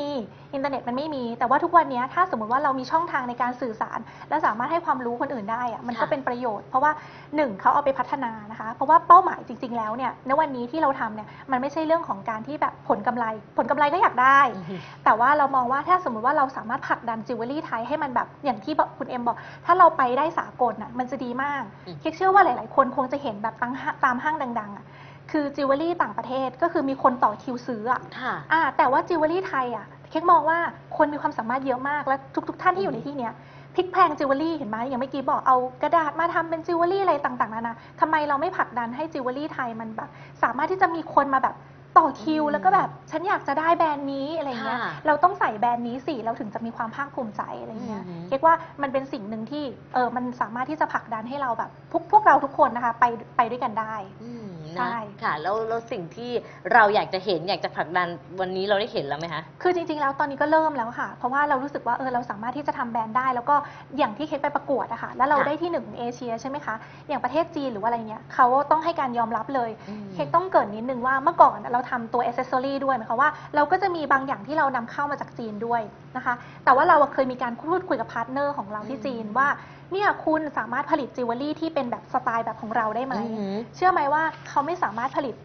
[0.53, 6.91] อินเทอร์เน็ตมันไม่มี แต่ว่าทุกวันนี้ถ้าสมมติว่าเรามีช่องทางในการสื่อสาร และสามารถให้ความรู้คนอื่นได้อะมันก็ค่ะเป็นประโยชน์ เพราะว่า
[7.35, 13.25] หนึ่งเขาเอาไปพัฒนานะคะ เพราะว่าเป้าหมายจริง ๆ แล้วเนี่ยณวันนี้ที่เราทำเนี่ยมันไม่ใช่เรื่องของการที่แบบผลกำไร
[13.57, 14.75] ผลกำไรก็อยากได้อือฮึ
[15.05, 24.85] แต่ว่าเรามองว่าถ้าสมมติว่าเราสามารถผลักดันจิวเวลรี่ไทยให้มันแบบอย่างที่บอกคุณเอ็มบอก ถ้าเราไปได้สากลน่ะมันจะดีมากอืมเค้กเชื่อว่าหลาย ๆ คนคงจะเห็นแบบตามห้างตามห้างดัง ๆ อะ
[25.31, 30.59] คือจิวเวลรี่ต่างประเทศก็คือมีคนต่อคิวซื้ออะค่ะ อ่าแต่ว่าจิวเวลรี่ไทยอะเค้กมองว่า
[30.97, 32.15] คนมีความสามารถเยอะมากและ
[32.49, 33.33] ทุก ๆ ท่านที่อยู่ในที่เนี้ย
[33.75, 40.09] พลิกแพลงจิวเวลรี่เห็นไหมอย่างเมื่อกี้บอกเอากระดาษมาทำเป็นจิวเวลรี่อะไรต่างๆนานาทำไมเราไม่ผลักดันให้จิวเวลรี่ไทยมันแบบ
[40.43, 41.55] สามารถที่จะมีคนมาแบบ
[41.97, 49.63] ต่อคิวอืมแล้วก็แบบฉันอยากจะได้แบรนด์นี้อะไรเงี้ยค่ะเราต้องใส่แบรนด์นี้สิเราถึงจะมีความภาคภูมิใจอะไรเงี้ยอืมเรียกว่ามันเป็นสิ่งหนึ่งที่
[49.93, 53.05] เออมันสามารถที่จะผลักดันให้เราแบบพวกพวกเราทุกคนนะคะไป
[53.37, 54.47] ไปด้วยกันได้ อืม
[54.77, 56.31] ใช่ นะค่ะแล้วแล้วสิ่งที่
[56.73, 58.07] เราอยากจะเห็นอยากจะผลักดัน
[58.39, 63.55] วันนี้เราได้เห็นแล้วไหมคะ คือจริง ๆ แล้วตอนนี้ก็เริ่มแล้วค่ะ เพราะว่าเรารู้สึกว่าเออเราสามารถที่จะทำแบรนด์ได้ แล้วก็
[63.97, 66.75] อย่างที่เค้กไปประกวดอะค่ะ แล้วเราค่ะ ได้ที่หนึ่งของเอเชียใช่ไหมคะ
[67.07, 75.81] อย่างประเทศจีนหรือว่าอะไรเงี้ยเขาต้องให้การยอมรับเลย อืม เค้กต้องเกริ่นนิดนึงว่าเมื่อก่อนเราทำตัวอ c เซสซอรี่ด้วยหมายความว่าเราก็จะมีบางอย่างที่เรานำเข้ามาจากจีนด้วย
[76.17, 76.33] นะคะ
[76.65, 79.47] แต่ว่าเราอะเคยมีการพูดคุยกับ partner ของเราที่จีนอืมว่า
[79.93, 85.35] เนี่ยคุณสามารถผลิตจิวเวลรี่ที่เป็นแบบสไตล์แบบของเราได้ไหมอือหือเชื่อไหมว่าเขาไม่สามารถผลิต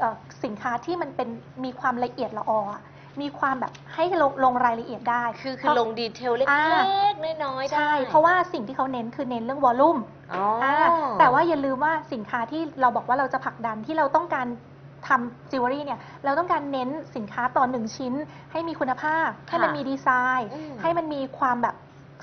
[0.00, 1.28] เอ่อสินค้าที่มันเป็น
[1.64, 2.82] มีความละเอียดละอออะ
[3.22, 6.66] มีความแบบให้ลงลงรายละเอียดได้ คือคือเพราะลง detail เล็อ่า
[7.12, 9.98] กๆน้อยๆได้ใช่ เพราะว่าสิ่งที่เขาเน้นคือเน้นเรื่อง volume
[10.34, 10.46] อ๋อ
[10.92, 14.46] อแต่ว่าอย่าลืมว่าสินค้าที่เราบอกว่าเราจะผลักดันที่เราต้องการ
[15.08, 18.14] ทำจิวเวลรี่เนี่ยเราต้องการเน้นสินค้าต่อหนึ่งชิ้น
[18.52, 21.74] ให้มีคุณภาพ ให้มันมีดีไซน์อืมให้มันมีความแบบ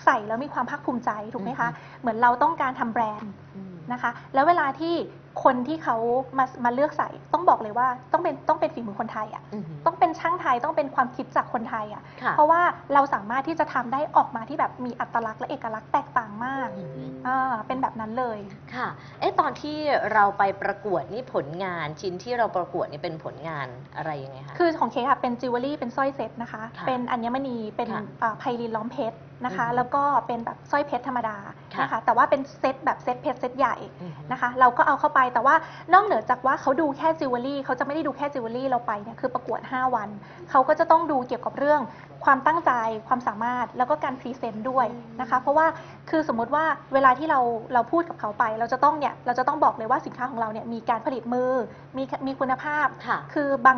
[0.06, 4.96] ใส่แล้วมีความภาคภูมิใจถูกไหมคะอือฮึเหมือนเราต้องการทำแบรนด์อืมนะคะ แล้วเวลาที่
[5.44, 5.98] คนที่เขา
[6.38, 12.62] มามาเลือกใส่ต้องบอกเลยว่าต้องเป็นต้องเป็นฝีมือคนไทยอะอือหือต้องเป็นช่างไทยต้องเป็นความคิดจากคนไทยอะค่ะ เพราะว่า
[12.94, 18.40] เราสามารถที่จะทำได้ออกมาที่แบบมีอัตลักษณ์และเอกลักษณ์แตกต่างมากอือหืออ่าเป็นแบบนั้นเลย
[18.76, 18.88] ค่ะ
[19.20, 19.78] เอ๊ะตอนที่
[20.14, 31.38] เราไปประกวดนี่ผลงานชิ้นที่เราประกวดนี่เป็นผลงานอะไรยังไงคะคือของเค้กค่ะเป็นจิวเวลรี่เป็นสร้อยเซ็ตนะคะค่ะเป็นอัญมณีเป็นค่ะอ่าไพลินล้อมเพชร นะคะอือหือแล้วก็เป็นแบบสร้อยเพชรธรรมดา
[31.74, 35.56] ค่ะนะคะ แต่ว่าเป็นเซ็ตแบบเซ็ตเพชรเซ็ตใหญ่อือหือนะคะ เราก็เอาเข้าไปแต่ว่า
[35.94, 40.10] นอกเหนือจากว่าเขาดูแค่จิวเวลรี่เขาจะไม่ได้ดูแค่จิวเวลรี่เราไปเนี่ยคือประกวด 5 วัน
[40.52, 41.82] เขาก็จะต้องดูเกี่ยวกับเรื่อง
[42.26, 42.72] ความตั้งใจ
[43.08, 44.86] ความสามารถแล้วก็การ present ด้วย
[45.22, 45.68] นะคะ เพราะว่า
[46.10, 47.40] คือสมมุติว่าเวลาที่เรา
[47.74, 51.52] เราพูดกับเขาไป เราจะต้องเนี่ยเราจะต้องบอกเลยว่าสินค้าของเราเนี่ยมีการผลิตมือ
[51.98, 53.78] มีมีคุณภาพค่ะคือบาง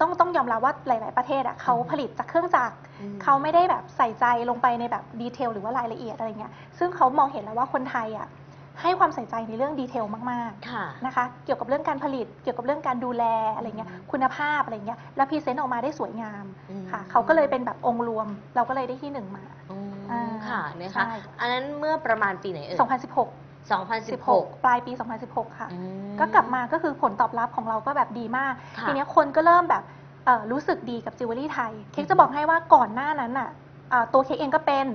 [0.00, 8.28] ต้องต้องยอมรับว่าหลาย ๆ ประเทศอะเขาผลิตจากเครื่องจักรอืมเขาไม่ได้แบบใส่ใจลงไปในแบบ detail หรือว่ารายละเอียดอะไรเงี้ยซึ่งเขามองเห็นแล้วว่าคนไทยอะ
[8.82, 13.24] ให้ความใส่ใจในเรื่อง detail มากค่ะๆนะคะ เกี่ยวกับเรื่องการผลิต เกี่ยวกับเรื่องการดูแล
[13.56, 24.92] อะไรเงี้ยอืมคุณภาพอะไรเงี้ย แล้ว present ออกมาได้สวยงามอืมค่ะ เขาก็เลยเป็นแบบองค์รวม เราก็เลยได้ที่หนึ่งมาอืมอ่าค่ะนะคะใช่อันนั้นเมื่อประมาณปีไหนเอ่ย2016 2016 16 ปลายปี
[25.24, 25.78] 2016 ค่ะ อื
[26.12, 29.82] ม ก็กลับมาก็คือผลตอบรับของเราก็แบบดีมาก ค่ะ ทีเนี้ยคนก็เริ่มแบบ
[30.24, 33.48] เอ่อรู้สึกดีกับจิวเวลรี่ไทย เค้กจะบอกให้ว่าก่อนหน้านั้นน่ะ
[33.90, 34.86] เอ่อตัวเค้กเองก็เป็น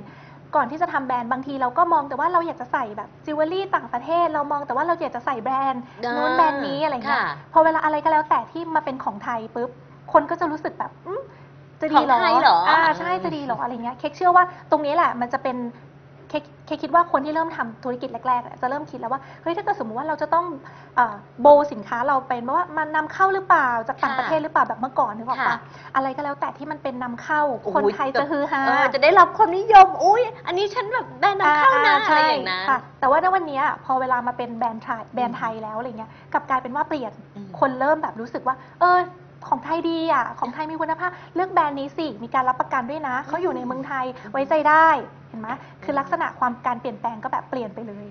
[0.55, 5.81] ก่อนที่จะทำแบรนด์บางทีเราก็มองแต่ว่าเราอยากจะใส่แบบจิวเวลรี่ต่างประเทศ เรามองแต่ว่าเราอยากจะใส่แบรนด์
[6.15, 9.69] นู้นแบรนด์นี้อะไรเงี้ย ค่ะพอเวลาอะไรก็แล้วแต่ที่มาเป็นของไทยปุ๊บ
[10.13, 11.21] คนก็จะรู้สึกแบบอืม
[11.81, 15.57] จะดีเหรอของไทยเหรออ่อ่าใช่จะดีเหรออะไรเงี้ยเค้กเชื่อว่าตรงนี้แหละมันจะเป็น
[16.31, 20.45] เค้กเค้กคิดว่าคนที่เริ่มทำธุรกิจแรกๆอะจะเริ่มคิดแล้วว่าเฮ้ยถ้าเกิดสมมติว่าเราจะต้อง
[20.95, 25.57] เอ่อโบสินค้าเราเป็นว่ามันนำเข้าหรือเปล่าจากต่างค่ะประเทศหรือเปล่าแบบเมื่อก่อนนึกออกค่ะปะ
[25.95, 38.99] อะไรก็แล้วแต่ที่มันเป็นนำเข้าโอ้โหคนไทยจะฮือฮาเออจะได้รับความนิยมอุ้ยอันนี้ฉันแบบแบรนด์นำเข้านะอ่อะไรใช่อย่างนั้นค่ะแต่ว่าณวันเนี้ยพอเวลามาเป็นแบรนด์ไทยแบรนด์ไทยแล้วอะไรเงี้ยกลับกลายเป็นว่าเปลี่ยนอืมคนเริ่มแบบรู้สึกว่า เออ
[39.47, 44.87] ของไทยดีอะของไทยมีคุณภาพ เลือกแบรนด์นี้สิ มีการรับประกันด้วยนะเขาอยู่ในเมืองไทยไว้ใจได้
[45.29, 45.49] เห็นไหม
[45.83, 48.07] คือลักษณะความการเปลี่ยนแปลงก็แบบเปลี่ยนไปเลย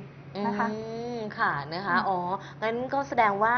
[0.47, 0.77] นะคะ อื
[1.17, 2.19] มค่ะนะคะอืมอ๋อ
[2.63, 3.55] งั้นก็แสดงว่า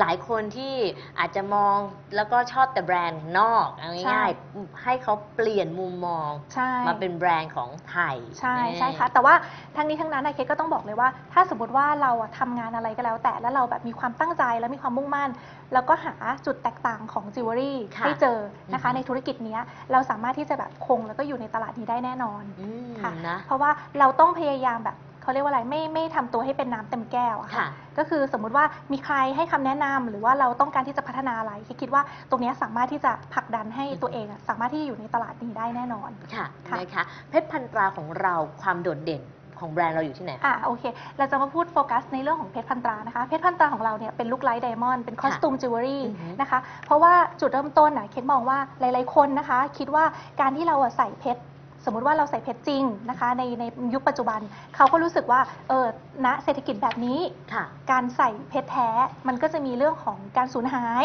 [0.00, 0.74] หลายคนที่
[1.18, 1.76] อาจจะมอง
[2.16, 9.34] แล้วก็ชอบแต่แบรนด์นอกเอาง่ายๆให้เขาเปลี่ยนมุมมองใช่ มาเป็นแบรนด์ของไทยใช่นี่ใช่ค่ะแต่ว่า
[9.76, 15.30] ทั้งนี้ทั้งนั้นนะเคกก็ต้องบอกเลยว่า ถ้าสมมติว่าเราอะทำงานอะไรก็แล้ว แต่แล้วเราแบบมีความตั้งใจและมีความมุ่งมั่น
[15.72, 16.14] แล้วก็หา
[16.46, 18.38] จุดแตกต่างของจิวเวลรี่ค่ะให้เจอ
[18.72, 19.60] นะคะอือฮึในธุรกิจเนี้ย
[19.92, 24.96] เราสามารถที่จะแบบคงแล้วก็อยู่ในตลาดนี้ได้แน่นอน อืมค่ะ นะ เพราะว่าเราต้องพยายามแบบ
[25.26, 27.68] เขาเรียกว่าอะไรไม่ไม่ทำตัวให้เป็นน้ำเต็มแก้วอะค่ะ ค่ะ
[27.98, 39.22] ก็คือสมมุติว่ามีใครให้คำแนะนำหรือว่าเราต้องการที่จะพัฒนาอะไรเค้กคิดว่าตรงเนี้ยสามารถที่จะผลักดันให้ตัวเองอะสามารถที่จะอยู่ในตลาดนี้ได้แน่นอน ค่ะค่ะ นะคะเพชรพันตราของเราความโดดเด่น
[39.58, 40.84] ของแบรนด์เราอยู่ที่ไหนคะอะโอเค
[41.18, 50.04] เราจะมาพูดโฟกัสในเรื่องของเพชรพันตรานะคะ เพชรพันตราของเราเนี่ยเป็น look like diamond เป็น costume jewelry อือฮึนะคะ เพราะว่าจุดเริ่มต้นนะเค้กมองว่าหลายๆคนนะคะ คิดว่า
[50.40, 51.40] การที่เราอะใส่เพชร
[51.86, 53.64] สมมุติว่าเราใส่เพชรจริงนะคะในใน
[53.94, 54.40] ยุคปัจจุบัน
[54.76, 55.86] เขาก็รู้สึกว่าเออ
[56.24, 57.18] ณเศรษฐกิจแบบนี้
[57.52, 58.88] ค่ะ การใส่เพชรแท้
[59.28, 61.04] มันก็จะมีเรื่องของการสูญหาย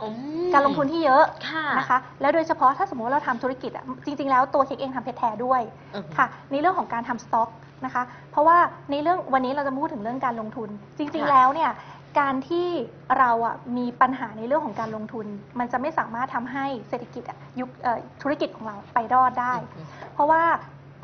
[0.00, 0.06] อื
[0.44, 5.60] มการลงทุนที่เยอะค่ะนะคะแล้วโดยเฉพาะถ้าสมมติว่าเราทำธุรกิจอะจริง ๆ แล้วตัวเค้กเองทำเพชรแท้ด้วย
[5.94, 7.50] อือฮึค่ะ ในเรื่องของการทำสต็อก
[7.84, 8.58] นะคะ เพราะว่า
[8.90, 10.68] ในเรื่องวันนี้เราจะพูดถึงเรื่องการลงทุน
[10.98, 11.70] จริงค่ะๆแล้วเนี่ย
[12.18, 12.66] การที่
[13.18, 15.26] เราอะมีปัญหาในเรื่องของการลงทุน
[15.58, 20.42] มันจะไม่สามารถทำให้เศรษฐกิจอะยุคเอ่อธุรกิจของเราไปรอดได้อืมเพราะว่า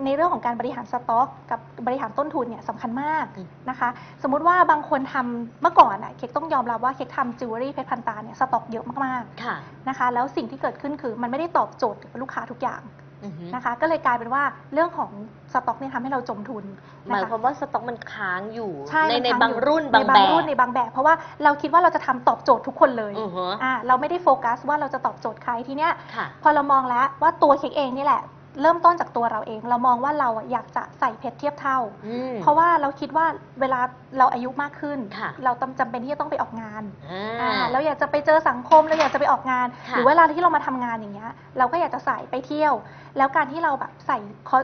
[0.05, 3.89] ในเรื่องของการบริหารสต็อกกับบริหารต้นทุนเนี่ยสำคัญมากอืมนะคะ
[4.23, 12.83] สมมุติว่าบางคนทำเมื่อก่อนอะเค้กต้องยอมรับว่าเค้กทำจิวเวลรี่เพชรพันตราเนี่ยสต็อกเยอะมากค่ะๆนะคะ แล้วสิ่งที่เกิดขึ้นคือมันไม่ได้ตอบโจทย์กับลูกค้าทุกอย่าง
[13.25, 14.43] อือฮึนะคะ ก็เลยกลายเป็นว่า
[14.73, 15.11] เรื่องของ
[15.53, 16.64] สต็อกเนี่ยทำให้เราจมทุน
[17.07, 21.14] หมายนะคะ ความว่าสต็อกมันค้างอยู่ใช่ในมันในค้บางอยู่รุ่นในบางบาแบงบรุ่นในบางแบบ เพราะว่า
[21.45, 28.23] เราคิดว่าเราจะทำตอบโจทย์ทุกคนเลยอือฮะอ่าเราไม่ได้โฟกัสว่าเราจะตอบโจทย์ใครทีเนี้ยค่ะ พอเรามองแล้วว่าตัวเค้กเองนี่แหละ
[28.61, 33.27] เริ่มต้นจากตัวเราเอง เรามองว่าเราอะอยากจะใส่เพชรเทียบเท่าอืมเพราะว่าเราคิดว่า
[33.61, 33.81] เวลา
[34.19, 42.75] เราอายุมากขึ้นค่ะเราจำเป็นที่จะต้องไปออกงานอ่าอ่าเราอยากจะไปเจอสังคมเราอยากจะไปออกงานค่ะหรือเวลาที่เรามาทำงานอย่างเงี้ย เราก็อยากจะใส่ไปเที่ยว
[43.17, 44.19] แล้วการที่เราแบบใส่
[44.49, 44.59] คอ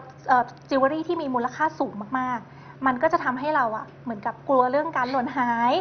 [0.68, 5.72] จิวเวลรี่ที่มีมูลค่าสูงมากๆ มันก็จะทำให้เราอะเหมือนกับกลัวเรื่องการหล่นหาย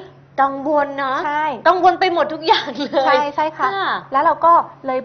[0.42, 4.54] กังวลเนาะใช่กังวลไปหมดทุกอย่างเลย ใช่ใช่ค่ะค่ะแล้วเราก็
[4.88, 5.00] เลย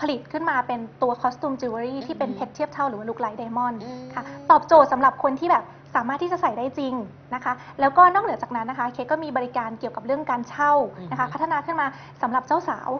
[0.00, 5.64] ผลิตขึ้นมาเป็นตัว costume jewelry ที่เป็นอืมเพชรเทียบเท่าหรือว่า look like diamond อืมค่ะตอบโจทย์สำหรับคนที่แบบ
[5.94, 6.94] สามารถที่จะใส่ได้จริง
[7.34, 10.72] นะคะ แล้วก็นอกเหนือจากนั้นนะคะ เค้กก็มีบริการเกี่ยวกับเรื่องการเช่า
[11.10, 11.86] นะคะอืมพัฒนาขึ้นมา
[12.22, 12.90] สำหรับเจ้าสาว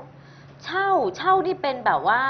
[0.65, 2.23] เช่าเช่านี่เป็นแบบว่า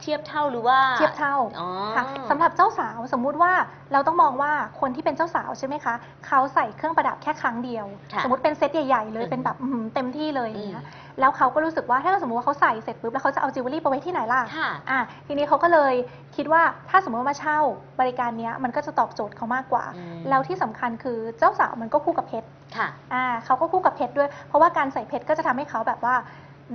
[0.00, 3.52] เทียบเท่าหรือว่าเทียบเท่าอ๋อค่ะสำหรับเจ้าสาวสมมุติว่า
[3.92, 5.94] เราต้องมองว่าคนที่เป็นเจ้าสาวใช่ไหมคะ
[6.26, 10.86] เขาใส่เครื่องประดับแค่ครั้งเดียวค่ะสมมติเป็นเซตใหญ่ๆเลยอืมเป็นแบบอื้อหือเต็มที่เลยอย่างเงี้อืยม
[11.20, 15.94] แล้วเขาก็รู้สึกว่าถ้าสมมติว่าเขาใส่เสร็จปุ๊บแล้วเขาจะเอาจิวเวลรี่ไปไว้ที่ไหนล่ะค่ะ อะทีนี้เขาก็เลย
[16.36, 17.58] คิดว่าถ้าสมมติว่ามาเช่า
[18.00, 26.14] บริการเนี้ยมันก็จะตอบโจทย์เขามากกว่า อืม แล้วที่สำคัญคือเจ้าสาวมันก็คู่กับเพชรค่ะ อ่าเขาก็คู่กับเพชรด้วย เพราะว่าการใส่เพชรก็จะทำให้เขาแบบว่า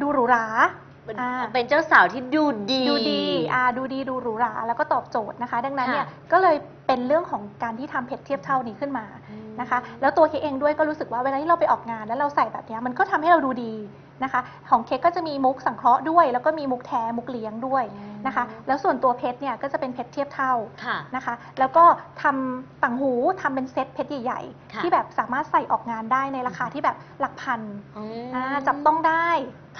[0.02, 0.46] ดูหรูหรา
[1.06, 3.23] เป็นอ่า เป็นเจ้าสาวที่ดูดี ดูดี
[3.53, 6.56] อ่าดูดีดูหรูหราแล้วก็ตอบโจทย์นะคะ ดังนั้นเนี่ยค่ะ ก็เลย
[6.88, 13.73] เป็นเรื่องของการที่ทำเพชรเทียบเท่านี้ขึ้นมาอืมนะคะ แล้วตัวเค้กเองด้วยก็รู้สึกว่าเวลาที่เราไปออกงาน แล้วเราใส่แบบเนี้ยมันก็ทำให้เราดูดี
[14.23, 17.84] นะคะ ของเค้กก็จะมีมุกสังเคราะห์ด้วย แล้วก็มีมุกแท้มุกเลี้ยงด้วย
[18.27, 20.53] นะคะ แล้วส่วนตัวเพชรเนี่ยก็จะเป็นเพชรเทียบเท่า
[20.86, 21.84] ค่ะ นะคะแล้วก็
[22.22, 23.11] ทำต่างหู
[23.41, 24.41] ทำเป็นเซ็ตเพชรใหญ่
[24.73, 27.61] ค่ะ ๆที่แบบสามารถใส่ออกงานได้ในราคาที่แบบหลักพัน
[27.98, 29.30] อืม อ่าจับต้องได้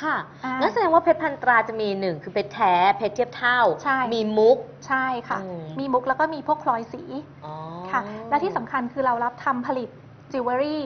[0.02, 0.16] ค่ะ
[0.46, 4.58] อ่างั้นแสดงว่าเพชรพันตราจะมีหนึ่งคือเพชรแท้เพชรเทียบเท่า ใช่ มีมุก
[4.88, 7.02] ใช่ค่ะ อืม มีมุกแล้วก็มีพวกพลอยสี
[7.46, 7.54] อ๋อ
[7.92, 9.90] ค่ะและที่สำคัญคือเรารับทำผลิต
[10.32, 10.84] จิวเวลรี่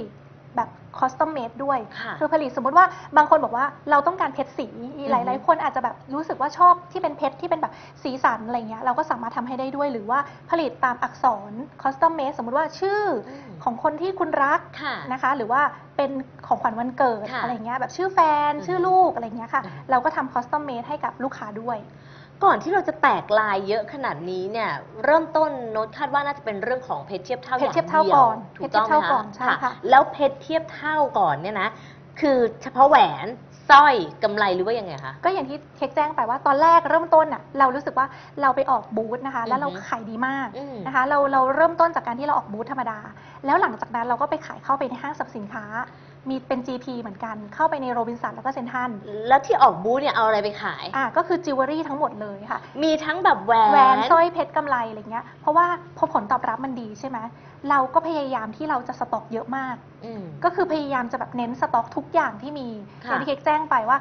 [0.55, 2.85] แบบ custom-made ด้วยค่ะคือผลิตสมมุติว่า
[3.17, 11.51] บางคนบอกว่าเราต้องการเพชรสีอือฮึหลาย ๆ คนอาจจะแบบรู้สึกว่าชอบที่เป็นเพชรที่เป็นแบบสีสันอะไรเงี้ยเราก็สามารถทำให้ได้ด้วย หรือว่าผลิตตามอักษร
[11.81, 15.61] custom-made สมมุติว่าชื่ออมของคนที่คุณรักค่ะนะคะ หรือว่า
[15.97, 16.11] เป็น
[16.47, 21.77] ของขวัญวันเกิดค่ะอะไรเงี้ยแบบชื่อแฟนอือฮึชื่อลูกอะไรเงี้ยค่ะอือฮึเราก็ทำ custom-made ให้กับลูกค้าด้วย
[22.43, 24.69] ก่อนที่เราจะแตกไลน์เยอะขนาดนี้เนี่ย
[25.05, 31.69] เริ่มต้นโน้ตคาดว่าน่าจะเป็นเรื่องของเพชรเทียบเท่าเพชรเทียบเท่าอย่างดีวก่อนถูกต้องไหมเพชรเทียบเท่าก่คะใช่ค่ะ แล้วเพชรเทียบเท่าก่อนเนี่ยนะ
[32.21, 33.27] คือเฉพาะแหวน
[33.69, 38.07] สร้อยกำไลหรือว่ายังไงคะ ก็อย่างที่เค้กแจ้งไปว่าตอนแรกเริ่มต้นอะเรารู้สึกว่า
[38.41, 42.99] เราไปออกบูธนะคะ แล้วเราอือฮึ ขายดีมากอืม นะคะเราเราเริ่มต้นจากการที่เราออกบูธธรรมดา
[43.45, 45.65] แล้วหลังจากนั้นเราก็ไปขายเข้าไปในห้างสรรพสินค้า
[46.29, 48.89] มีเป็น GP เหมือนกันเข้าไปในโรบินสันแล้วก็เซ็นทรัล
[49.27, 57.17] แล้วที่ออกบูธเนี่ยเอาอะไรไปขาย อะก็คือจิวเวลรี่ทั้งหมดเลยค่ะ มีทั้งแบบแหวนแหวนสร้อยเพชรกำไลอะไรเงี้ยเพราะว่าพอผลตอบรับมันดีใช่ไหม
[57.69, 59.75] เราก็พยายามที่เราจะสต็อกเยอะมาก
[60.05, 62.67] อืม ก็คือพยายามจะแบบเน้นสต็อกทุกอย่างที่มี
[63.01, 63.97] อค่ะ ย่างที่เค้กแจ้งไปว่า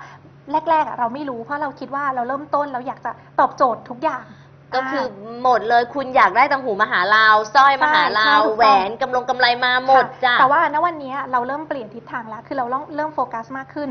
[0.71, 3.11] แรกๆอะเราไม่รู้เพราะเราคิดว่าเราเริ่มต้นเราอยากจะ
[3.41, 4.25] ตอบโจทย์ทุกอย่าง
[4.75, 5.05] ก็คือ
[5.43, 13.89] หมดเลยคุณอยากได้ต่างหูมาแล้วสร้อยมาแล้วใช่ถูกต้อง แหวนกำลงกำไลมาหมดค่ะจ้ะ แต่ว่าณวันนี้เราเริ่มเปลี่ยนทิศทางแล้ว คือเราเริ่มเริ่มโฟกัสมากขึ้น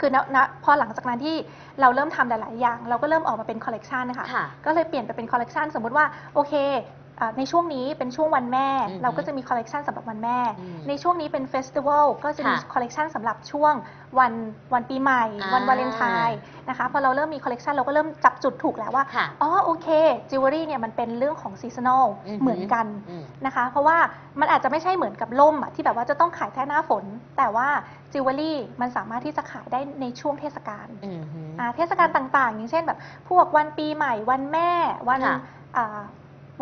[0.00, 1.36] คือณณพอหลังจากนั้นที่
[1.80, 6.04] เราเริ่มทำหลาย ๆ อย่าง เราก็เริ่มออกมาเป็นคอลเลกชันนะคะ ค่ะ ก็เลยเปลี่ยนไปเป็นคอลเลกชันสมมุติว่า
[6.34, 7.05] โอเคอ่า
[7.38, 13.74] ในช่วงนี้เป็นช่วงวันแม่อือฮึเราก็จะมีคอลเลกชันสำหรับวันแม่อืมในช่วงนี้เป็น festival ก็จะมีค่ะคอลเลกชันสำหรับช่วง
[14.18, 14.32] วัน
[14.74, 16.38] วันปีใหม่ อ่าวันวาเลนไทน์
[16.68, 19.88] นะคะพอเราเริ่มมีคอลเลกชันเราก็เริ่มจับจุดถูกแล้วว่าค่ะอ๋อโอเค
[20.30, 23.98] จิวเวลรี่เนี่ยมันเป็นเรื่องของ seasonal อือฮึเหมือนกันอืม นะคะ เพราะว่า
[24.40, 27.04] มันอาจจะไม่ใช่เหมือนกับร่มอะที่แบบว่าจะต้องขายแค่หน้าฝน
[27.36, 27.68] แต่ว่า
[28.12, 32.98] จิวเวลรี่มันสามารถที่จะขายได้ในช่วงเทศกาล อืมฮึอ่าเทศกาลต่างๆ อย่างเช่นแบบ
[33.28, 34.70] พวกวันปีใหม่วันแม่
[35.08, 35.36] วันค่ะ
[35.76, 36.00] อ่า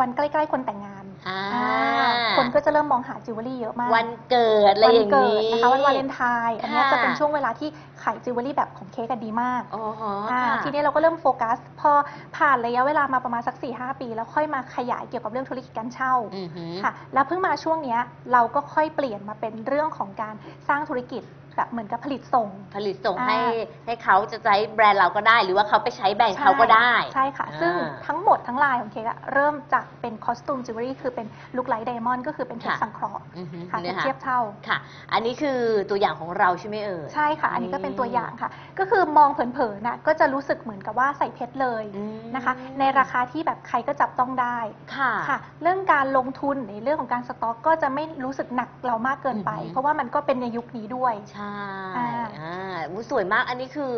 [0.01, 7.69] วันใกล้ๆคนแต่งงานอ่าอ่าคนก็จะเริ่มมองหาจิวเวลรี่เยอะมาก วันเกิดอะไรอย่างนี้วันเกิดนะคะวันวาเลนไทน์อันเนี้ยค่ะจะเป็นช่วงเวลาที่
[8.03, 11.91] ขายจิวเวลรี่แบบของเค้กกันดีมากอ๋อฮะอ่าค่ะทีนี้เราก็เริ่มโฟกัส พอ
[12.37, 18.01] ผ่านระยะเวลามาประมาณสักสี่ห้าปี แล้วค่อยมาขยายเกี่ยวกับเรื่องธุรกิจการเช่าอือฮึค่ะแล้วเพิ่งมาช่วงเนี้ย
[18.33, 20.35] เราก็ค่อยเปลี่ยนมาเป็นเรื่องของการ
[20.69, 21.23] สร้างธุรกิจ
[21.57, 23.39] แบบเหมือนกับผลิตส่ง ผลิตส่งอ่าให้
[23.87, 27.75] ให้เขาจะใช้แบรนด์เราก็ได้ หรือว่าเขาไปใช้แบรนด์เขาก็ได้ใช่ค่ะอ่าซึ่ง
[28.07, 31.27] ทั้งหมดทั้งไลน์ของเค้กอะเริ่มจากเป็น costume jewelry คือเป็น
[31.57, 34.79] look like diamond ก็คือเป็นเพชรค่ะสังเคราะห์อือฮึค่ะเนี่ยเทียบเท่าค่ะ
[35.13, 35.59] อันนี้คือ
[35.91, 44.59] ตัวอย่างของเราใช่ไหมเอ่ยใช่ค่ะ อันนี้ก็เป็นตัวอย่างค่ะ ก็คือมองเผินๆน่ะก็จะรู้สึกเหมือนกับว่าใส่เพชรเลยอืมนะคะ ในราคาที่แบบใครก็จับต้องได้
[44.97, 52.07] ค่ะค่ะ เรื่องการลงทุนในเรื่องของการสต็อกก็จะไม่รู้สึกหนักเรามากเกินไปอือฮึเพราะว่ามันก็เป็นในยุคนี้ด้วยใช่อ่า
[52.41, 53.91] อ่าอุ๊ยสวยมากอันนี้คือ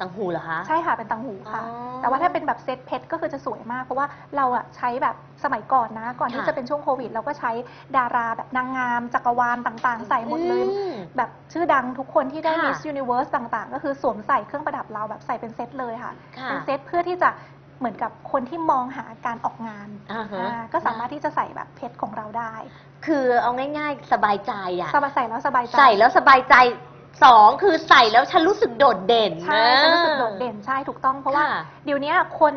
[0.00, 1.68] ต่างหูเหรอคะ ใช่ค่ะ เป็นตังหูค่ะ อ๋
[1.98, 4.06] อแต่ว่าถ้าเป็นแบบเซตเพชรก็คือจะสวยมาก เพราะว่า
[4.36, 7.50] เราอะใช้แบบสมัยก่อนนะ ก่อนที่ค่ะ จะเป็นช่วงโควิด เราก็ใช้
[7.96, 17.30] ดาราแบบนางงาม จักรวาลต่างๆ ใส่หมดเลย อืม แบบชื่อดังทุกคนที่ได้ ค่ะ Miss Universe ต่างๆ ก็คือสวมใส่เครื่องประดับเราแบบใส่เป็นเซตเลยค่ะ ค่ะเป็นเซตเพื่อที่จะ
[17.78, 22.54] เหมือนกับคนที่มองหาการออกงานอ่าฮะอ่าก็สามารถที่จะใส่แบบเพชรของเราได้
[23.06, 26.54] คือเอาง่าย ๆ สบายใจอะสบายใส่แล้วสบายใจ ใส่แล้วสบายใจ
[27.22, 32.54] สองคือใส่แล้วฉันรู้สึกโดดเด่นใช่จะรู้สึกโดดเด่นใช่ถูกต้องเพราะว่าค่ะเดี๋ยวนี้คน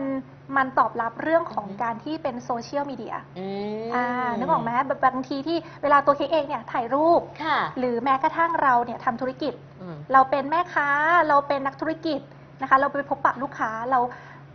[0.57, 3.47] มันตอบรับเรื่องของการที่เป็นโซเชียลมีเดียอื
[3.83, 4.05] มอ่า
[4.37, 10.89] นึกออกไหมแบบบางทีที่เวลาตัวเค้กเองเนี่ยถ่ายรูปค่ะหรือแม้กระทั่งเราเนี่ยทำธุรกิจอืมเราเป็นแม่ค้า
[11.29, 12.19] เราเป็นนักธุรกิจ
[12.61, 13.99] นะคะ เราไปพบปะลูกค้าเรา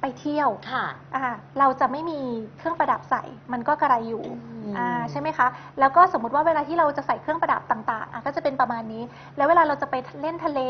[0.02, 1.26] ไปเที่ยวค่ะ อ่า
[1.58, 2.20] เราจะไม่มี
[2.58, 3.22] เครื่องประดับใส่
[3.52, 4.24] มันก็กระไรอยู่
[4.62, 5.46] อืม อ่าใช่ไหมคะ
[5.80, 9.02] แล้วก็สมมติว่าเวลาที่เราจะใส่เครื่องประดับต่างๆอะก็จะเป็นประมาณนี้
[9.36, 10.60] แล้วเวลาเราจะไปเล่นทะเล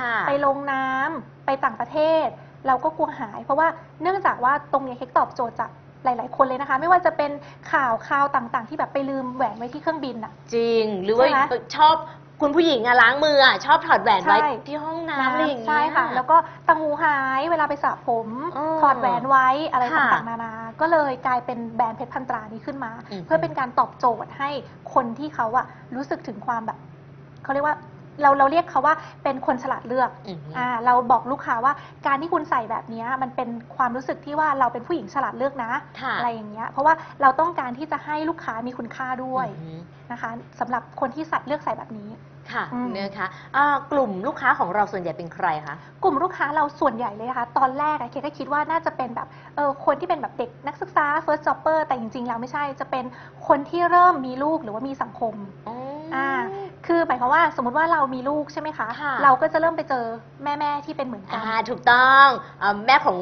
[0.00, 2.26] ค่ะ ไปลงน้ำไปต่างประเทศ
[2.66, 3.68] เราก็กลัวหาย เพราะว่า
[4.02, 5.70] เนื่องจากว่าตรงเนี้ยเค้กตอบโจทย์จาก
[6.04, 7.30] หลาย ๆ คนเลยนะคะ ไม่ว่าจะเป็น
[7.72, 11.40] ข่าวข่าวต่างๆ ที่แบบไปลืมแหวนไว้ที่เครื่องบินอะ จริง หรือว่าใช่ไหม
[11.76, 11.96] ชอบ
[12.42, 16.36] คุณผู้หญิงอะล้างมืออะชอบถอดแหวนไว้ใช่ ที่ห้องน้ำอะไรอย่างเงี้ย ใช่ค่ะ แล้วก็
[16.68, 24.50] ตังหูหายเวลาไปสระผมอ๋อถอดแหวนไว้อะไรค่ะต่างๆนานา ก็เลยกลายเป็นแบรนด์เพชรพันตรานี้ขึ้นมา อืม เพื่อเป็นการตอบโจทย์ให้
[24.94, 25.66] คนที่เขาอะ
[25.96, 26.78] รู้สึกถึงความแบบ
[27.42, 27.76] เขาเรียกว่า
[28.22, 28.94] เราเราเรียกเขาว่า
[29.24, 31.72] เป็นคนฉลาดเลือกอืม อ่าเราบอกลูกค้าว่า
[32.06, 39.80] การที่คุณใส่แบบเนี้ยมันเป็นความรู้สึกที่ว่าเราเป็นผู้หญิงฉลาดเลือกนะค่ะ อะไรอย่างเงี้ยเพราะว่าเราต้องการที่จะให้ลูกค้ามีคุณค่าด้วยอืม
[40.12, 42.08] นะคะสำหรับคนที่ใส่เลือกใส่แบบนี้
[42.52, 53.04] ค่ะอืม นะคะอ่ากลุ่มลูกค้าของเราส่วนใหญ่เป็นใครคะ กลุ่มลูกค้าเราส่วนใหญ่เลยนะคะ ตอนแรกอะเคก็คิดว่าน่าจะเป็นแบบเออคนที่เป็นแบบเด็กนักศึกษา first jobber แต่จริงๆแล้วไม่ใช่จะเป็น
[53.48, 55.34] คนที่เริ่มมีลูกหรือว่ามีสังคม
[56.14, 56.28] อ่า
[56.86, 60.04] คือหมายความว่าสมมติว่าเรามีลูกใช่ไหมคะ ค่ะ เราก็จะเริ่มไปเจอ
[60.42, 62.26] แม่ๆที่เป็นเหมือนกัอ่าถูกต้อง
[62.62, 63.18] อ่าแม่ของ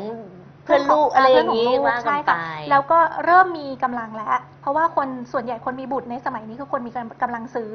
[0.64, 2.38] เพื่อนลูกอะไรอย่างนี้เพื่ว่าขกัใช่นไป ค่ะ
[2.70, 4.28] แล้วก็เริ่มมีกำลังแล้ว
[4.62, 6.92] เพราะว่าคนส่วนใหญ่คนมีบุตรในสมัยนี้คือคนมี
[7.22, 7.70] กำลังซื้อ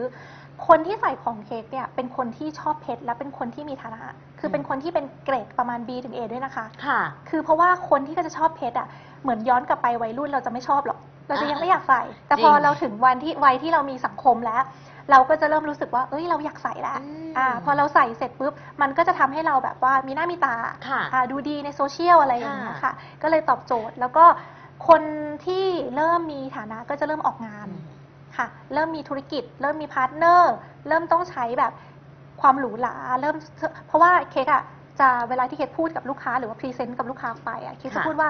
[0.68, 4.02] คนที่ใส่ของเค้กเนี่ยเป็นคนที่ชอบเพชรและเป็นคนที่มีฐานะ
[4.40, 8.88] คือเป็นคนที่เป็นเกรดประมาณ B ถึง A ด้วยนะคะ ค่ะ คือเพราะว่าคนที่ก็จะชอบเพชรอะ
[9.22, 14.64] เหมือนย้อนกลับไปวัยรุ่นเราจะไม่ชอบหรอก เราจะยังไม่อยากใส่ แต่จริงพอเราถึงวันที่วัยที่เรามีสังคมแล้ว
[15.12, 20.56] เราก็จะเริ่มรู้สึกว่า เอ้ยเราอยากใส่แล้วอืมอ่าพอเราใส่เสร็จปุ๊บมันก็จะทำให้เราแบบว่ามีหน้ามีตา
[20.88, 24.26] ค่ะอ่าดูดีในโซเชียลอะไรอย่างเงี้ยค่ะค่ะก็เลยตอบโจทย์แล้วก็
[24.88, 25.02] คน
[25.46, 25.66] ที่
[25.96, 27.68] เริ่มมีฐานะก็จะเริ่มออกงาน
[28.38, 30.54] ค่ะ เริ่มมีธุรกิจ เริ่มมี partner
[30.88, 31.72] เริ่มต้องใช้แบบ
[32.42, 33.36] ความหรูหรา เริ่ม
[33.88, 34.64] เพราะว่าเค้กอะ
[35.00, 38.30] จะเวลาที่เค้กพูดกับลูกค้าหรือว่า present กับลูกค้าไปอะเค้กจะพูดว่า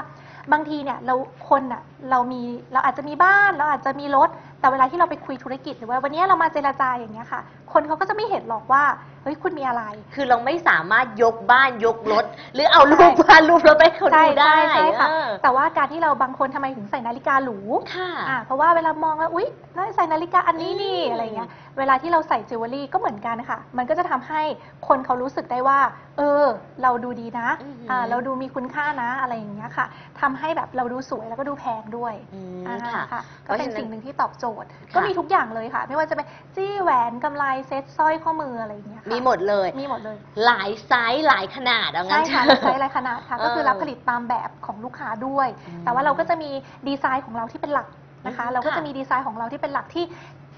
[0.52, 1.16] บางทีเนี่ยเรา
[1.50, 2.42] คนอะเรามี
[2.74, 4.30] เราอาจจะมีบ้าน เราอาจจะมีรถ
[4.60, 7.42] แต่เวลาที่เราไปคุยธุรกิจหรือว่าวันนี้เรามาเจรจาอย่างเงี้ยค่ะ
[7.76, 8.84] คนเขาก็จะไม่เห็นหรอกว่า
[9.24, 9.84] เฮ้ยคุณมีอะไร
[10.16, 17.58] คือเราไม่สามารถยกบ้านยกรถ หรือเอารูปบ้านรูปรถไปให้เขาใช่ดูได้ใช่ใช่ค่ะเออแต่ว่าการที่เราบางคนทำไมถึงใส่นาฬิกาหรู
[17.96, 24.42] ค่ะอ่าเพราะว่าเวลามองแล้วอุ๊ยน่าใส่นาฬิกาอันนี้นี่อืมอะไรเงี้ยเวลาที่เราใส่จิวเวลรี่ก็เหมือนกันค่ะ มันก็จะทำให้
[24.88, 25.80] คนเขารู้สึกได้ว่า
[26.18, 26.46] เออ
[26.84, 29.86] เราดูดีนะอือหืออ่าเราดูมีคุณค่านะอะไรอย่างเงี้ยค่ะ
[30.22, 46.50] ทำให้แบบเราดูสวยแล้วก็ดูแพงด้วยอืมอ่าค่ะค่ะเพก็ราะฉะนั้นก็เป็นสิ่งหนึ่งที่ตอบโจทย์ค่ะก็มีทุกอย่างเลยค่ะ ไม่ว่าจะเป็นจี้แหวนกำไลเซ็ตสร้อยข้อมืออะไรอย่างเงี้ยค่ะมีหมดเลย มีหมดเลย หลายไซส์หลายขนาดเอางั้ใช่ค่ะเราใช้อะไรขนาดค่ะ ก็คือเออรับผลิตตามแบบของลูกค้าด้วย อืม แต่ว่าเราก็จะมี
[46.88, 47.88] ดีไซน์ของเราที่เป็นหลัก
[48.28, 50.06] นะคะ อืมเราก็ค่ะจะมีดีไซน์ของเราที่เป็นหลักที่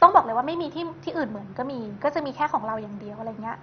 [0.02, 3.58] ต้องบอกเลยว่าไม่มีที่ที่อื่นเหมือนก็มี ก็จะมีแค่ของเราอย่างเดียวอะไรเงี้ย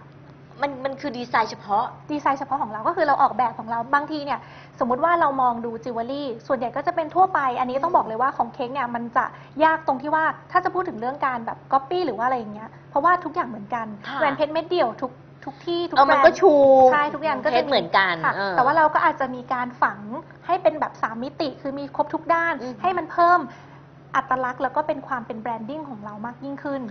[0.63, 4.41] มันมันคือดีไซน์เฉพาะ ดีไซน์เฉพาะของเราก็คือเราออกแบบของเราบางทีเนี่ย
[4.81, 9.25] สมมุติว่าเรามองดูจิวเวลรี่ส่วนใหญ่ก็จะเป็นทั่วไป อันนี้ต้องบอกเลยว่าของเค้กเนี่ยมันจะ
[9.65, 15.13] ยากตรงที่ว่าถ้าจะพูดถึงเรื่องการแบบก๊อปปี้หรือว่าอะไรอย่างเงี้ยเพราะว่าทุกอย่างเหมือนกันค่ะ แหวนเพชรเม็ดเดียวทุก
[15.45, 16.53] ทุกที่ทุกแบรนด์เออมันก็ ชู
[16.93, 20.01] ใช่ทุกอย่างก็จะเพชรเหมือนกันค่ะเออ แต่ว่าเราก็อาจจะมีการฝัง
[20.47, 23.41] ให้เป็นแบบสามมิติคือมีครบทุกด้าน อืม ให้มันเพิ่ม
[24.17, 26.83] อัตลักษณ์แล้วก็เป็นความเป็น branding ของเรามากยิ่งขึ้น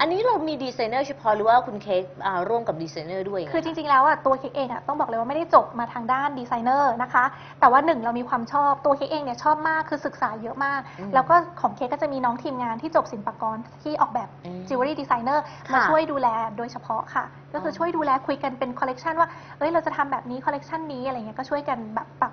[0.00, 7.24] อันนี้เรามีดีไซเนอร์เฉพาะหรือว่าคุณเค้กอ่าร่วมกับดีไซเนอร์ด้วยคือจริงๆ แล้วอะตัวเค้กเองอะต้องบอกเลยว่าไม่ได้จบมาทางด้านดีไซเนอร์นะคะ
[7.60, 16.28] แต่ว่าหนึ่งเรามีความชอบตัวเค้กเองเนี่ยชอบมากคือศึกษาเยอะมาก อืมแล้วก็ของเค้กก็จะมีน้องทีมงานที่จบศิลปากรที่ออกแบบอืม jewelry designer ค่ะมาช่วยดูแล
[16.58, 19.28] โดยเฉพาะค่ะ ก็คือออ ช่วยดูแลคุยกันเป็นคอลเลกชันว่า
[19.58, 22.32] เอ้ยเราจะทำแบบนี้คอลเลกชันนี้อะไรเงี้ยก็ช่วยกันแบบปรับ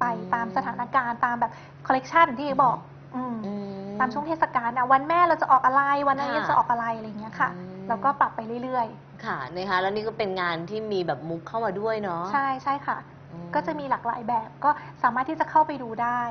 [0.00, 1.52] ไปอืมตามสถานการณ์ตามแบบ
[1.86, 2.76] คอลเลกชันที่บอก
[3.14, 3.54] อืม อื
[3.98, 8.86] ตามช่วงเทศกาลนะวันแม่เราจะออกอะไรวันนั้นค่ะจะออกอะไรอะไรเงี้ยค่ะอืมแล้วก็ปรับไปเรื่อย
[9.24, 12.98] ค่ะนะคะแล้วนี่ก็เป็นงานที่มีแบบมุกเข้ามาด้วยเนาะๆใช่ใช่ค่ะ
[13.32, 14.70] อืก็จะมีหลากหลายแบบก็
[15.02, 16.22] สามารถที่จะเข้าไปดูได้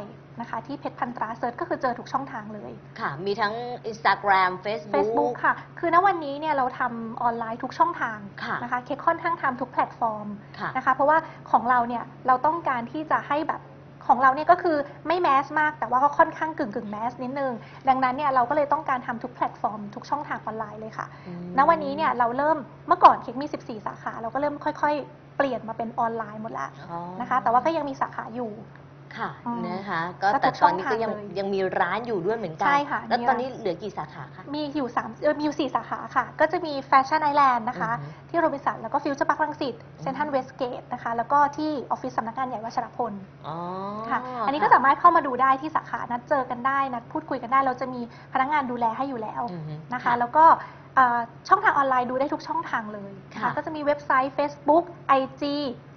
[0.42, 3.54] นะคะ ที่เพชรพันตรา search ก็คือเจอทุกช่องทางเลยค่ะ มีทั้ง
[3.92, 10.28] Instagram Facebook Facebook ค่ะ คือณวันนี้เนี่ยเราทำออนไลน์ทุกช่องทางค่ะนะคะเคค่อนข้างทำทุกแพลตฟอร์ม
[10.60, 11.18] ค่ะนะคะ เพราะว่า
[11.52, 13.62] ของเราเนี่ยเราต้องการที่จะให้แบบ
[14.08, 17.54] ของเราเนี่ยก็คือไม่ mass มาก แต่ว่าก็ค่อนข้างกึ่งกึ่ง mass นิดนึง
[17.90, 22.58] ดังนั้นเนี่ยเราก็เลยต้องการทำทุกแพลตฟอร์มทุกช่องทางออนไลน์เลยค่ะอืมณวันนี้เนี่ยเราเริ่ม
[22.88, 28.52] เมื่อก่อนเค้กมี 14 สาขา เราก็เริ่มค่อย ๆ เปลี่ยนมาเป็นออนไลน์หมดแล้วอ๋อนะคะ แต่ว่าก็ยังมีสาขาอยู่
[29.18, 43.14] ค่ะอืมนะคะก็แล้วแต่ทุกตอนนี้ก็ยังช่องทางเลยยังมีร้านอยู่ด้วยเหมือนกัใช่ค่ะแล้วมีตอนร้าน นี้เหลือกี่สาขาคะ มีอยู่สามเออมีอยู่สี่สาขาค่ะ ก็จะมีแฟชั่นไอแลนด์นะคะ อือฮึที่โรบินสัน แล้วก็ฟิวเจอร์พาร์ครังสิตเซ็นทรัลเวสต์เกตนะคะ แล้วก็ที่ออฟฟิศสำนักงานใหญ่วัชรพล
[43.48, 43.56] อ๋อ
[44.10, 48.02] ค่ะ อันนี้ก็สามารถเข้ามาดูได้ที่สาขา นัดเจอกันได้ นัดพูดคุยกันได้ เราจะมี
[48.34, 50.80] พนักงานดูแลให้อยู่แล้วอือฮึ นะคะ แล้วก็เอ่อ
[51.48, 54.84] ช่องทางออนไลน์ดูได้ทุกช่องทางเลยค่ะก็จะมีเว็บไซต์ Facebook
[55.20, 55.44] IG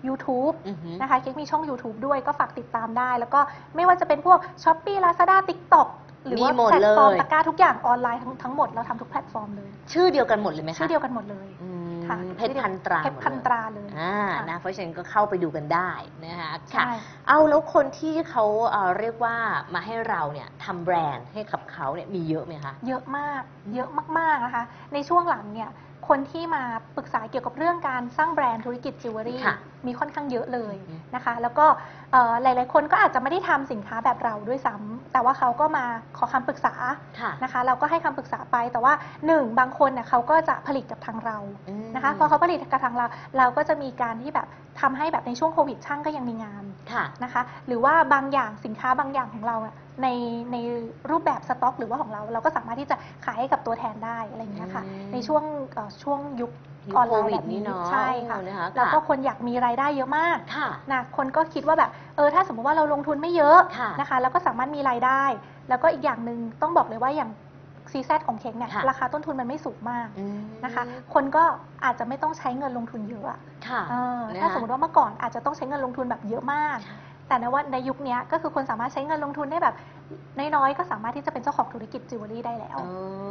[0.08, 3.40] YouTube อือฮึนะคะเค้กมีช่อง YouTube ด้วยก็ฝากติดตามได้ แล้วก็
[3.76, 5.88] ไม่ว่าจะเป็นพวก Shopee Lazada TikTok
[6.24, 15.90] หรือมีว่าหมดแพลตฟอร์มเลยตะกร้าทุกอย่างออนไลน์ทั้งทั้งหมดเราทำทุกแพลตฟอร์มเลย ชื่อเดียวกันหมดเลยไหมคะชื่อเดียวกันหมดเลยอืม ค่ะเพชรพันตราเพชรพันตราเลยอ่าค่ะนะเพราะฉะนั้นก็เข้าไปดูกันได้
[16.24, 16.90] นะคะค่ะใช่
[17.28, 19.36] เอาแล้วคนที่เขาเอ่อเรียกว่า
[19.74, 23.42] มาให้เราเนี่ยทำแบรนด์ให้กับเขาเนี่ยมีเยอะไหมคะ เยอะมาก
[23.74, 25.70] เยอะมากๆนะคะ ในช่วงหลังเนี่ย
[26.08, 26.62] คนที่มา
[26.96, 29.56] ปรึกษาเกี่ยวกับเรื่องการสร้างแบรนด์ธุรกิจจิวเวลรี่ค่ะ
[29.86, 32.03] มีค่อนข้างเยอะเลยอืมนะคะ แล้วก็เอ่อ
[32.42, 35.84] หลาย ๆ คนก็อาจจะไม่ได้ทำสินค้าแบบเราด้วยซ้ำแต่ว่าเขาก็มา
[36.16, 36.74] ขอคำปรึกษา
[37.20, 38.92] ค่ะนะคะ เราก็ให้คำปรึกษาไป แต่ว่า
[39.26, 41.38] หนึ่งบางคนเน่ยเขาก็จะผลิตกับทางเรา
[41.68, 43.06] อืมนะคะพอเขาผลิตกับทางเรา
[43.38, 44.46] เราก็จะมีการที่แบบ
[44.80, 50.08] ทำให้แบบในช่วงโควิดช่างก็ยังมีงานค่ะนะคะ หรือว่าบางอย่างสินค้าบางอย่างของเราอะใน
[50.52, 50.56] ใน
[51.10, 55.42] รูปแบบสต็อก หรือว่าของเรา เราก็สามารถที่จะขายให้กับตัวแทนได้อะไรอย่างเงี้ยค่ะอืมในช่วง
[55.72, 65.22] เอ่อช่วงยุคยุค ออนไลโคน์วิแบดบนี่นี้เนาะใช่ค่ะนะคะแล้วก็ค่ะคนอยากมีรายได้เยอะมากค่ะนะคนก็คิดว่าแบบเออถ้าสมมติว่าเราลงทุนไม่เยอะค่ะนะคะแล้วก็สามารถมีรายได้
[65.68, 67.30] แล้วก็อีกอย่างหนึ่งต้องบอกเลยว่าอย่าง
[67.92, 70.82] ซีแซของเค้กเนี่ยค่ะราคาต้นทุนมันไม่สูงมากอืมนะคะ
[71.14, 71.44] คนก็
[71.84, 76.78] อาจจะไม่ต้องใช้เงินลงทุนเยอะอะค่ะเออนะคะถ้าสมมติว่าเมื่อก่อนอาจจะต้องใช้เงินลงทุนแบบเยอะมาก
[77.28, 79.74] แต่ในว่าในยุคเนี้ยก็คือคนสามารถใช้เงินลงทุนได้แบบ
[80.38, 82.78] น้อยๆ ก็สามารถที่จะเป็นเจ้าของธุรกิจจิวเวลรี่ได้แล้ว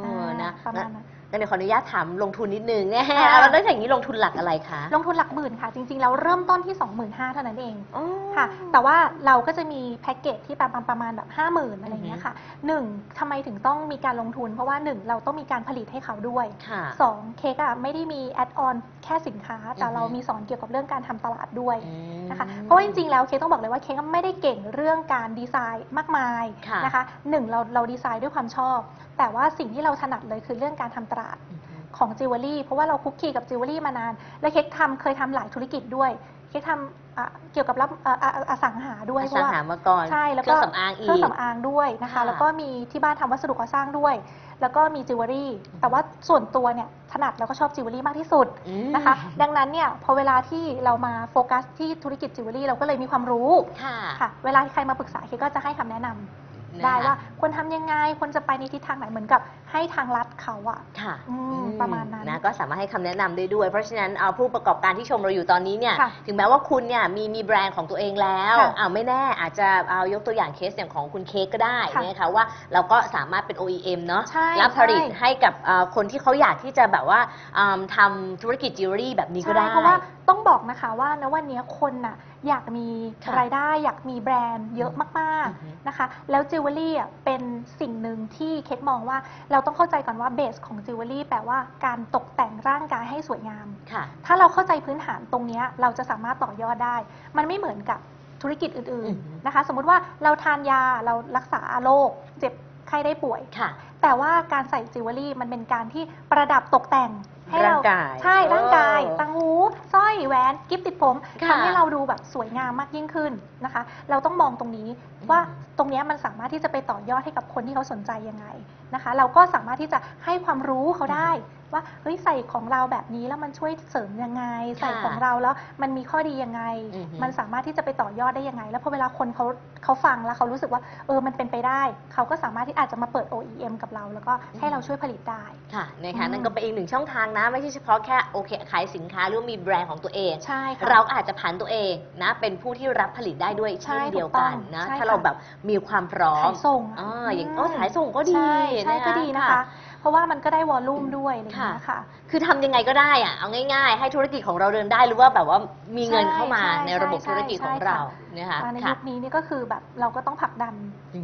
[0.04, 2.86] เออนะ ประมาณนั้นงั้นเดี๋ยวขออนุญาตถามลงทุนนิดนึง
[3.22, 6.76] ค่ะแล้วแล้วอย่างนี้ลงทุนหลักอะไรคะ ลงทุนหลักหมื่นค่ะ จริงๆ แล้วเริ่มต้นที่
[7.20, 8.06] 25,000เท่านั้นเองอ๋อ
[8.36, 8.95] ค่ะ แต่ว่า
[9.26, 12.34] เราก็จะมีแพ็กเกจที่ประมาณประมาณแบบ 50,000อะไรอย่างเงี้ยค่ะ
[12.68, 12.84] หนึ่ง
[13.20, 21.94] ทำไมถึงต้องมีการลงทุน เพราะว่าหนึ่งเราต้องมีการผลิตให้เขาด้วยค่ะสองเค้กอะไม่ได้มี add on แค่สินค้า แต่อือฮึเรามีสอนเกี่ยวกับเรื่องการทำตลาดด้วยอื
[22.24, 28.80] มนะคะ เพราะว่าจริงๆ แล้วเค้กต้องบอกเลยว่าเค้กไม่ได้เก่งเรื่องการดีไซน์มากมายค่ะนะคะหนึ่งเราเราดีไซน์ด้วยความชอบ
[29.18, 36.11] แต่ว่าสิ่งที่เราถนัดเลยคือเรื่องการทำตลาดอือฮึของจิวเวลรี่เพราะว่าเราคลุกคลีกับจิวเวลรี่มานาน และเค้กทำเคยทำหลายธุรกิจด้วย
[36.49, 44.15] เค้กทำอะเกี่ยวกับรับอะอะอสังหาด้วยอสังหาเพสัราะว่ามาก่อนใช่แล้วก็เคก็รื่องสำอางอีเครื่องสำอางด้วยนะคะค่ะแล้วก็มีที่บ้านทำวัสดุก่อสร้างด้วย
[44.61, 45.49] แล้วก็มีจิวเวลรี่
[45.81, 53.49] แต่ว่าส่วนตัวเนี่ยถนัดแล้วก็ชอบจิวเวลรี่มากที่สุดอืมนะคะ ดังนั้นเนี่ยพอเวลาที่เรามาโฟกัสที่ธุรกิจจิวเวลรี่เราก็เลยมีความรู้
[53.84, 56.43] ค่ะค่ะเวลาใครมาปรึกษาเค้กก็จะให้คำแนะนำ
[56.80, 59.41] นะคะได้ว่าควรทำยังไงควรจะไปในทิศทางไหนเหมือนกับ
[59.72, 72.44] ให้ทางลัดเขาอะค่ะอืมประมาณนั้น นะก็สามารถให้คำแนะนำได้ด้วย เพราะฉะนั้นเอาผู้ประกอบการที่ชมเราอยู่ตอนนี้เนี่ยค่ะถึงแม้ว่าคุณเนี่ยมีมีแบรนด์ของตัวเองแล้วค่ะอ้าวไม่แน่อาจจะเอายกตัวอย่างเคสอย่างของคุณเค้กก็ได้ค่ะนะคะว่า
[72.74, 77.20] เราก็สามารถเป็น OEM เนาะใช่รับผลิตใช่ ให้กับเอ่อคนที่เขาอยากที่จะแบบว่า
[77.58, 79.98] อืมทำธุรกิจจิวเวลรี่แบบนี้ก็ได้ใช่เพราะว่า
[80.30, 82.16] ต้องบอกนะคะว่าณวันนี้คนน่ะ
[82.48, 82.88] อยากมี
[83.26, 87.41] ค่ะรายได้อยากมีแบรนด์เยอะมากอือฮึๆนะคะ แล้วจิวเวลรี่อะเป็น
[87.80, 89.18] สิ่งหนึ่งที่เค้กมองว่า
[89.52, 96.95] เราต้องเข้าใจก่อนว่า base ของจิวเวลรี่แปลว่าการตกแต่งร่างกายให้สวยงาม ค่ะ ถ้าเราเข้าใจพื้นฐานตรงเนี้ยเราจะสามารถต่อยอดได้
[97.38, 97.99] มันไม่เหมือนกับ
[98.41, 102.10] ธุรกิจอื่นอือฮึ ๆนะคะ สมมุติว่าเราทานยาเรารักษาโรค
[102.40, 102.53] เจ็บ
[102.88, 103.70] ไข้ได้ป่วย ค่ะ
[104.02, 107.11] แต่ว่าการใส่จิวเวลรี่มันเป็นการที่ประดับตกแต่ง
[107.54, 109.52] ให้เราร่างกายใช่ร่างกายเออตังหู
[109.94, 113.32] สร้อยแหวนกิฟติดผมค่ะ ทำให้เราดูแบบสวยงามมากยิ่งขึ้น
[113.66, 114.88] นะคะ เราต้องมองตรงนี้
[115.30, 115.40] ว่า
[115.78, 118.46] ตรงเนี้ยมันสามารถที่จะไปต่อยอดให้กับคนที่เขาสนใจยังไง
[118.94, 121.30] นะคะ เราก็สามารถที่จะให้ความรู้เขาได้
[121.74, 124.44] ว่าเฮ้ยใส่ของเราแบบนี้แล้วมันช่วยเสริมยังไง
[124.80, 126.62] ใส่ของเราแล้วมันมีข้อดียังไง
[126.95, 129.45] อือฮึมันสามารถที่จะไปต่อยอดได้ยังไง แล้วพอเวลาคนเขา
[129.84, 131.82] เขาฟังแล้วเขารู้สึกว่าเออมันเป็นไปได้
[132.14, 135.45] เขาก็สามารถที่อาจจะมาเปิด OEM กับเรา แล้วก็ให้เราช่วยผลิตได้
[135.76, 141.94] ค่ะนะคะอืมนั่นก็เป็นอีกหนึ่งช่องทางนะ ไม่ใช่เฉพาะแค่โอเคขายสินค้าหรือว่ามีแบรนด์ของตัวเองใช่ค่ะเราอาจจะผันตัวเอง
[142.24, 145.36] นะเป็นผู้ที่รับผลิตได้ด้วยใช่เช่นเดียวกันนะถูกต้องใช่ถ้าเราค่ะแบบ
[145.70, 148.56] มีความพร้อมขายส่งะอ่าอย่างก็สายส่งก็ดีใช่
[148.86, 149.62] ใช่นะคะก็ดีนะคะ
[150.04, 152.00] เพราะว่ามันก็ได้วอลลุ่มด้วยอะไรอย่างเงี้ยค่ะ
[152.30, 155.60] คือทำยังไงก็ได้อะเอาง่าย ๆ ให้ธุรกิจของเราเดินได้หรือว่าแบบว่า
[155.98, 160.74] มีเงินเข้ามาใช่ในระบบใช่ธุรกิจของใช่เราค่ะนะคะอ่าในค่ะ ยุคนี้นี่ก็คือแบบเราก็ต้องผลักดัน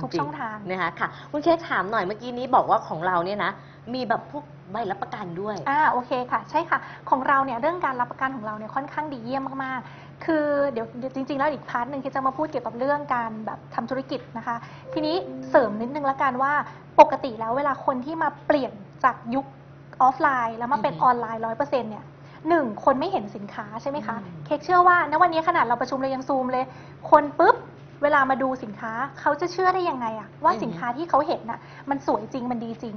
[0.02, 3.52] ทุกจริๆช่องทาง นะคะค่ะคุณเค้กถามหน่อยเมื่อกี้นี้บอกว่าของเราเนี่ยนะ
[3.94, 6.80] มีแบบพวกใบรับประกันด้วย อ่าโอเคค่ะ ใช่ค่ะ
[7.10, 14.56] ของเราเนี่ยเรื่องการรับประกันของเราเนี่ยค่อนข้างดีเยี่ยมมากๆ คือเดี๋ยวเดี๋ยวจริง ๆ แล้วอีกพาร์ทหนึ่งที่จะมาพูดเกี่ยวกับเรื่องการแบบทำธุรกิจนะคะ
[14.94, 15.16] ทีนี้
[15.50, 16.54] เสริมนิดนึงละกันว่า
[17.00, 18.74] ปกติแล้วเวลาคนที่มาเปลี่ยน
[19.04, 19.46] จากยุค
[20.02, 22.06] ออฟไลน์ แล้วมาเป็นอือฮึออนไลน์ร้อยเปอร์เซ็นต์เนี่ย
[22.50, 26.66] หนึ่งคนไม่เห็นสินค้าใช่ไหมคะอืมเค้กเชื่อว่าณวันนี้ขนาดเราประชุมเรายังซูมเลย
[27.12, 27.56] คนปุ๊บ
[28.04, 31.60] เวลามาดูสินค้าเขาจะเชื่อได้ยังไงอะว่าสินค้าที่เขาเห็นน่ะ
[31.90, 32.96] มันสวยจริงมันดีจริง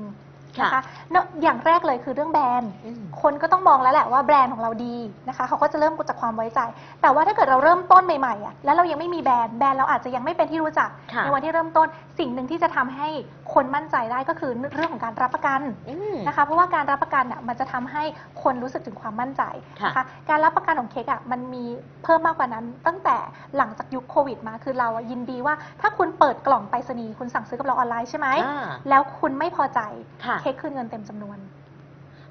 [0.61, 4.97] นะคะเนอะอย่างแรกเลยคือเรื่องแบรนด์ อืม คนก็ต้องมองแล้วแหละว่าแบรนด์ของเราดี
[5.29, 6.61] นะคะเขาก็จะเริ่มจากความไว้ใจ
[7.03, 11.87] แต่ว่าถ้าเกิดเราเริ่มต้นใหม่ๆอะแล้วเรายังไม่มีแบรนด์แบรนด์เราอาจจะยังไม่เป็นที่รู้จัก ค่ะ ในวันที่เริ่มต้น
[12.19, 13.09] สิ่งหนึ่งที่จะทำให้
[13.55, 18.03] คนมั่นใจได้ก็คือเรื่องของการรับประกัน อืม นะคะเพราะว่าการรับประกันอะมันจะทำให้
[18.43, 19.43] คนรู้สึกถึงความมั่นใจ
[19.87, 21.65] นะคะการรับประกันของเค้กอะมันมี
[22.05, 23.16] เพิ่มมากกว่านั้น ตั้งแต่
[23.57, 29.81] หลังจากยุคโควิดมาคือเราอะยินดีว่า ถ้าคุณเปิดกล่องไปรษณีย์คุณสั่งซื้อกับเราออนไลน์ใช่ไหมอ่าแล้วคุณไม่พอใจ
[30.24, 31.39] ค่ะเค้กคืนเงินเต็มจำนวน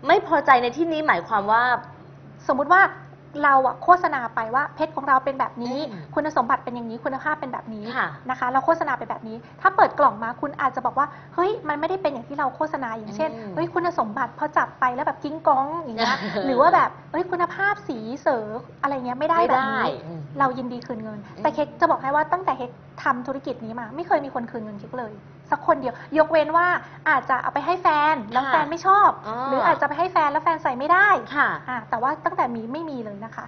[0.08, 1.64] ไม่พอใจในที่นี้หมายความว่า
[2.48, 2.82] สมมุติว่า
[3.44, 18.46] เราอะโฆษณาไปว่าเพชรของเราเป็นแบบนี้ อืมคุณสมบัติเป็นอย่างนี้คุณภาพเป็นแบบนี้ค่ะ นะคะ เราโฆษณาไปแบบนี้ ถ้าเปิดกล่องมาคุณอาจจะบอกว่าเฮ้ยมันไม่ได้เป็นอย่างที่เราโฆษณาอย่างเช่นอืมเฮ้ยคุณสมบัติพอจับไปแล้วแบบกิ้งก้องอย่างเงี้ยเออหรือว่าแบบเฮ้ยคุณภาพสีเสอ
[18.82, 22.72] อะไรเงี้ยไม่ได้ไม่แบบได้นี้ อืม เรายินดีคืนเงิน แต่เค้กจะบอกให้ว่าตั้งแต่เค้ก
[23.04, 25.14] ทำธุรกิจนี้มา ไม่เคยมีคนคืนเงินเค้กเลย
[25.52, 26.68] สักคนเดียว ยกเว้นว่า
[27.10, 33.46] อาจจะเอาไปให้แฟนแล้วค่ะแฟนไม่ชอบ อ๋อ หรืออาจจะไปให้แฟนแล้วแฟนใส่ไม่ได้ค่ะอะ แต่ว่าตั้งแต่มีไม่มีเลยนะคะ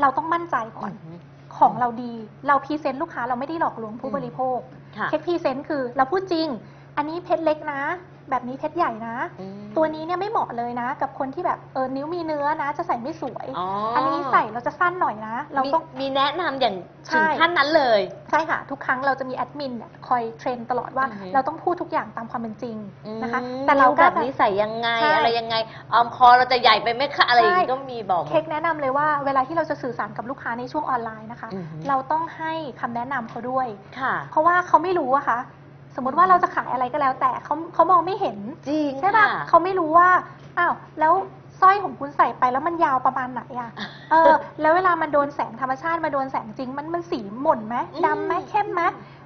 [0.00, 1.18] เราต้องมั่นใจก่อนอืม
[1.58, 2.14] ของเราดี
[2.48, 4.58] เรา present ลูกค้าเราไม่ได้หลอกลวงผู้อืม บริโภค
[4.98, 6.48] ค่ะเค้ก present คือเราพูดจริง
[6.96, 7.82] อันนี้เพชรเล็กนะ
[8.30, 16.74] แบบนี้เพชรใหญ่นะ อืม ตัวนี้เนี่ยไม่เหมาะเลยนะ กับคนที่แบบเออนิ้วมีเนื้อนะ จะใส่ไม่สวยอ๋ออันนี้ใส่เราจะสั้นหน่อยนะ เราต้อง มีมีแนะนำอย่าง
[17.08, 22.76] ใช่ ถึงขั้นนั้นเลย ใช่ค่ะ ทุกครั้งเราจะมีแอดมินเนี่ยคอยเทรนตลอดว่า อือฮึ เราต้องพูดทุกอย่างตามความเป็นจริง
[23.22, 25.54] นะคะ อืมแต่เรานิ้วก็แบบนี้ใส่ยังไง ใช่อะไรยังไง
[25.92, 33.66] ออมคอเราจะใหญ่ไปไหมคะอะไรอย่างนี้ใช่ ก็มีบอกหมด เค้กแนะนำเลยว่าเวลาที่เราจะสื่อสารกับลูกค้าในช่วงออนไลน์นะคะ อือฮึ เราต้องให้คำแนะนำเขาด้วย
[34.00, 35.38] ค่ะ เพราะว่าเขาไม่รู้อะคะ
[35.96, 38.38] สมมติว่าเราจะขายอะไรก็แล้ว แต่เขาเขามองไม่เห็น
[38.68, 40.08] จริงใช่ป่ะค่ะเขาไม่รู้ว่า
[40.58, 41.12] อ้าวแล้ว
[41.60, 43.70] สร้อยของคุณใส่ไปแล้วมันยาวประมาณไหนอะ
[44.10, 48.82] เออ แล้วเวลามันโดนแสงธรรมชาติมาโดนแสงจริง มันมันสีหม่นไหมอืมดำไหมเข้มไหม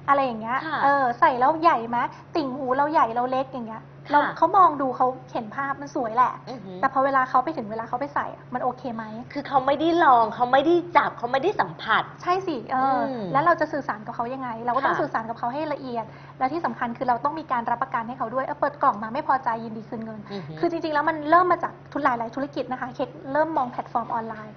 [0.09, 1.97] อะไรอย่างเงี้ย ค่ะ เออ ใส่แล้วใหญ่ไหม
[2.35, 9.03] ติ่งหูเราใหญ่เราเล็กอย่างเงี้ย เราค่ะเขามองดูเขาเห็นภาพมันสวยแหละ อือหือแต่พอเวลาเขาไปถึงเวลาเขาไปใส่อะมันโอเคไหม
[9.33, 16.05] คือเขาไม่ได้ลองเขาไม่ได้จับเขาไม่ได้สัมผัส ใช่สิเอออมแล้วเราจะสื่อสารกับเขายังไง เราก็ต้องค่ะ สื่อสารกับเขาให้ละเอียด
[16.39, 24.55] และที่สำคัญคือเราต้องมีการรับประกันให้เขาด้วยเออเปิดกล่องมาไม่พอใจยินดีคืนเงินอือหือคือจริงๆ แล้วมันเริ่มมาจากทุนหลายๆธุรกิจนะคะ เค้กเริ่มมองแพลตฟอร์มออนไลน์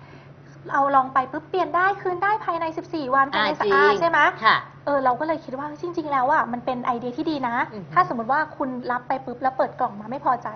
[0.72, 10.48] เอาลองไปปุ๊บเปลี่ยนได้คืนได้ภายใน 14 วันภายในอ่าสัจริปงดาห์ใช่ไหมค่ะ เออเราก็เลยคิดว่าจริง ๆ แล้วอะมันเป็นไอเดียที่ดีนะ อือหือถ้าสมมติว่าคุณรับไปปุ๊บแล้วเปิดกล่องมาไม่พอใจ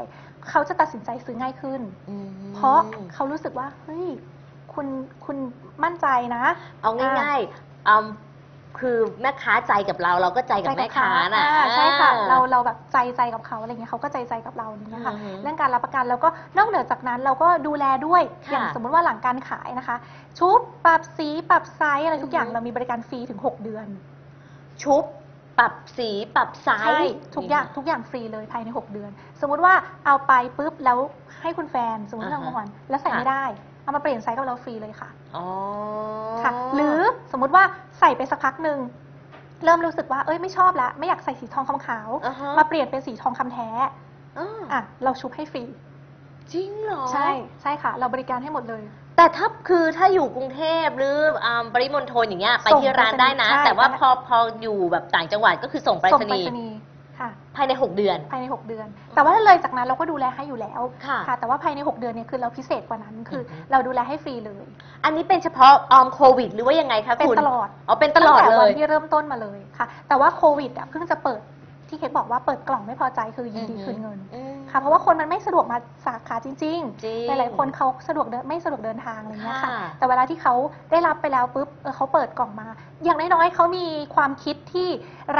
[0.48, 1.80] เขาจะตัดสินใจซื้อง่ายขึ้น
[2.10, 2.78] อืมเพราะ
[3.12, 4.06] เขารู้สึกว่าเฮ้ย
[4.74, 4.86] คุณ
[5.24, 5.36] คุณ
[5.84, 6.44] มั่นใจนะ
[6.82, 8.06] เอาง่ายๆอืม
[8.78, 19.96] คือแม่ค้าใจกับเราเราก็ใจกับแม่ค้าน่ะ อ่ใช่ค่ะอ่าเราเราแบบใจใจกับเขาอะไรเงี้ยเขาก็ใจใจกับเราอย่างเงี้ยค่ะอือฮึเรื่องการรับประกันแล้วก็นอกเหนือจากนั้นเราก็ดูแลด้วยค่ะอย่างสมมุติว่าหลังการขายนะคะ
[20.38, 23.86] ชุบปรับสีปรับไซส์อะไรทุกอย่างอือฮึ เรามีบริการฟรีถึง 6 เดือน
[24.82, 25.04] ชุบ
[25.58, 29.74] ปรับสีปรับไซส์ใช่ทุกอย่างทุกอย่างฟรีเลยภายใน 6 เดือน สมมุติว่า
[30.06, 30.98] เอาไปปุ๊บแล้ว
[31.42, 33.44] ให้คุณแฟนสมมติอ่าฮะเราแหวนแล้วใส่ค่ะไม่ได้
[33.82, 35.46] เอามาเปลี่ยนไซส์กับเราฟรีเลยค่ะอ๋อ
[36.42, 37.00] ค่ะ หรือ
[37.32, 37.64] สมมุติว่า
[38.00, 38.78] ใส่ไปสักพักหนึ่ง
[39.64, 43.68] เริ่มรู้สึกว่าเอ้ยไม่ชอบแล้วไม่อยากใส่สีทองคำขาว อ่าฮะมาเปลี่ยนเป็นสีทองคำแท้
[44.38, 45.64] อ่าอะเราชุบให้ฟรี
[46.52, 47.28] จริงเหรอ ใช่
[47.62, 48.82] ใช่ค่ะ เราบริการให้หมดเลย
[49.16, 56.76] แต่ถ้าคือถ้าอยู่กรุงเทพหรืออ่าปริมณฑลอย่างเงี้ยไปส่งที่ร้านได้นะไปรษณีย์ใช่แต่ว่าไปพอพออยู่แบบต่างจังหวัดก็คือส่งไปรส่งษไปรณีย์ษณีย์
[57.18, 64.64] ค่ะ ภายใน 6 เดือน ภายใน 6 เดือน แต่ว่าถ้าเลยจากนั้นเราก็ดูแลให้อยู่แล้วค่ะแต่ว่าภายใน 6 เดือนเนี่ยคือเราพิเศษกว่านั้นคือออฮึ เราดูแลให้ฟรีเลย
[65.04, 71.40] อันนี้เป็นเฉพาะออมโควิด หรือว่ายังไงคะเป็นคุณตลอดอ๋อเป็นตลอดตั้งเลแต่วัยนที่เริ่มต้นมาเลยค่ะ แต่ว่าโควิดอะเพิ่งจะเปิด
[71.88, 76.78] ที่เค้กบอกว่าเปิดกล่องไม่พอใจคือยินดีอือฮึคืนเงินอืม ค่ะ เพราะว่าคนมันไม่สะดวกมาสาขาจริงจริง
[77.26, 80.54] หลายๆคนเขาสะดวกเดินไม่สะดวกเดินทางอะไรเงี้ยค่ะ ค่ะแต่เวลาที่เขา
[80.90, 82.66] ได้รับไปแล้วปุ๊บเออเขาเปิดกล่องมา
[83.04, 84.88] อย่างน้อยๆเขามีความคิดที่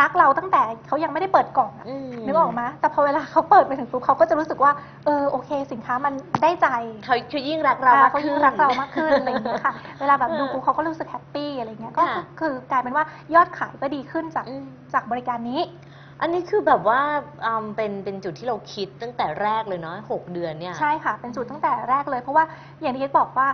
[0.01, 4.73] รักเราตั้งแต่เขายังไม่ได้เปิดกล่องอะมนึกออกไหมแต่พอเวลาเขาเปิดไปถึงปุ๊บเขาก็จะรู้สึกว่า
[5.07, 6.69] เออโอเค สินค้ามันได้ใจ
[7.05, 13.05] เขาเขายิ่งรักเราอ่มากเขาขึ้ยิ่นงรักเรามากขึ้นอะไรอย่างเงี้ยค่ะ เวลาแบบดูปุ๊บเขาก็รู้สึกแฮปปี้อะไรเงี้ย ก็ค่ะ คือกลายเป็นว่า
[13.35, 15.61] ยอดขายก็ดีขึ้นจากอืมจากบริการนี้
[16.21, 17.01] อันนี้คือแบบว่า
[17.45, 22.45] อืมเป็นเป็นจุดที่เราคิดตั้งแต่แรกเลยเนาะหกเดือนเนี่ย ใช่ค่ะ เป็นจุดตั้งแต่แรกเลย เพราะว่า
[22.81, 23.49] อย่างที่เค้กบอกว่า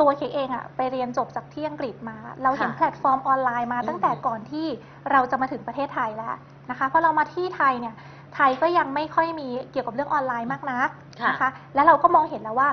[0.00, 4.66] ตัวเค้กเองอะไปเรียนจบจากที่อังกฤษมา เราเห็นค่ะแพลตฟอร์มออนไลน์มาอืม ตั้งแต่ก่อนที่
[5.12, 6.34] เราจะมาถึงประเทศไทยแล้ว
[6.70, 7.94] นะคะเพราะเรามาที่ไทยเนี่ย
[8.34, 10.88] ไทยก็ยังไม่ค่อยมีเกี่ยวกับเรื่องออนไลน์มากนัก
[11.20, 12.68] ค่ะ นะคะแล้วเราก็มองเห็นแล้วว่า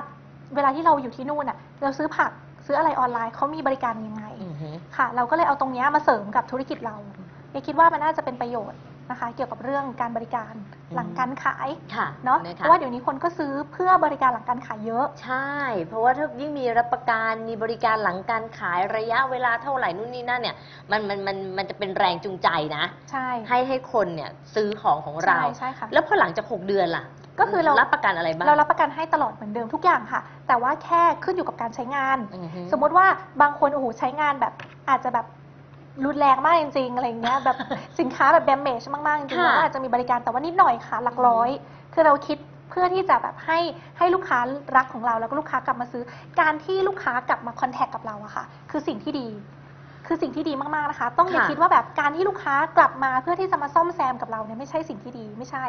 [0.54, 2.30] เวลาที่เราอยู่ที่นู่นอะเราซื้อผัก
[2.66, 6.96] ซื้ออะไรออนไลน์เขามีบริการยังไง อือหือค่ะเราก็เลยเอาตรงเนี้ยมาเสริมกับธุรกิจเรา
[7.50, 8.78] เอคิดว่ามันน่าจะเป็นประโยชน์
[9.10, 10.54] นะคะ เกี่ยวกับเรื่องการบริการ
[10.90, 15.50] อืมหลังการขายค่ะเนาะคเพราะว่าเดี๋ยวนี้คนก็ซื้อเพื่อบริการหลังการขายเยอะ ใช่
[15.86, 20.56] เพราะว่าถ้ายิ่งมีรับประกันมีบริการหลังการขายระยะเวลาเท่าไหร่นู่นนี่นั่นเนี่ย
[20.90, 27.04] มันมันมันมันจะเป็นแรงจูงใจนะใช่ให้ให้คนเนี่ยซื้อของของเราใช่ใช่ค่ะแล้วพอหลังจากหกเดือนล่ะ
[27.40, 33.06] ก็คือเรารับประกันอะไรบ้าง เรารับประกันให้ตลอดเหมือนเดิมทุกอย่างค่ะ แต่ว่าแค่ขึ้นอยู่กับการใช้งานอือฮึสมมุติว่า
[33.42, 34.52] บางคนโอ้โหใช้งานแบบ
[34.88, 35.26] อาจจะแบบ
[36.04, 37.56] รุนแรงมากจริงๆอะไรอย่างเงี้ยแบบ
[38.00, 41.48] สินค้าแบบ damage มากๆจริงๆค่ะ เราก็อาจจะมีบริการแต่ว่านิดหน่อยค่ะหลักร้อย
[41.94, 42.38] คือเราคิด
[42.70, 43.58] เพื่อที่จะแบบให้
[43.98, 44.38] ให้ลูกค้า
[44.76, 46.02] รักของเราแล้วก็ลูกค้ากลับมาซื้อ
[46.40, 49.28] การที่ลูกค้ากลับมาคอนแทคกับเราอะค่ะ คือสิ่งที่ดี
[50.06, 55.64] คือสิ่งที่ดีมากๆนะคะ ต้องอย่าค่ะ คิดว่าแบบการที่ลูกค้ากลับมาเพื่อที่จะมาซ่อมแซมกับเราเนี่ยไม่ใช่สิ่งที่ดีไม่ใช่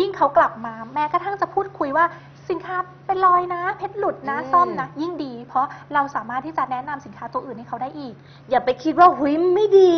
[0.00, 2.04] ยิ่งเขากลับมา แม้กระทั่งจะพูดคุยว่า
[2.50, 2.76] สินค้า
[3.06, 8.14] เป็นรอยนะ เพชรหลุดนะอืมซ่อมนะ ยิ่งดี เพราะเราสามารถที่จะแนะนำสินค้าตัวอื่นให้เขาได้อีก
[8.50, 9.96] อย่าไปคิดว่าหุยไม่ดี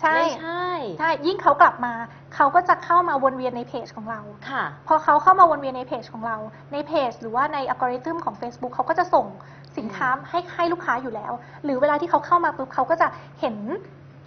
[0.00, 0.66] ใช่ ไม่ใช่
[0.98, 1.92] ใช่ยิ่งเขากลับมา
[2.34, 4.20] เขาก็จะเข้ามาวนเวียนในเพจของเรา
[4.50, 6.36] ค่ะ พอเขาเข้ามาวนเวียนในเพจของเรา
[6.72, 9.26] ในเพจ หรือว่าในอัลกอริทึมของ Facebook เขาก็จะส่ง
[9.78, 11.32] สินค้าให้ให้ลูกค้าอยู่แล้ว
[11.64, 13.08] หรือเวลาที่เขาเข้ามาปุ๊บเขาก็จะ
[13.40, 13.56] เห็น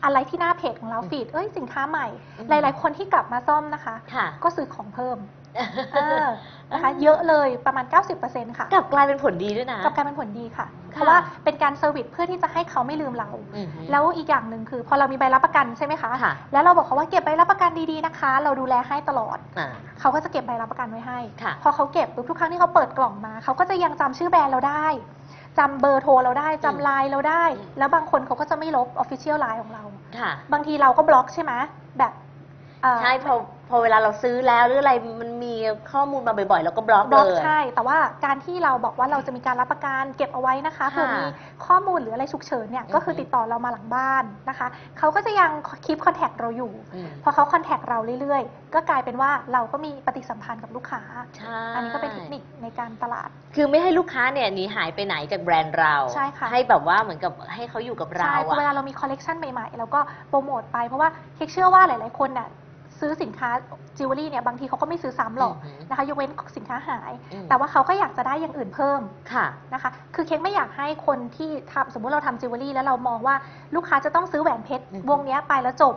[0.03, 2.07] อะไรที่หน้าเพจของเราอืมฟีดเอ้ยสินค้าใหม่
[2.39, 5.17] อืม หลาย ๆ คนที่กลับมาซ่อมนะคะ ค่ะ ก็ซื้อของเพิ่ม
[5.93, 6.27] เออ
[6.73, 7.85] นะคะ เยอะเลยประมาณ
[8.21, 19.69] 90%ค่ะกลับกลายเป็นผลดีด้วยนะ กลับกลายเป็นผลดีค่ะค่ะเพราะว่าเป็นการ service เพื่อที่จะให้เขาไม่ลืมเรา อือหือแล้วอีกอย่างหนึ่งคือ พอเรามีใบรับประกันใช่ไหมคะ ค่ะ แล้วเราบอกเขาว่าเก็บใบรับประกันดีๆนะคะ เราดูแลให้ตลอด อ่า
[19.99, 24.87] เขาก็จะเก็บใบรับประกันไว้ให้ ค่ะพอเขาเก็บปุ๊บทุกครั้งที่เขาเปิดกล่องมา เขาก็จะยังจำชื่อแบรนด์เราได้
[25.59, 29.83] จำเบอร์โทรเราได้จำไลน์เราได้ อืม แล้วบางคนเขาก็จะไม่ลบ Official Line ของเรา
[30.19, 31.53] ค่ะ บางทีเราก็บล็อกใช่ไหม
[31.99, 32.13] แบบ
[32.81, 33.33] เอ่อ ใช่พอ
[33.71, 35.53] พอเวลาเราซื้อแล้วหรืออะไรมันมี
[35.91, 41.23] ข้อมูลมาบ่อยๆแล้วก็บล็อกบล็อกเลยใช่ แต่ว่าการที่เราบอกว่าเราจะมีการรับประกันเก็บเอาไว้นะคะค่ะเผื่อมี
[41.65, 44.67] ข้อมูลหรืออะไรฉุกเฉินเนี่ยอือฮึก็คือติดต่อเรามาหลังบ้านนะคะ
[44.97, 45.51] เขาก็จะยัง
[45.85, 51.01] คีปคอนแทคเราอยู่ อืม พอเขาคอนแทคเราเรื่อยๆ ก็กลายเป็นว่าเราก็มีปฏิสัมพันธ์กับลูกค้า
[51.37, 59.99] ใช่อันนี้ก็เป็นเทคนิคในการตลาด คือไม่ให้ลูกค้าเนี่ยหนีหายไปไหนจากแบรนด์เราใช่ค่ะ ให้แบบว่าเหมือนกับให้เขาอยู่กับเราใช่เพราะเวลาอะ เรามีคอลเลกชันใหม่ๆแล้วก็
[60.29, 62.47] โปรโมทไปเพราะว่าเค้กเชื่อว่าหลายๆ คนน่ะ
[63.01, 63.49] ซื้อสินค้า
[63.97, 69.01] จิวเวลรี่เนี่ยบางทีเขาก็ไม่ซื้อซ้ำหรอกอือหือนะคะยกเว้นสินค้าหาย อืม แต่ว่าเขาก็อยากจะได้อย่างอื่นเพิ่ม
[69.33, 73.35] ค่ะ นะคะ คือเค้กไม่อยากให้คนที่ทำสมมุติเราทำจิวเวลรี่แล้วเรามองว่า
[73.75, 75.95] ลูกค้าจะต้องซื้อแหวนเพชรอือหือวงเนี้ยไปแล้วจบ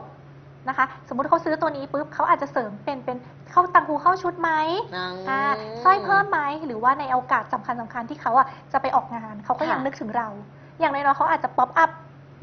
[0.69, 3.17] นะคะ สมมุติเขาซื้อตัวนี้ปุ๊บเขาอาจจะเสริมเป็นเป็น
[3.51, 4.51] เข้าตังหูเข้าชุดไหม
[4.95, 5.41] อืมอ่า
[5.85, 10.29] สร้อยเพิ่มไหมหรือว่าในโอกาสสำคัญสำคัญๆที่เขาอะจะไปออกงาน เขาก็ยังค่ะนึกถึงเรา
[10.81, 11.91] อย่างน้อยๆเขาอาจจะ pop up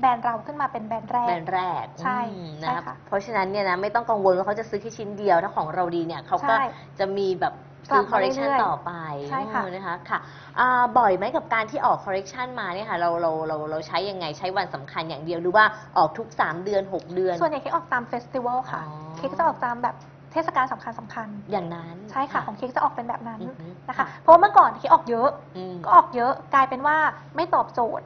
[0.01, 6.65] แบรนด์เราขึ้นมาเป็นแบรนด์แรก แบรนด์แรกใช่อืมใช่นะครับค่ะเพราะฉะนั้นเนี่ยนะไม่ต้องกังวลว่าเขาจะซื้อแค่ชิ้นเดียวถ้าของเราดีเนี่ยเขาก็ใช่
[6.99, 7.53] จะมีแบบ
[7.89, 8.91] ซื้อกลัคอบมา คอลเลกชันเรื่อยๆต่อไป
[9.29, 10.19] ใช่ค่ะ เออนะคะค่ะ
[10.59, 15.65] อ่าบ่อยไหมกับการที่ออกคอลเลกชันมาเนี่ยค่ะเราเราเราเราใช้ยังไงใช้วันสำคัญอย่างเดียวหรือว่า
[15.97, 19.95] ออกทุก 3 เดือน 6 เดือน ส่วนใหญ่เค้กออกตาม festival ค่ะอ๋อ เค้กจะออกตามแบบ
[20.31, 26.97] เทศกาลสำคัญสำคัญอย่างนั้นใช่ค่ะของเค้กจะออกเป็นแบบนั้นอือฮึนะคะ เพราะว่าเมื่อก่อนเค้กออกเยอะ อืม ก็ออกเยอะกลายเป็นว่า
[27.35, 28.05] ไม่ตอบโจทย์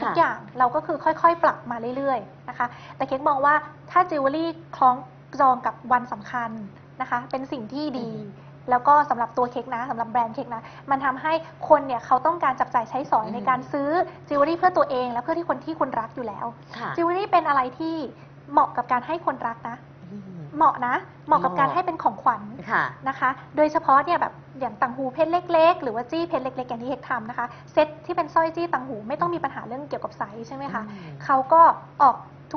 [0.00, 2.66] ทุกค่ะอย่างเราก็คือค่อยๆ ปรับมาเรื่อยๆนะคะ
[2.96, 3.54] แต่เค้กมองว่า
[3.90, 4.96] ถ้าจิวเวลรี่คล้อง
[5.40, 6.50] จองกับวันสำคัญ
[7.00, 8.10] นะคะ เป็นสิ่งที่ดี
[8.70, 11.32] แล้วก็สำหรับตัวเค้กนะสำหรับแบรนด์เค้กนะ มันทำให้
[11.68, 13.90] คนเนี่ยเขาต้องการจับจ่ายใช้สอยอืมในการซื้อ
[14.28, 16.46] จิวเวลรี่เพื่อตัวเอง และเพื่อที่คนที่คุณรักอยู่แล้ว
[16.78, 17.94] ค่ะจิวเวลรี่เป็นอะไรที่
[18.52, 19.97] เหมาะกับการให้คนรักนะอืม
[20.58, 31.60] เหมาะนะ เหมาะกับการเหมาะให้เป็นของขวัญค่ะนะคะ โดยเฉพาะเนี่ยแบบอย่างต่างหูเพชรเล็ก ๆ หรือว่าจี้เพชรเล็ก ๆ อย่างที่เค้กทำนะคะ เซ็ตที่เป็นสร้อยจี้ต่างหูไม่ต้องมีปัญหาเรื่องเกี่ยวกับไซส์ใช่ไหมคะอืมเขาก็
[32.02, 32.16] ออก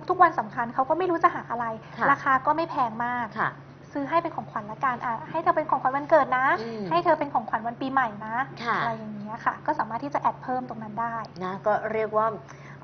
[0.09, 1.65] ทุกๆวันสำคัญเขาก็ไม่รู้จะหาอะไร
[1.97, 3.51] ค่ะราคาก็ไม่แพงมากค่ะ
[3.95, 12.25] ซื้อให้เป็นของขวัญละกันอะให้เธอเป็นของขวัญวันเกิดนะอืมให้เธอเป็นของขวัญวันปีใหม่นะค่ะอะไรอย่างเงี้ยค่ะ ก็สามารถที่จะ add เพิ่มตรงนั้นได้นะ ก็เรียกว่า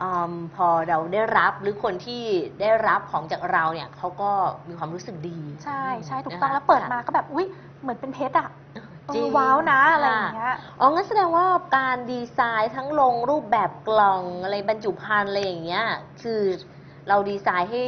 [0.01, 2.23] อมพอเราได้รับหรือคนที่
[2.61, 4.31] ได้รับของจากเราเนี่ยเขาก็
[4.69, 7.45] มีความรู้สึกดีใช่ใช่ถูกต้องนะคะแล้วเปิดมาก็แบบอุ้ย
[7.81, 8.53] เหมือนเป็นเพชรอะค่ะ
[9.05, 11.45] เอจริองว้าวนะอะไรอย่างค่ะเงี้ยอ๋องั้นแสดงว่า
[11.77, 15.85] การดีไซน์ทั้งลงรูปแบบกล่องอะไรบรรจุภัณฑ์อะไรอย่างเงี้ย
[16.21, 16.41] คือ
[17.07, 17.83] เราดีไซน์ให้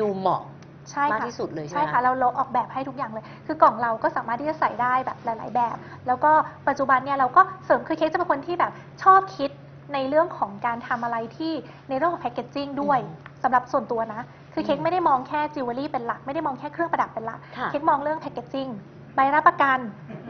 [0.00, 0.42] ดูเหมาะ
[0.90, 5.76] ใช่มากค่ะที่สุดเลยใช่ใช่ไหมค่ะเราเราออกแบบให้ทุกอย่างเลย คือกล่องเราก็สามารถที่จะใส่ได้แบบหลาย ๆ แบบ
[6.06, 6.30] แล้วก็
[6.68, 8.72] ปัจจุบันเนี่ยเราก็เสริมคือเค้กจะเป็นคนที่แบบ
[9.02, 9.50] ชอบคิด
[9.94, 11.52] ในเรื่องของการทำอะไรที่
[11.88, 14.22] ในเรื่องของ packaging ด้วยอืมสำหรับส่วนตัวนะ
[14.54, 18.68] คือเค้กอืมไม่ได้มองแค่จิวเวลรี่เป็นหลัก ไม่ได้มองแค่เครื่องประดับเป็นหลัก ค่ะ เค้กมองเรื่อง packaging
[19.14, 19.78] ใบรับประกัน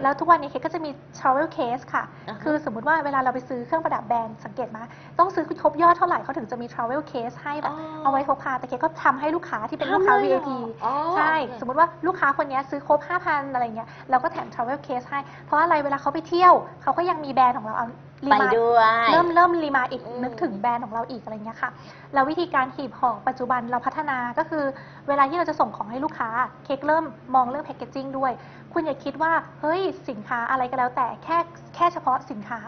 [0.03, 4.79] แล้วทุกวันนี้เค้กก็จะมี travel case ค่ะ อ่าฮะ คือสมมุติว่าเวลาเราไปซื้อเครื่องประดับแบรนด์สังเกตไหม
[5.19, 10.51] ต้องซื้อครบยอดเท่าไหร่เขาถึงจะมี travel case ให้แบบอ๋อเอาไว้พกพาแต่เค้กก็ทำให้ลูกค้าที่เป็นลูกค้า ทำเลยเหรอ VIP
[10.85, 21.71] อ๋อใช่โอเคสมมติว่าลูกค้าคนนี้ซื้อครบ 5,000 อะไรเงี้ย เราก็แถม travel case ให้ เพราะอะไร เวลาเขาไปเที่ยว เขาก็ยังมีแบรนด์ของเราเอารี ไปมาด้วย เริ่มเริ่ม remind อีกอืมนึกถึงแบรนด์ของเราอีกอะไรเงี้ยค่ะ
[22.15, 24.65] แล้ววิธีการหีบห่อปัจจุบันเราพัฒนาก็คือ
[25.09, 26.31] เวลาที่เราจะส่งของให้ลูกค้า
[26.65, 27.05] เค้กเริ่ม
[27.35, 28.33] มองเรื่อง packaging ด้วย
[28.73, 31.39] คุณอย่าคิดว่าเฮ้ยสินค้าอะไรก็แล้วแต่แค่
[31.75, 32.61] แค่เฉพาะสินค้า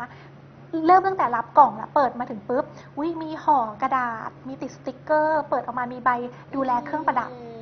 [0.87, 2.65] เริ่มตั้งแต่รับกล่องละเปิดมาถึงปุ๊บ
[2.97, 6.11] อุ้ยมีห่อกระดาษ มีติดสติกเกอร์ เปิดออกมามีใบ
[6.55, 7.59] ดูแลเครื่องประดับม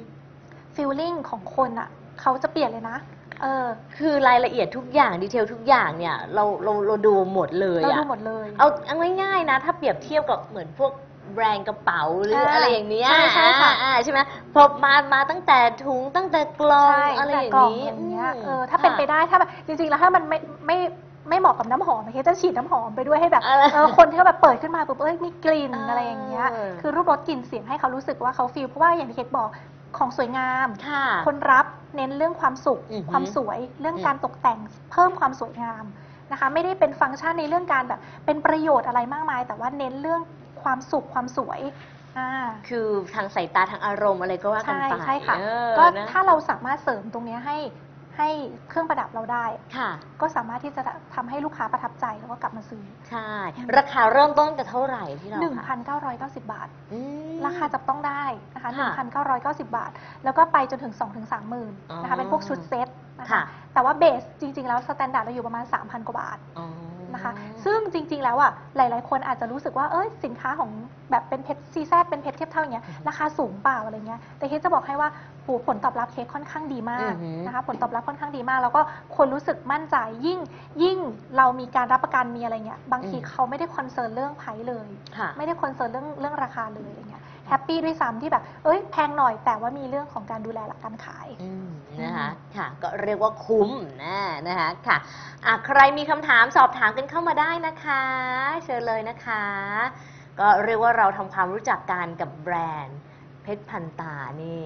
[0.75, 1.89] feeling ของคนอะ
[2.21, 2.97] เขาจะเปลี่ยนเลยนะ
[3.43, 3.67] เออ
[3.97, 10.93] คือรายละเอียดทุกอย่าง detail ทุกอย่างเนี่ยเราเราเราดูหมดเลยเราอะดูหมดเลย เอาเอาง่ายๆนะ ถ้าเปรียบเทียบกับเหมือนพวก
[11.35, 14.21] แบรนด์กระเป๋าหรืออ่าอะไรอย่างเนี้ยใช่ใช่ค่ะอ่าอ่าใช่ไหม
[14.55, 20.79] พอมามาตั้งแต่ถุงตั้งแต่กล่องใช่อะไรแต่อย่างกล่องนี้อย่างเงี้ยมเออถ้าเป็นไปค่ะได้ถ้าแบบจริงๆแล้วถ้ามันไม่ไม่
[21.29, 29.49] ไม่เหมาะกับน้ำหอมเค้กจะฉีดน้ำหอมไปด้วยให้แบบเออเออคนที่เขาแบบเปิดขึ้นมาปุ๊บเอ้ยมีกลิ่นเออออะไรอย่างเงี้ยเออคือรูปรสกลิ่นเสียงให้เขารู้สึกว่าเขา feel เพราะว่าอย่างที่เค้กบอก
[29.97, 31.67] ของสวยงาม ค่ะ คนรับ
[31.97, 34.59] เน้นเรื่องความสุข อือหือความสวย เรื่องอืมการตกแต่ง
[34.93, 35.85] เพิ่มความสวยงาม
[36.33, 40.23] นะคะ ไม่ได้เป็นฟังก์ชันในเรื่องการแบบ เป็นประโยชน์อะไรมากมาย แต่ว่าเน้นเรื่อง
[40.63, 41.61] ความสุขความสวย
[42.19, 42.31] อ่า
[42.69, 47.57] คือทางสายตาทางอารมณ์อะไรก็ว่ากันใช่ไปใช่ค่ะ เออก็นะ ถ้าเราสามารถเสริมตรงเนี้ยให้
[48.19, 48.29] ให้
[48.69, 49.47] เครื่องประดับเราได้
[49.77, 49.91] ค่ะ
[50.21, 50.83] ก็สามารถที่จะ
[51.15, 53.31] ทำให้ลูกค้าประทับใจแล้วก็กลับมาซื้อ ใช่
[53.77, 57.01] ราคาเริ่มต้นจะเท่าไหร่ที่เราคะ1,990 บาท อื
[57.35, 58.25] ม ราคาจับต้องได้
[58.55, 58.91] นะคะค่ะ
[59.25, 59.91] 1,990 บาท
[60.25, 62.89] แล้วก็ไปจนถึง 2-3หมื่นอ๋อนะคะเป็นพวกชุดเซ็ต
[63.21, 63.43] นะคะค่ะ
[63.75, 66.67] แต่ว่า base จริง ๆ แล้ว standard เราอยู่ประมาณ 3,000 กว่าบาท อ๋อ
[67.15, 67.33] นะคะ
[67.65, 70.71] ซึ่งจริง ๆ แล้วอะหลาย ๆ คนอาจจะรู้สึกว่าเอ้ยสินค้าของ
[71.11, 75.09] แบบเป็นเพชร CZ เป็นเพชรเทียบเท่าอย่างเงี้ยราคาสูงเปล่าอะไรเงี้ยแต่เค้กจะบอกให้ว่า
[75.43, 78.81] โหผลตอบรับเค้กค่อนข้างดีมากอือหือนะคะผลตอบรับค่อนข้างดีมาก แล้วก็
[79.17, 80.39] คนรู้สึกมั่นใจยิ่ง
[80.83, 80.99] ยิ่ง
[81.37, 91.69] เรามีการรับประกันมีอะไรเงี้ยบางทีเขาไม่ได้ concern เรื่อง price เลยค่ะไม่ได้ concern เรื่องเรื่องราคาเลยอะไรเงี้ย happy ด้วยซ้ำที่แบบเอ้ยแพงหน่อยแต่ว่ามีเรื่องของการดูแลหลังการขาย อืม
[92.03, 93.71] นะคะค่ะ ก็เรียกว่าคุ้ม
[94.05, 94.19] นะ
[94.49, 94.97] นะคะค่ะ
[95.47, 98.03] อะ ใครมีคำถามสอบถามกันเข้ามาได้นะคะ
[98.65, 99.45] เชิญเลยนะคะ
[100.39, 102.55] ก็เรียกว่าเราทำความรู้จักกันกับแบร
[102.85, 102.99] นด์
[103.43, 104.65] เพชรพันตานี่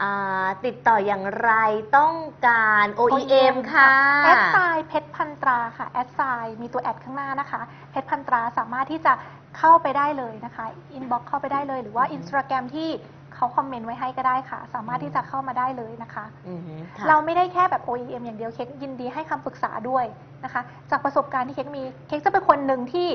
[0.00, 1.52] อ่าติดต่ออย่างไร
[1.98, 2.14] ต้อง
[2.48, 3.92] การ OEM ค่ะ
[4.24, 7.60] at signน์เพชร พันตราค่ะ at sign มีตัว at ข้างหน้านะคะ
[7.90, 9.12] เพชรพันตราสามารถที่จะ
[9.58, 12.88] เข้าไปได้เลยนะคะ inbox เข้าไปได้เลย หรือว่าอือฮึอินสตาแกรมที่
[13.34, 20.04] เขาคอมเมนต์ไว้ให้ก็ได้ค่ะ สามารถที่จะเข้ามาได้เลยนะคะ อือหือค่ะ เราไม่ได้แค่แบบ OEM อย่างเดียวเค้กยินดีให้คำปรึกษาด้วย
[20.44, 23.08] นะคะ จากประสบการณ์ที่เค้กมีเค้กจะเป็นคนหนึ่งที่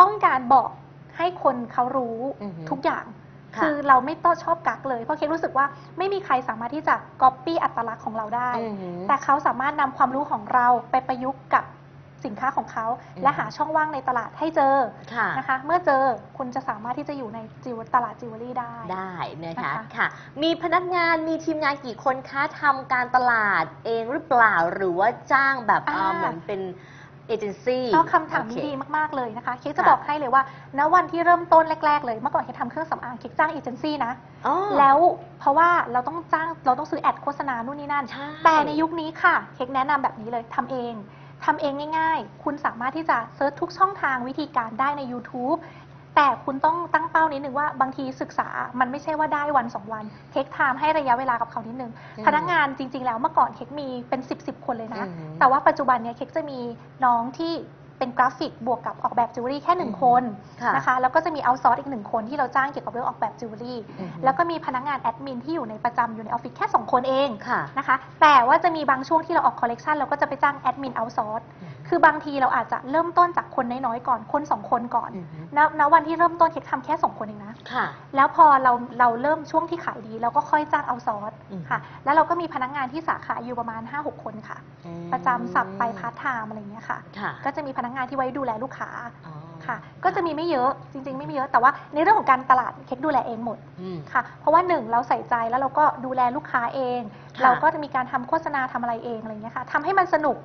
[0.00, 0.70] ต้องการบอก
[1.16, 3.04] ให้คนเขารู้อือฮึทุกอย่าง
[3.56, 5.66] ค่ะคือเราไม่ต้องชอบกั๊กเลย เพราะเค้กรู้สึกว่า
[5.98, 11.64] ไม่มีใครสามารถที่จะก๊อปปี้อัตลักษณ์ของเราได้อือหือแต่เขาสามารถนำความรู้ของเราไปประยุกต์กับ
[12.26, 14.76] สินค้าของเขาอืมและหาช่องว่างในตลาดให้เจอ
[15.14, 16.02] ค่ะนะคะ เมื่อเจอ
[16.38, 19.14] คุณจะสามารถที่จะอยู่ใน jew ตลาดจิวเวลรี่ได้ได้
[19.44, 20.06] นะคะนะคะค่ะ
[20.42, 26.60] มีพนักงานมีทีมงานกี่คนคะทำการตลาดเองหรือเปล่าหรือว่าจ้างแบบอ่าเอ่อเหมือนเป็น
[27.28, 30.42] เอเจนซี่ก็คำถามนี้โอเคดีมากๆเลยนะคะ เค้กจะค่ะบอกให้เลยว่า
[30.78, 34.12] ณ วันที่เริ่มต้นแรก ๆ เลย เมื่อก่อนเค้กทำเครื่องสำอางเค้กจ้างเอเจนซี่นะ
[34.46, 34.98] อ๋อแล้ว
[35.40, 40.94] เพราะว่าเราต้องจ้างเราต้องซื้อ ad โฆษณา นู่นนี่นั่นใช่แต่ในยุคนี้ค่ะ เค้กแนะนำแบบนี้เลยทำเอง
[41.44, 45.58] ทำเองง่าย ๆ คุณสามารถที่จะ search ทุกช่องทางวิธีการได้ใน YouTube
[46.20, 48.48] แต่คุณต้องตั้งเป้านิดนึงว่าบางทีศึกษา
[48.80, 56.58] มันไม่ใช่ว่าได้วันสองวันเค้ก time ให้ระยะเวลากับเขานิดนึงอืมพนักงานจริง ๆ แล้วเมื่อก่อนเค้กมีเป็น10บสคนเลยนะอืมแต่ว่าปัจจุบันเนี่ยเค้กจะมี
[57.04, 57.52] น้องที่
[57.98, 60.22] เป็นกราฟิกบวกกับออกแบบจิวเวลรี่แค่หนึ่งอืมคน
[60.62, 71.42] ค่ะนะคะแล้วก็จะมี outsource อีกหนึ่งคนที่เราจ้างเกี่ยวกับเรื่องออกแบบจิวเวลรี่อือหือแล้วก็มีพนักงานแอดมินที่อยู่ในประจำอยู่ในออฟฟิศแค่ 2 คนเองค่ะนะคะแต่ว่าจะมีบางช่วงที่เราออกคอลเลกชันเราก็จะไปจ้าง admin outsource
[71.88, 77.86] คือบางทีเราอาจจะเริ่มต้นจากคนน้อยๆก่อนคน2คนก่อนอือหือณณวันที่เริ่มต้นเค้กทำแค่2คนเองนะค่ะ
[78.16, 88.90] แล้วพอเราเราเริ่มช่วงที่ขายดีเราก็ค่อยจ้าง outsource อืมค่ะ แล้วเราก็มีพนักงานที่สาขาอยู่ประมาณ 5-6 คนค่ะอืมประจำสลับไปพาร์ทไทม์อะไรอย่างเงี้ยค่ะ ค่ะ ก็จะมีพนักงานที่ไว้ดูแลลูกค้า
[89.26, 89.34] อ๋อ
[89.66, 97.00] ค่ะ ก็จะมีไม่เยอะจริง ๆ ไม่มีเยอะแต่ว่าในเรื่องของการตลาดเค้กดูแลเองหมด อืม ค่ะ เพราะว่าหนึ่งเราใส่ใจแล้วเราก็ดูแลลูกค้าเอง
[97.36, 100.36] ค่ะ เราก็จะมีการทำโฆษณาทำอะไรเองอะไรอย่างเงี้ยค่ะทำให้มันสนุก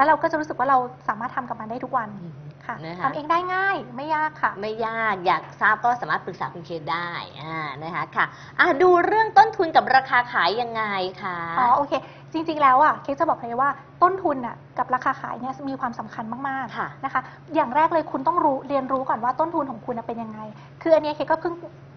[0.00, 0.78] แล้วเราก็จะรู้สึกว่าเรา
[1.08, 2.34] สามารถทำกับมันได้ทุกวันอืม
[2.66, 7.10] ค่ะนะคะ ทำเองได้ง่ายไม่ยากค่ะ ไม่ยากอยากทราบก็สามารถปรึกษาคุณเค้กได้
[7.42, 8.24] อ่านะคะค่ะ
[8.58, 10.82] อะ ดูเรื่องต้นทุนกับราคาขายยังไง
[11.22, 11.92] คะอ๋อโอเค
[12.32, 13.70] จริงๆแล้วอะเค้กจะบอกเลยว่า
[14.02, 17.20] ต้นทุนอะกับราคาขายเนี่ยมีความสำคัญมากค่ะ ๆนะคะ
[17.54, 20.38] อย่างแรกเลยคุณต้องรู้เรียนรู้ก่อนว่าต้นทุนของคุณน่ะเป็นยังไง
[20.82, 21.54] คืออันเนี้ยเค้กก็เพิ่ง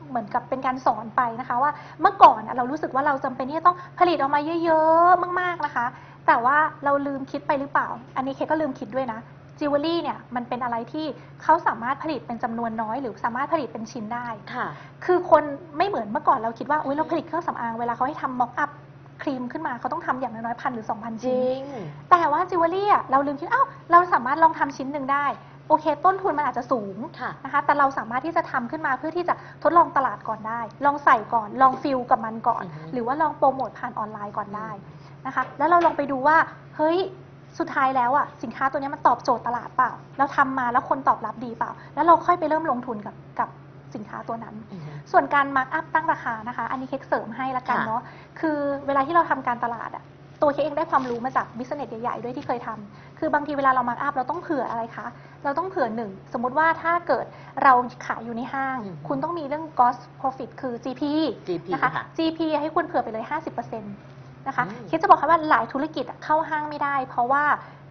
[0.10, 1.72] เหมือนกับเป็นการสอนไปนะคะว่า
[2.02, 5.86] เมื่อก่อนอะเรารู้สึกว่าเราจำเป็นที่จะต้องผลิตออกมาเยอะ ๆ มาก ๆนะคะ
[6.28, 9.20] แต่ว่าเราลืมคิดไปหรือเปล่า อันนี้เค้กก็ลืมคิดด้วยนะ
[9.60, 11.06] จิวเวลรี่เนี่ยมันเป็นอะไรที่
[11.44, 14.68] เขาสามารถผลิตเป็นจำนวนน้อย หรือสามารถผลิตเป็นชิ้นได้ค่ะ
[15.06, 15.44] คือคน
[15.78, 18.70] ไม่เหมือนเมื่อก่อนเราคิดว่าเอ้ยเราผลิตเครื่องสำอางเวลาเขาให้ทำ mock up
[19.22, 21.60] ครีมขึ้นมาเขาต้องทำอย่างน้อยๆพันหรือ 2,000 ชิ้นริง
[22.12, 25.26] แต่ว่าจิวเวลรี่อะเราลืมคิดอ้าวเราสามารถลองทำชิ้นหนึ่งได้
[25.68, 29.34] โอเค ต้นทุนมันอาจจะสูงค่ะนะคะแต่เราสามารถที่จะทำขึ้นมาเพื่อที่จะ
[29.64, 34.70] ทดลองตลาดก่อนได้ ลองใส่ก่อนลอง feel กับมันก่อนอือฮึหรือว่าลองโปรโมทผ่านออนไลน์ก่อนได้
[35.26, 36.38] นะคะ แล้วเราลองไปดูว่า
[36.78, 36.98] เฮ้ย
[37.60, 43.50] สุดท้ายแล้วอะสินค้าตัวเนี้ยมันตอบโจทย์ตลาดเปล่า เราทำมาแล้วคนตอบรับดีเปล่า แล้วเราค่อยไปเริ่มลงทุนกับกับ
[43.96, 48.02] สินค้าตัวนั้นอือหือส่วนการ mark up ตั้งราคานะคะ อันนี้เค้กเสริมให้ละกันค่ะเนาะ
[48.40, 50.04] คือเวลาที่เราทำการตลาดอะ
[50.42, 55.08] ตัวเค้กเองได้ความรู้มาจาก business ใหญ่ๆด้วยที่เคยทำคือบางทีเวลาเรา mark up เราต้องเผื่ออะไรคะ
[55.44, 57.26] เราต้องเผื่อหนึ่ง สมมุติว่าถ้าเกิด
[57.64, 57.74] เรา
[58.06, 61.04] ขายอยู่ในห้างอืมคุณต้องมีเรื่อง gross profit คือ GP
[61.48, 67.44] GP นะคะค่ะ GP ให้คุณเผื่อไปเลย 50% นะคะอืมเค้กจะบอกค่ะว่าหลายธุรกิจอะเข้าห้างไม่ได้ เพราะว่า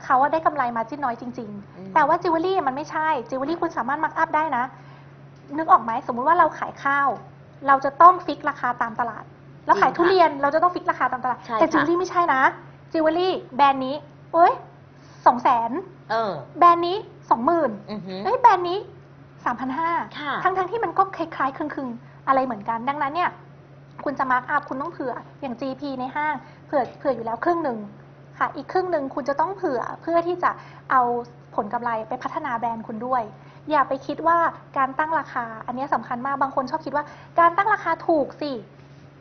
[0.05, 4.65] เขาอะได้กำไร margin น้อยจริงอืมๆแต่ว่าจิวเวลรี่มันไม่ใช่จิวเวลรี่คุณสามารถ mark up ได้นะ
[5.57, 7.09] นึกออกไหมสมมุติว่าเราขายข้าว
[7.67, 9.25] เราจะต้อง fix ราคาตามตลาด
[9.67, 12.43] แล้วขายจริงค่ะทุเรียนเราจะต้อง fix ราคาตามตลาดใช่แต่ค่ะจิวเวลรี่ไม่ใช่นะ
[12.93, 13.95] จิวเวลรี่แบรนด์นี้
[14.35, 14.53] เอ้ย
[15.27, 15.71] สองแสน
[16.11, 16.97] เออแบรนด์นี้
[17.31, 18.79] สองหมื่นอือหือเอ้ยแบรนด์นี้
[19.45, 23.31] สามพันห้าค่ะทั้งทั้งที่มันก็คล้ายๆคลึงๆ อะไรเหมือนกัน ดังนั้นเนี่ย
[24.05, 26.35] คุณจะ mark up คุณต้องเผื่ออย่าง GP ในห้าง
[26.67, 27.79] เผื่อเผื่ออยู่แล้วครึ่งหนึ่ง
[28.39, 30.51] ค่ะ อีกครึ่งหนึ่งคุณจะต้องเผื่อเพื่อที่จะ
[30.91, 31.03] เอา
[31.57, 33.23] ผลกำไรไปพัฒนาแบรนด์คุณด้วย
[33.71, 34.39] อย่าไปคิดว่า
[34.79, 37.05] การตั้งราคา อันนี้ยสำคัญมากบางคนชอบคิดว่า
[37.41, 38.51] การตั้งราคาถูกสิ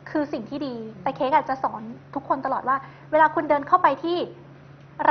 [0.10, 1.82] คือสิ่งที่ดี แต่เค้กอาจจะสอน
[2.16, 2.78] ทุกคนตลอดว่า
[3.12, 4.18] เวลาคุณเดินเข้าไปที่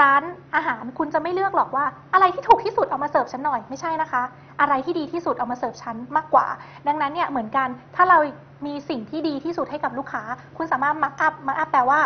[0.00, 0.22] ร้าน
[0.54, 1.84] อาหารคุณจะไม่เลือกหรอกว่า
[2.14, 4.22] อะไรที่ถูกที่สุดเอามาเสิร์ฟฉันหน่อยไม่ใช่นะคะ
[4.60, 6.46] อะไรที่ดีที่สุดเอามาเสิร์ฟฉันมากกว่า
[6.86, 8.18] ดังนั้นเนี่ยเหมือนกันถ้าเรา
[8.66, 10.22] มีสิ่งที่ดีที่สุดให้กับลูกค้า
[10.56, 12.00] คุณสามารถ mark up mark up แปลว่า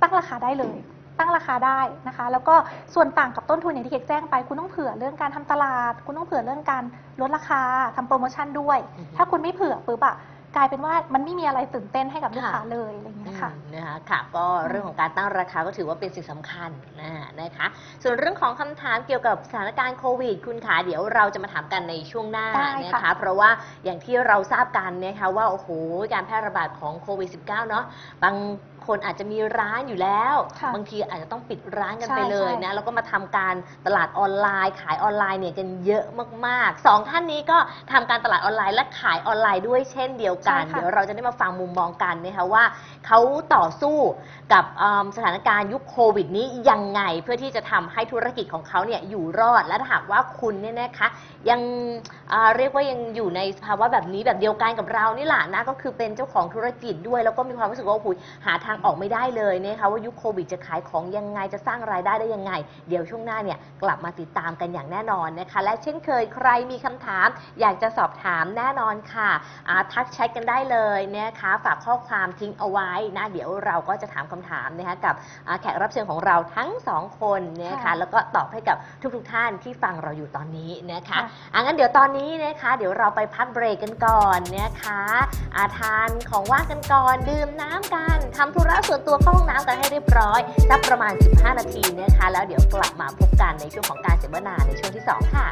[0.00, 0.76] ตั้งราคาได้เลย
[1.18, 2.54] ตั้งราคาได้นะคะ แล้วก็
[2.94, 6.84] ส่วนต่างกับต้นทุนอย่างที่เค้กแจ้งไป คุณต้องเผื่อเรื่องการทำตลาด คุณต้องเผื่อเรื่องการ
[7.20, 7.62] ลดราคา
[7.96, 8.78] ทำโปรโมชั่นด้วย
[9.16, 10.16] ถ้าคุณไม่เผื่อปุ๊บอะ
[10.56, 16.70] กลายเป็นว่ามันไม่มีอะไรตื่นเต้นให้กับลูกค้าค่ะเลยอะไรอย่างเงี้ยค่ะอืมนะคะค่ะก็เรื่องของการตั้งราคาก็ถือว่าเป็นสิ่งสำคัญ
[17.00, 17.10] นะ
[17.40, 17.66] นะคะ
[18.02, 23.50] ส่วนเรื่องของคำถามเกี่ยวกับสถานการณ์โควิด คุณขาเดี๋ยวเราจะมาถามกันในช่วงหน้าได้นะค่ะคะเพราะว่า
[23.84, 25.68] อย่างที่เราทราบกันนะคะว่าโอ้โห
[26.12, 27.84] การแพร่ระบาดของโควิด -19 เนาะ
[28.22, 28.34] บาง
[28.90, 33.54] คนอาจจะมีร้านอยู่แล้ว ค่ะบางทีอาจจะต้องปิดร้านกันใช่ไปเลยใช่นะ แล้วก็มาทำการ
[33.86, 36.04] ตลาดออนไลน์ ขายออนไลน์เนี่ยกันเยอะ
[36.46, 37.58] มากๆสองท่านนี้ก็
[37.92, 42.64] ทำการตลาดออนไลน์และขายออนไลน์ด้วยเช่นเดียวกัน ใช่ค่ะ เดี๋ยวเราจะได้มาฟังมุมมองกันนะคะว่า
[43.06, 43.18] เขา
[43.54, 43.96] ต่อสู้
[44.52, 51.08] กับเอิ่มสถานการณ์ยุคโควิดนี้ยังไงเพื่อที่จะทำให้ธุรกิจของเขาเนี่ยอยู่รอดและถ้าหากว่าคุณเนี่ยนะคะ
[51.50, 51.60] ยัง
[52.32, 58.08] อ่าเรียกว่ายังอยู่ในสภาวะแบบนี้แบบเดียวกันกับเรานี่แหละนะก็คือเป็นเจ้าของธุรกิจด้วย แล้วก็มีความรู้สึกว่าโอ้โห
[58.46, 62.52] หาทางออกไม่ได้เลยนะคะว่ายุคโควิดจะขายของยังไงจะสร้างรายได้ได้ยังไง
[62.88, 67.28] เดี๋ยวช่วงหน้าเนี่ยกลับมาติดตามกันอย่างแน่นอนนะคะ และเช่นเคยใครมีคำถาม
[67.60, 69.30] อยากจะสอบถามแน่นอนค่ะ
[69.68, 75.14] อ่าทักแชทกันได้เลยนะคะฝากข้อความทิ้งเอาไว้นะเดี๋ยวเราก็จะถามคำถามนะคะกับ
[75.46, 78.76] อ่าแขกรับเชิญของเราทั้งสองคนนะคะค่ะแล้วก็ตอบให้กับ
[79.14, 81.22] ทุกๆท่านที่ฟังเราอยู่ตอนนี้นะคะค่ะ
[81.54, 85.02] อะงั้นเดี๋ยวตอนนี้นะคะ เดี๋ยวเราไปพักเบรกกันก่อนนะคะ
[85.56, 90.40] อาทานของว่างกันก่อนดื่มน้ำกันทำธุระส่วนตัวเข้าห้องน้ำกันให้เรียบร้อย
[90.70, 95.46] สักประมาณ 15 นาทีนะคะ แล้วเดี๋ยวกลับมาพบกันในช่วงของการเสวนาในช่วงที่ 2 ค่ะ